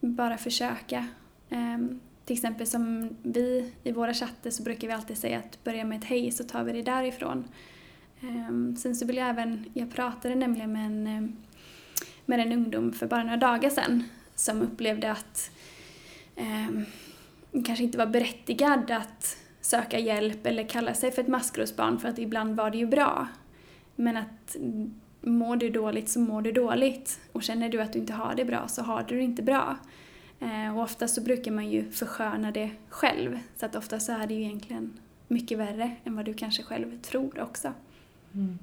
bara 0.00 0.38
försöka. 0.38 1.08
Eh, 1.50 1.78
till 2.24 2.34
exempel 2.34 2.66
som 2.66 3.08
vi 3.22 3.72
i 3.84 3.92
våra 3.92 4.14
chatter 4.14 4.50
så 4.50 4.62
brukar 4.62 4.88
vi 4.88 4.94
alltid 4.94 5.18
säga 5.18 5.38
att 5.38 5.64
börja 5.64 5.84
med 5.84 5.98
ett 5.98 6.04
hej 6.04 6.30
så 6.30 6.44
tar 6.44 6.64
vi 6.64 6.72
det 6.72 6.82
därifrån. 6.82 7.44
Ehm, 8.20 8.76
sen 8.76 8.96
så 8.96 9.06
vill 9.06 9.16
jag 9.16 9.28
även, 9.28 9.70
jag 9.74 9.92
pratade 9.92 10.34
nämligen 10.34 10.72
med 10.72 10.86
en, 10.86 11.06
eh, 11.06 11.30
med 12.26 12.40
en 12.40 12.52
ungdom 12.52 12.92
för 12.92 13.06
bara 13.06 13.22
några 13.22 13.36
dagar 13.36 13.70
sedan 13.70 14.04
som 14.34 14.62
upplevde 14.62 15.10
att 15.10 15.50
eh, 16.36 16.68
kanske 17.64 17.84
inte 17.84 17.98
var 17.98 18.06
berättigad 18.06 18.90
att 18.90 19.36
söka 19.60 19.98
hjälp 19.98 20.46
eller 20.46 20.68
kalla 20.68 20.94
sig 20.94 21.12
för 21.12 21.22
ett 21.22 21.28
maskrosbarn 21.28 21.98
för 21.98 22.08
att 22.08 22.18
ibland 22.18 22.56
var 22.56 22.70
det 22.70 22.78
ju 22.78 22.86
bra. 22.86 23.28
Men 23.96 24.16
att 24.16 24.56
mår 25.20 25.56
du 25.56 25.70
dåligt 25.70 26.08
så 26.08 26.20
mår 26.20 26.42
du 26.42 26.52
dåligt 26.52 27.20
och 27.32 27.42
känner 27.42 27.68
du 27.68 27.82
att 27.82 27.92
du 27.92 27.98
inte 27.98 28.12
har 28.12 28.34
det 28.34 28.44
bra 28.44 28.68
så 28.68 28.82
har 28.82 29.02
du 29.08 29.16
det 29.16 29.22
inte 29.22 29.42
bra. 29.42 29.76
Eh, 30.42 30.76
och 30.76 30.82
ofta 30.82 31.08
så 31.08 31.20
brukar 31.20 31.50
man 31.52 31.70
ju 31.70 31.90
försköna 31.90 32.50
det 32.50 32.70
själv 32.88 33.38
så 33.56 33.66
att 33.66 33.76
ofta 33.76 34.00
så 34.00 34.12
är 34.12 34.26
det 34.26 34.34
ju 34.34 34.42
egentligen 34.42 35.00
mycket 35.28 35.58
värre 35.58 35.96
än 36.04 36.16
vad 36.16 36.24
du 36.24 36.34
kanske 36.34 36.62
själv 36.62 37.00
tror 37.02 37.40
också. 37.40 37.72
Mm. 38.34 38.58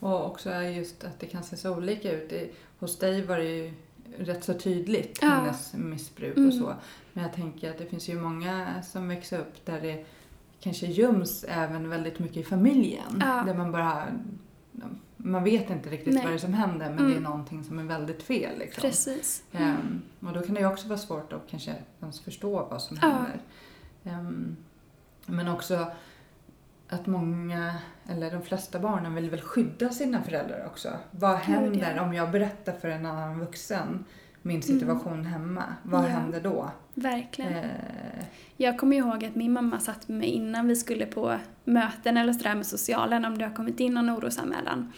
Och 0.00 0.26
också 0.26 0.62
just 0.62 1.04
att 1.04 1.20
det 1.20 1.26
kan 1.26 1.42
se 1.42 1.56
så 1.56 1.76
olika 1.76 2.12
ut. 2.12 2.52
Hos 2.78 2.98
dig 2.98 3.22
var 3.22 3.36
det 3.38 3.44
ju 3.56 3.72
rätt 4.18 4.44
så 4.44 4.54
tydligt, 4.54 5.18
Ja. 5.22 5.28
hennes 5.28 5.74
missbruk 5.74 6.36
Mm. 6.36 6.48
och 6.48 6.54
så. 6.54 6.74
Men 7.12 7.24
jag 7.24 7.32
tänker 7.32 7.70
att 7.70 7.78
det 7.78 7.86
finns 7.86 8.08
ju 8.08 8.20
många 8.20 8.82
som 8.82 9.08
växer 9.08 9.38
upp 9.38 9.64
där 9.66 9.80
det 9.80 10.04
kanske 10.60 10.86
göms 10.86 11.44
även 11.48 11.88
väldigt 11.88 12.18
mycket 12.18 12.36
i 12.36 12.44
familjen. 12.44 13.20
Ja. 13.20 13.42
Där 13.46 13.54
man 13.54 13.72
bara... 13.72 14.06
Man 15.30 15.44
vet 15.44 15.70
inte 15.70 15.90
riktigt 15.90 16.14
Nej. 16.14 16.22
vad 16.22 16.32
det 16.32 16.36
är 16.36 16.38
som 16.38 16.54
händer 16.54 16.88
men 16.90 16.98
Mm. 16.98 17.10
det 17.10 17.16
är 17.16 17.20
någonting 17.20 17.64
som 17.64 17.78
är 17.78 17.84
väldigt 17.84 18.22
fel. 18.22 18.58
Liksom. 18.58 18.80
Precis. 18.80 19.42
Ehm, 19.52 20.02
och 20.20 20.32
då 20.32 20.40
kan 20.42 20.54
det 20.54 20.60
ju 20.60 20.66
också 20.66 20.88
vara 20.88 20.98
svårt 20.98 21.32
att 21.32 21.42
kanske 21.50 21.74
ens 22.00 22.20
förstå 22.20 22.66
vad 22.70 22.82
som 22.82 22.98
Ja. 23.02 23.08
händer. 23.08 23.40
Ehm, 24.04 24.56
men 25.26 25.48
också 25.48 25.86
att 26.88 27.06
många, 27.06 27.74
eller 28.08 28.30
de 28.30 28.42
flesta 28.42 28.78
barnen 28.78 29.14
vill 29.14 29.30
väl 29.30 29.40
skydda 29.40 29.90
sina 29.90 30.22
föräldrar 30.22 30.66
också. 30.66 30.88
Vad 31.10 31.36
händer 31.36 31.98
om 32.00 32.14
jag 32.14 32.30
berättar 32.30 32.72
för 32.72 32.88
en 32.88 33.06
annan 33.06 33.38
vuxen 33.40 34.04
min 34.46 34.62
situation 34.62 35.24
hemma? 35.26 35.64
Vad 35.82 36.00
Mm. 36.00 36.12
Ja. 36.12 36.18
händer 36.20 36.40
då? 36.40 36.70
Verkligen. 36.94 37.52
Eh, 37.54 38.24
Jag 38.56 38.78
kommer 38.78 38.96
ihåg 38.96 39.24
att 39.24 39.34
min 39.34 39.52
mamma 39.52 39.80
satt 39.80 40.08
med 40.08 40.18
mig 40.18 40.28
innan 40.28 40.68
vi 40.68 40.76
skulle 40.76 41.06
på 41.06 41.38
möten 41.64 42.16
eller 42.16 42.32
sådär 42.32 42.54
med 42.54 42.66
socialen 42.66 43.24
om 43.24 43.38
det 43.38 43.44
har 43.44 43.54
kommit 43.54 43.80
in 43.80 43.94
någon 43.94 44.10
orosanmälan. 44.10 44.92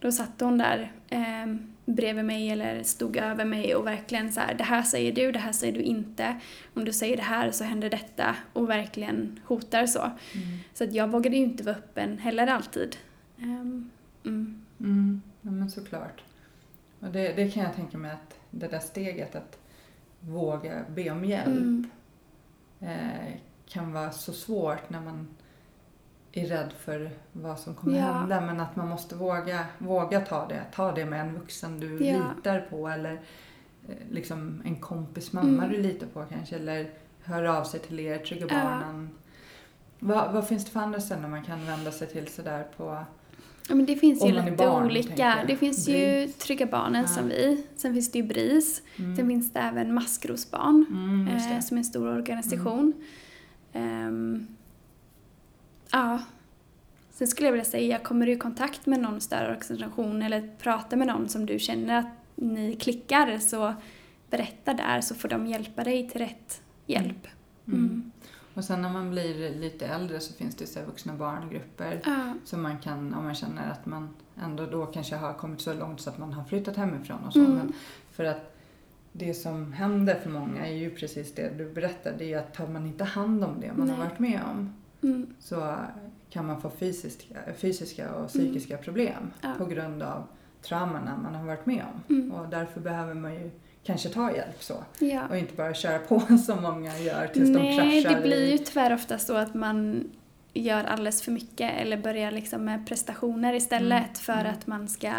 Då 0.00 0.12
satt 0.12 0.40
hon 0.40 0.58
där 0.58 0.92
eh, 1.08 1.54
bredvid 1.84 2.24
mig 2.24 2.50
eller 2.50 2.82
stod 2.82 3.16
över 3.16 3.44
mig 3.44 3.74
och 3.74 3.86
verkligen 3.86 4.32
så 4.32 4.40
här, 4.40 4.54
det 4.54 4.64
här 4.64 4.82
säger 4.82 5.12
du, 5.12 5.32
det 5.32 5.38
här 5.38 5.52
säger 5.52 5.72
du 5.72 5.80
inte. 5.80 6.36
Om 6.74 6.84
du 6.84 6.92
säger 6.92 7.16
det 7.16 7.22
här 7.22 7.50
så 7.50 7.64
händer 7.64 7.90
detta 7.90 8.36
och 8.52 8.70
verkligen 8.70 9.40
hotar 9.44 9.86
så. 9.86 10.00
mm. 10.02 10.14
Så 10.74 10.84
att 10.84 10.92
jag 10.94 11.08
vågade 11.08 11.36
ju 11.36 11.42
inte 11.42 11.62
vara 11.62 11.76
öppen 11.76 12.18
heller 12.18 12.46
alltid. 12.46 12.96
Ehm, 13.38 13.90
mm. 14.24 14.60
Mm, 14.80 15.22
ja, 15.42 15.50
men 15.50 15.70
såklart. 15.70 16.20
Och 17.00 17.08
det, 17.12 17.32
det 17.32 17.50
kan 17.50 17.62
jag 17.62 17.74
tänka 17.74 17.98
mig 17.98 18.10
att 18.10 18.39
det 18.50 18.68
där 18.68 18.78
steget 18.78 19.34
att 19.36 19.58
våga 20.20 20.84
be 20.88 21.10
om 21.10 21.24
hjälp 21.24 21.46
Mm. 21.46 21.86
eh, 22.80 23.32
kan 23.66 23.92
vara 23.92 24.10
så 24.10 24.32
svårt 24.32 24.90
när 24.90 25.00
man 25.00 25.28
är 26.32 26.46
rädd 26.46 26.72
för 26.78 27.10
vad 27.32 27.58
som 27.58 27.74
kommer 27.74 27.98
Ja. 27.98 28.04
hända. 28.12 28.40
Men 28.40 28.60
att 28.60 28.76
man 28.76 28.88
måste 28.88 29.14
våga, 29.14 29.66
våga 29.78 30.20
ta 30.20 30.46
det. 30.48 30.64
Ta 30.74 30.92
det 30.92 31.04
med 31.06 31.20
en 31.20 31.34
vuxen 31.34 31.80
du 31.80 32.04
Ja. 32.06 32.18
litar 32.36 32.60
på 32.70 32.88
eller 32.88 33.12
eh, 33.88 33.94
liksom 34.10 34.62
en 34.64 34.76
kompis 34.76 35.32
mamma 35.32 35.64
Mm. 35.64 35.70
du 35.70 35.82
litar 35.82 36.06
på 36.06 36.24
kanske. 36.24 36.56
Eller 36.56 36.90
hör 37.24 37.44
av 37.44 37.64
sig 37.64 37.80
till 37.80 38.00
er, 38.00 38.18
Trygga 38.18 38.46
Ja. 38.50 38.64
Barnen. 38.64 39.10
Vad, 39.98 40.32
vad 40.32 40.48
finns 40.48 40.64
det 40.64 40.70
för 40.70 40.80
andra 40.80 41.00
ställen 41.00 41.30
man 41.30 41.44
kan 41.44 41.66
vända 41.66 41.92
sig 41.92 42.08
till 42.08 42.28
sådär 42.28 42.66
på? 42.76 43.04
Ja, 43.68 43.74
men 43.74 43.86
det 43.86 43.96
finns 43.96 44.24
ju 44.24 44.32
lite 44.32 44.50
barn, 44.50 44.86
olika. 44.86 45.44
Det 45.46 45.56
finns 45.56 45.88
ju 45.88 45.92
BRIS. 45.94 46.36
Trygga 46.36 46.66
Barnen 46.66 47.02
Ja. 47.02 47.08
som 47.08 47.28
vi. 47.28 47.64
Sen 47.76 47.94
finns 47.94 48.12
det 48.12 48.18
ju 48.18 48.24
BRIS. 48.24 48.82
Mm. 48.96 49.16
Sen 49.16 49.28
finns 49.28 49.52
det 49.52 49.60
även 49.60 49.94
Maskrosbarn. 49.94 50.86
Mm, 50.90 51.28
eh, 51.28 51.60
som 51.60 51.76
är 51.76 51.78
en 51.78 51.84
stor 51.84 52.08
organisation. 52.08 52.92
Ehm, 53.72 54.46
ja. 55.92 56.18
Sen 57.10 57.28
skulle 57.28 57.46
jag 57.46 57.52
vilja 57.52 57.64
säga, 57.64 57.98
kommer 57.98 58.26
du 58.26 58.32
i 58.32 58.36
kontakt 58.36 58.86
med 58.86 59.00
någon 59.00 59.20
större 59.20 59.50
organisation 59.50 60.22
eller 60.22 60.50
pratar 60.58 60.96
med 60.96 61.06
någon 61.06 61.28
som 61.28 61.46
du 61.46 61.58
känner 61.58 61.98
att 61.98 62.06
ni 62.34 62.76
klickar 62.80 63.38
så 63.38 63.74
berätta 64.30 64.74
där 64.74 65.00
så 65.00 65.14
får 65.14 65.28
de 65.28 65.46
hjälpa 65.46 65.84
dig 65.84 66.08
till 66.08 66.20
rätt 66.20 66.62
hjälp. 66.86 67.26
Mm. 67.68 68.10
Och 68.54 68.64
sen 68.64 68.82
när 68.82 68.92
man 68.92 69.10
blir 69.10 69.54
lite 69.54 69.86
äldre 69.86 70.20
så 70.20 70.32
finns 70.34 70.54
det 70.56 70.66
så 70.66 70.80
vuxna 70.84 71.14
barngrupper 71.14 72.00
Ja. 72.04 72.34
som 72.44 72.62
man 72.62 72.78
kan, 72.78 73.14
om 73.14 73.24
man 73.24 73.34
känner 73.34 73.70
att 73.72 73.86
man 73.86 74.08
ändå 74.42 74.66
då 74.66 74.86
kanske 74.86 75.16
har 75.16 75.32
kommit 75.32 75.60
så 75.60 75.74
långt 75.74 76.00
så 76.00 76.10
att 76.10 76.18
man 76.18 76.32
har 76.32 76.44
flyttat 76.44 76.76
hemifrån 76.76 77.18
och 77.26 77.32
så. 77.32 77.38
Mm. 77.38 77.52
Men 77.52 77.72
för 78.12 78.24
att 78.24 78.56
det 79.12 79.34
som 79.34 79.72
händer 79.72 80.14
för 80.14 80.30
många 80.30 80.66
är 80.66 80.74
ju 80.74 80.90
precis 80.90 81.34
det 81.34 81.58
du 81.58 81.70
berättade, 81.72 82.16
det 82.18 82.32
är 82.32 82.38
att 82.38 82.54
tar 82.54 82.66
man 82.66 82.86
inte 82.86 83.04
hand 83.04 83.44
om 83.44 83.60
det 83.60 83.72
man 83.76 83.90
har 83.90 83.96
Nej. 83.98 84.06
varit 84.08 84.18
med 84.18 84.40
om 84.50 84.74
Mm. 85.02 85.26
så 85.38 85.76
kan 86.30 86.46
man 86.46 86.60
få 86.60 86.70
fysiska, 86.70 87.34
fysiska 87.56 88.14
och 88.14 88.28
psykiska 88.28 88.76
problem 88.76 89.12
Mm. 89.18 89.30
Ja. 89.40 89.54
på 89.58 89.64
grund 89.64 90.02
av 90.02 90.22
traumorna 90.62 91.18
man 91.22 91.34
har 91.34 91.44
varit 91.46 91.66
med 91.66 91.84
om. 91.94 92.16
Mm. 92.16 92.32
Och 92.32 92.48
därför 92.48 92.80
behöver 92.80 93.14
man 93.14 93.34
ju 93.34 93.50
kanske 93.82 94.08
ta 94.08 94.36
hjälp 94.36 94.62
så. 94.62 94.84
Ja. 94.98 95.28
Och 95.28 95.36
inte 95.36 95.54
bara 95.54 95.74
köra 95.74 95.98
på 95.98 96.20
som 96.46 96.62
många 96.62 96.98
gör 96.98 97.26
tills 97.26 97.48
de 97.48 97.58
Nej, 97.62 98.02
kraschar 98.02 98.16
det 98.16 98.22
blir 98.22 98.50
ju 98.52 98.58
tyvärr 98.58 98.94
ofta 98.94 99.18
så 99.18 99.36
att 99.36 99.54
man 99.54 100.10
gör 100.54 100.84
alldeles 100.84 101.22
för 101.22 101.32
mycket 101.32 101.72
eller 101.78 101.96
börjar 101.96 102.30
liksom 102.30 102.64
med 102.64 102.86
prestationer 102.86 103.54
istället 103.54 104.02
Mm, 104.02 104.14
för 104.14 104.32
mm. 104.32 104.52
att 104.52 104.66
man 104.66 104.88
ska 104.88 105.12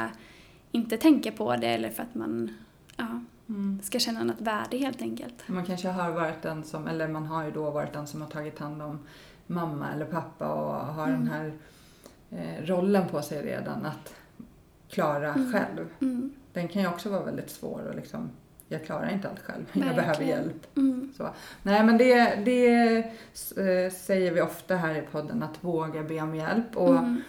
inte 0.72 0.98
tänka 0.98 1.32
på 1.32 1.56
det 1.56 1.68
eller 1.68 1.90
för 1.90 2.04
att 2.04 2.16
man 2.16 2.52
ja, 2.98 3.22
Mm. 3.50 3.80
ska 3.84 4.00
känna 4.00 4.24
något 4.24 4.42
värde 4.42 4.78
helt 4.78 5.02
enkelt. 5.02 5.34
Man 5.48 5.66
kanske 5.66 5.88
har 5.90 6.12
varit 6.12 6.42
den 6.42 6.64
som, 6.64 6.88
eller 6.88 7.08
man 7.08 7.26
har 7.26 7.46
ju 7.46 7.52
då 7.52 7.70
varit 7.72 7.94
den 7.94 8.08
som 8.08 8.22
har 8.22 8.30
tagit 8.30 8.60
hand 8.60 8.82
om 8.82 9.00
mamma 9.48 9.88
eller 9.94 10.06
pappa 10.06 10.48
och 10.54 10.86
har 10.86 11.08
Mm. 11.08 11.20
den 11.20 11.28
här 11.34 11.54
eh, 12.32 12.66
rollen 12.66 13.08
på 13.08 13.22
sig 13.22 13.42
redan 13.42 13.86
att 13.86 14.14
klara 14.90 15.34
Mm. 15.34 15.54
själv. 15.54 15.86
Mm. 16.02 16.32
Den 16.54 16.68
kan 16.68 16.82
ju 16.82 16.88
också 16.88 17.10
vara 17.10 17.24
väldigt 17.24 17.50
svår 17.50 17.82
och 17.90 17.96
liksom, 17.96 18.30
jag 18.72 18.86
klarar 18.86 19.10
inte 19.14 19.30
allt 19.30 19.40
själv, 19.40 19.66
jag 19.74 19.80
Verkligen. 19.82 19.96
behöver 19.96 20.24
hjälp. 20.24 20.78
Mm. 20.78 21.14
Så. 21.18 21.30
Nej 21.64 21.84
men 21.84 21.98
det, 21.98 22.36
det 22.46 22.98
eh, 22.98 23.92
säger 23.92 24.32
vi 24.32 24.42
ofta 24.42 24.76
här 24.76 24.96
i 24.96 25.02
podden, 25.02 25.44
att 25.44 25.64
våga 25.64 26.04
be 26.04 26.22
om 26.22 26.36
hjälp. 26.36 26.78
Och 26.78 26.90
Mm. 26.98 27.22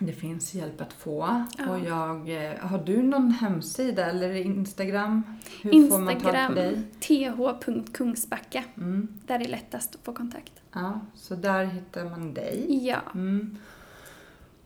Det 0.00 0.12
finns 0.12 0.54
hjälp 0.54 0.80
att 0.80 0.92
få. 0.92 1.44
Ja. 1.58 1.70
Och 1.70 1.78
jag, 1.78 2.44
eh, 2.46 2.58
har 2.60 2.78
du 2.78 3.02
någon 3.02 3.30
hemsida 3.30 4.06
eller 4.06 4.34
Instagram? 4.34 5.22
Hur 5.62 5.74
Instagram, 5.74 6.54
th.kungsbacka. 7.00 8.64
Mm. 8.76 9.08
Där 9.26 9.40
är 9.40 9.48
lättast 9.48 9.94
att 9.94 10.00
få 10.04 10.12
kontakt. 10.12 10.52
Ja, 10.72 11.00
så 11.14 11.34
där 11.34 11.64
hittar 11.64 12.04
man 12.04 12.34
dig. 12.34 12.86
Ja, 12.86 13.00
Mm. 13.14 13.56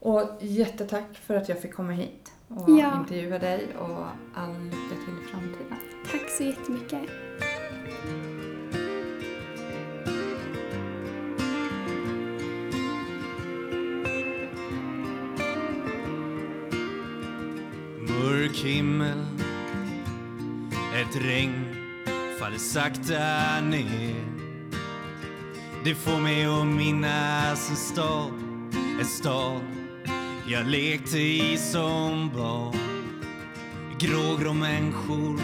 Och 0.01 0.23
jättetack 0.41 1.15
för 1.27 1.35
att 1.35 1.49
jag 1.49 1.61
fick 1.63 1.75
komma 1.75 1.93
hit 1.93 2.32
och 2.57 2.71
Ja. 2.71 2.99
intervjua 3.01 3.39
dig 3.39 3.77
och 3.79 4.07
all 4.35 4.55
lycka 4.65 5.05
till 5.05 5.25
i 5.25 5.29
framtiden. 5.31 5.79
tack 6.13 6.31
så 6.31 6.43
jättemycket. 6.43 7.11
Mörk 18.09 18.57
himmel 18.57 19.27
Ett 21.01 21.17
regn 21.25 21.65
faller 22.41 22.59
sakta 22.59 23.61
ner 23.61 24.25
Det 25.85 25.95
får 25.95 26.21
mig 26.21 26.45
att 26.45 26.67
minnas 26.67 27.71
en 27.71 27.77
stad 27.77 28.33
En 29.01 29.07
stad 29.07 29.61
jag 30.47 30.67
lekte 30.67 31.19
i 31.19 31.57
som 31.59 32.31
barn 32.37 32.93
Grågrå 33.99 34.53
människor. 34.53 35.41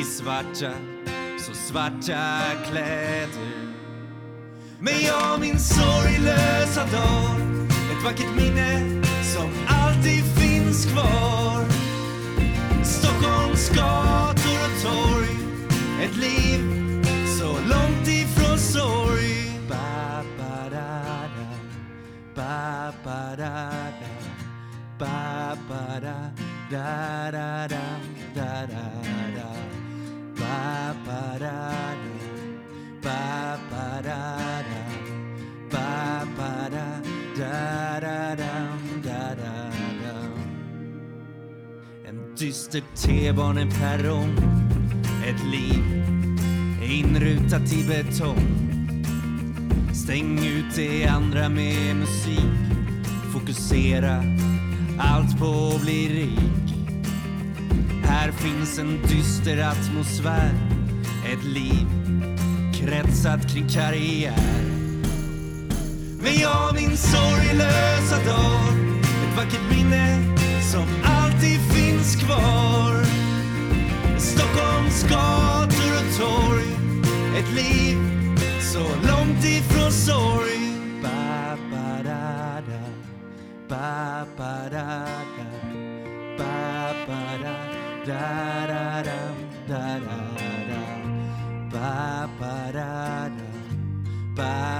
I 0.00 0.04
svarta, 0.04 0.72
så 1.38 1.54
svarta 1.54 2.40
kläder. 2.70 3.74
Men 4.78 4.94
jag 5.06 5.40
min 5.40 5.58
sorglösa 5.58 6.80
dag. 6.80 7.40
Ett 7.92 8.04
vackert 8.04 8.36
minne 8.36 9.02
som 9.34 9.50
alltid 9.68 10.24
finns 10.24 10.86
kvar. 10.86 11.64
Stockholms 12.84 13.68
gator 13.68 14.58
och 14.64 14.82
torg. 14.82 15.36
Ett 16.02 16.16
liv 16.16 16.81
Ba, 22.62 22.94
ba, 23.04 23.34
da, 23.36 23.90
da. 24.00 24.10
Ba, 24.96 25.58
ba, 25.68 25.98
da, 26.00 26.30
da, 26.70 27.30
da, 27.34 27.66
da, 27.66 27.84
da, 28.36 28.66
da, 28.72 28.84
da. 29.36 29.48
Ba, 30.38 30.94
ba, 31.04 31.38
da, 31.42 31.56
da. 32.02 32.14
Ba, 33.02 33.58
ba, 33.68 33.86
da, 34.08 34.22
da. 34.70 34.82
Ba, 35.72 36.24
ba, 36.36 36.52
da, 36.74 36.86
da, 37.34 37.98
da, 38.04 38.34
dam, 38.36 38.78
da, 39.02 39.34
da. 39.34 40.16
En 42.04 42.16
dyster 42.36 42.82
T-baneperrong 42.94 44.38
Ett 45.26 45.42
liv 45.50 45.82
inrutat 46.78 47.72
i 47.72 47.82
betong 47.82 48.71
Stäng 49.94 50.38
ut 50.38 50.74
det 50.76 51.06
andra 51.06 51.48
med 51.48 51.96
musik. 51.96 52.38
Fokusera 53.32 54.24
allt 54.98 55.38
på 55.38 55.72
att 55.74 55.82
bli 55.82 56.08
rik. 56.08 56.74
Här 58.04 58.32
finns 58.32 58.78
en 58.78 59.02
dyster 59.02 59.58
atmosfär. 59.58 60.54
Ett 61.32 61.44
liv 61.44 61.86
kretsat 62.74 63.52
kring 63.52 63.68
karriär. 63.68 64.62
Men 66.22 66.34
jag 66.40 66.74
min 66.74 66.96
sorglösa 66.96 68.16
dag. 68.26 68.72
Ett 69.00 69.36
vackert 69.36 69.76
minne 69.76 70.36
som 70.72 70.84
alltid 71.04 71.60
finns 71.60 72.16
kvar. 72.16 73.04
Stockholms 74.18 75.02
gator 75.02 75.92
och 75.98 76.18
torg. 76.18 76.66
Ett 77.38 77.54
liv 77.54 78.21
så 78.72 78.78
långt 78.78 79.44
ifrån 79.44 79.92
sorg 79.92 80.62
ba, 81.02 81.56
ba, 81.70 82.02
da, 82.04 82.60
da. 82.68 82.82
Ba, 83.68 84.26
ba, 84.36 84.68
da, 84.70 85.06
da. 85.36 85.48
Ba, 86.38 86.94
ba, 87.06 87.20
da, 87.42 87.56
da, 88.06 88.66
da, 88.66 89.02
dam, 89.02 89.36
da, 89.68 89.98
da, 90.06 90.18
da. 90.68 90.84
Ba, 91.72 92.28
ba, 92.40 92.72
da, 92.72 93.28
da. 94.36 94.71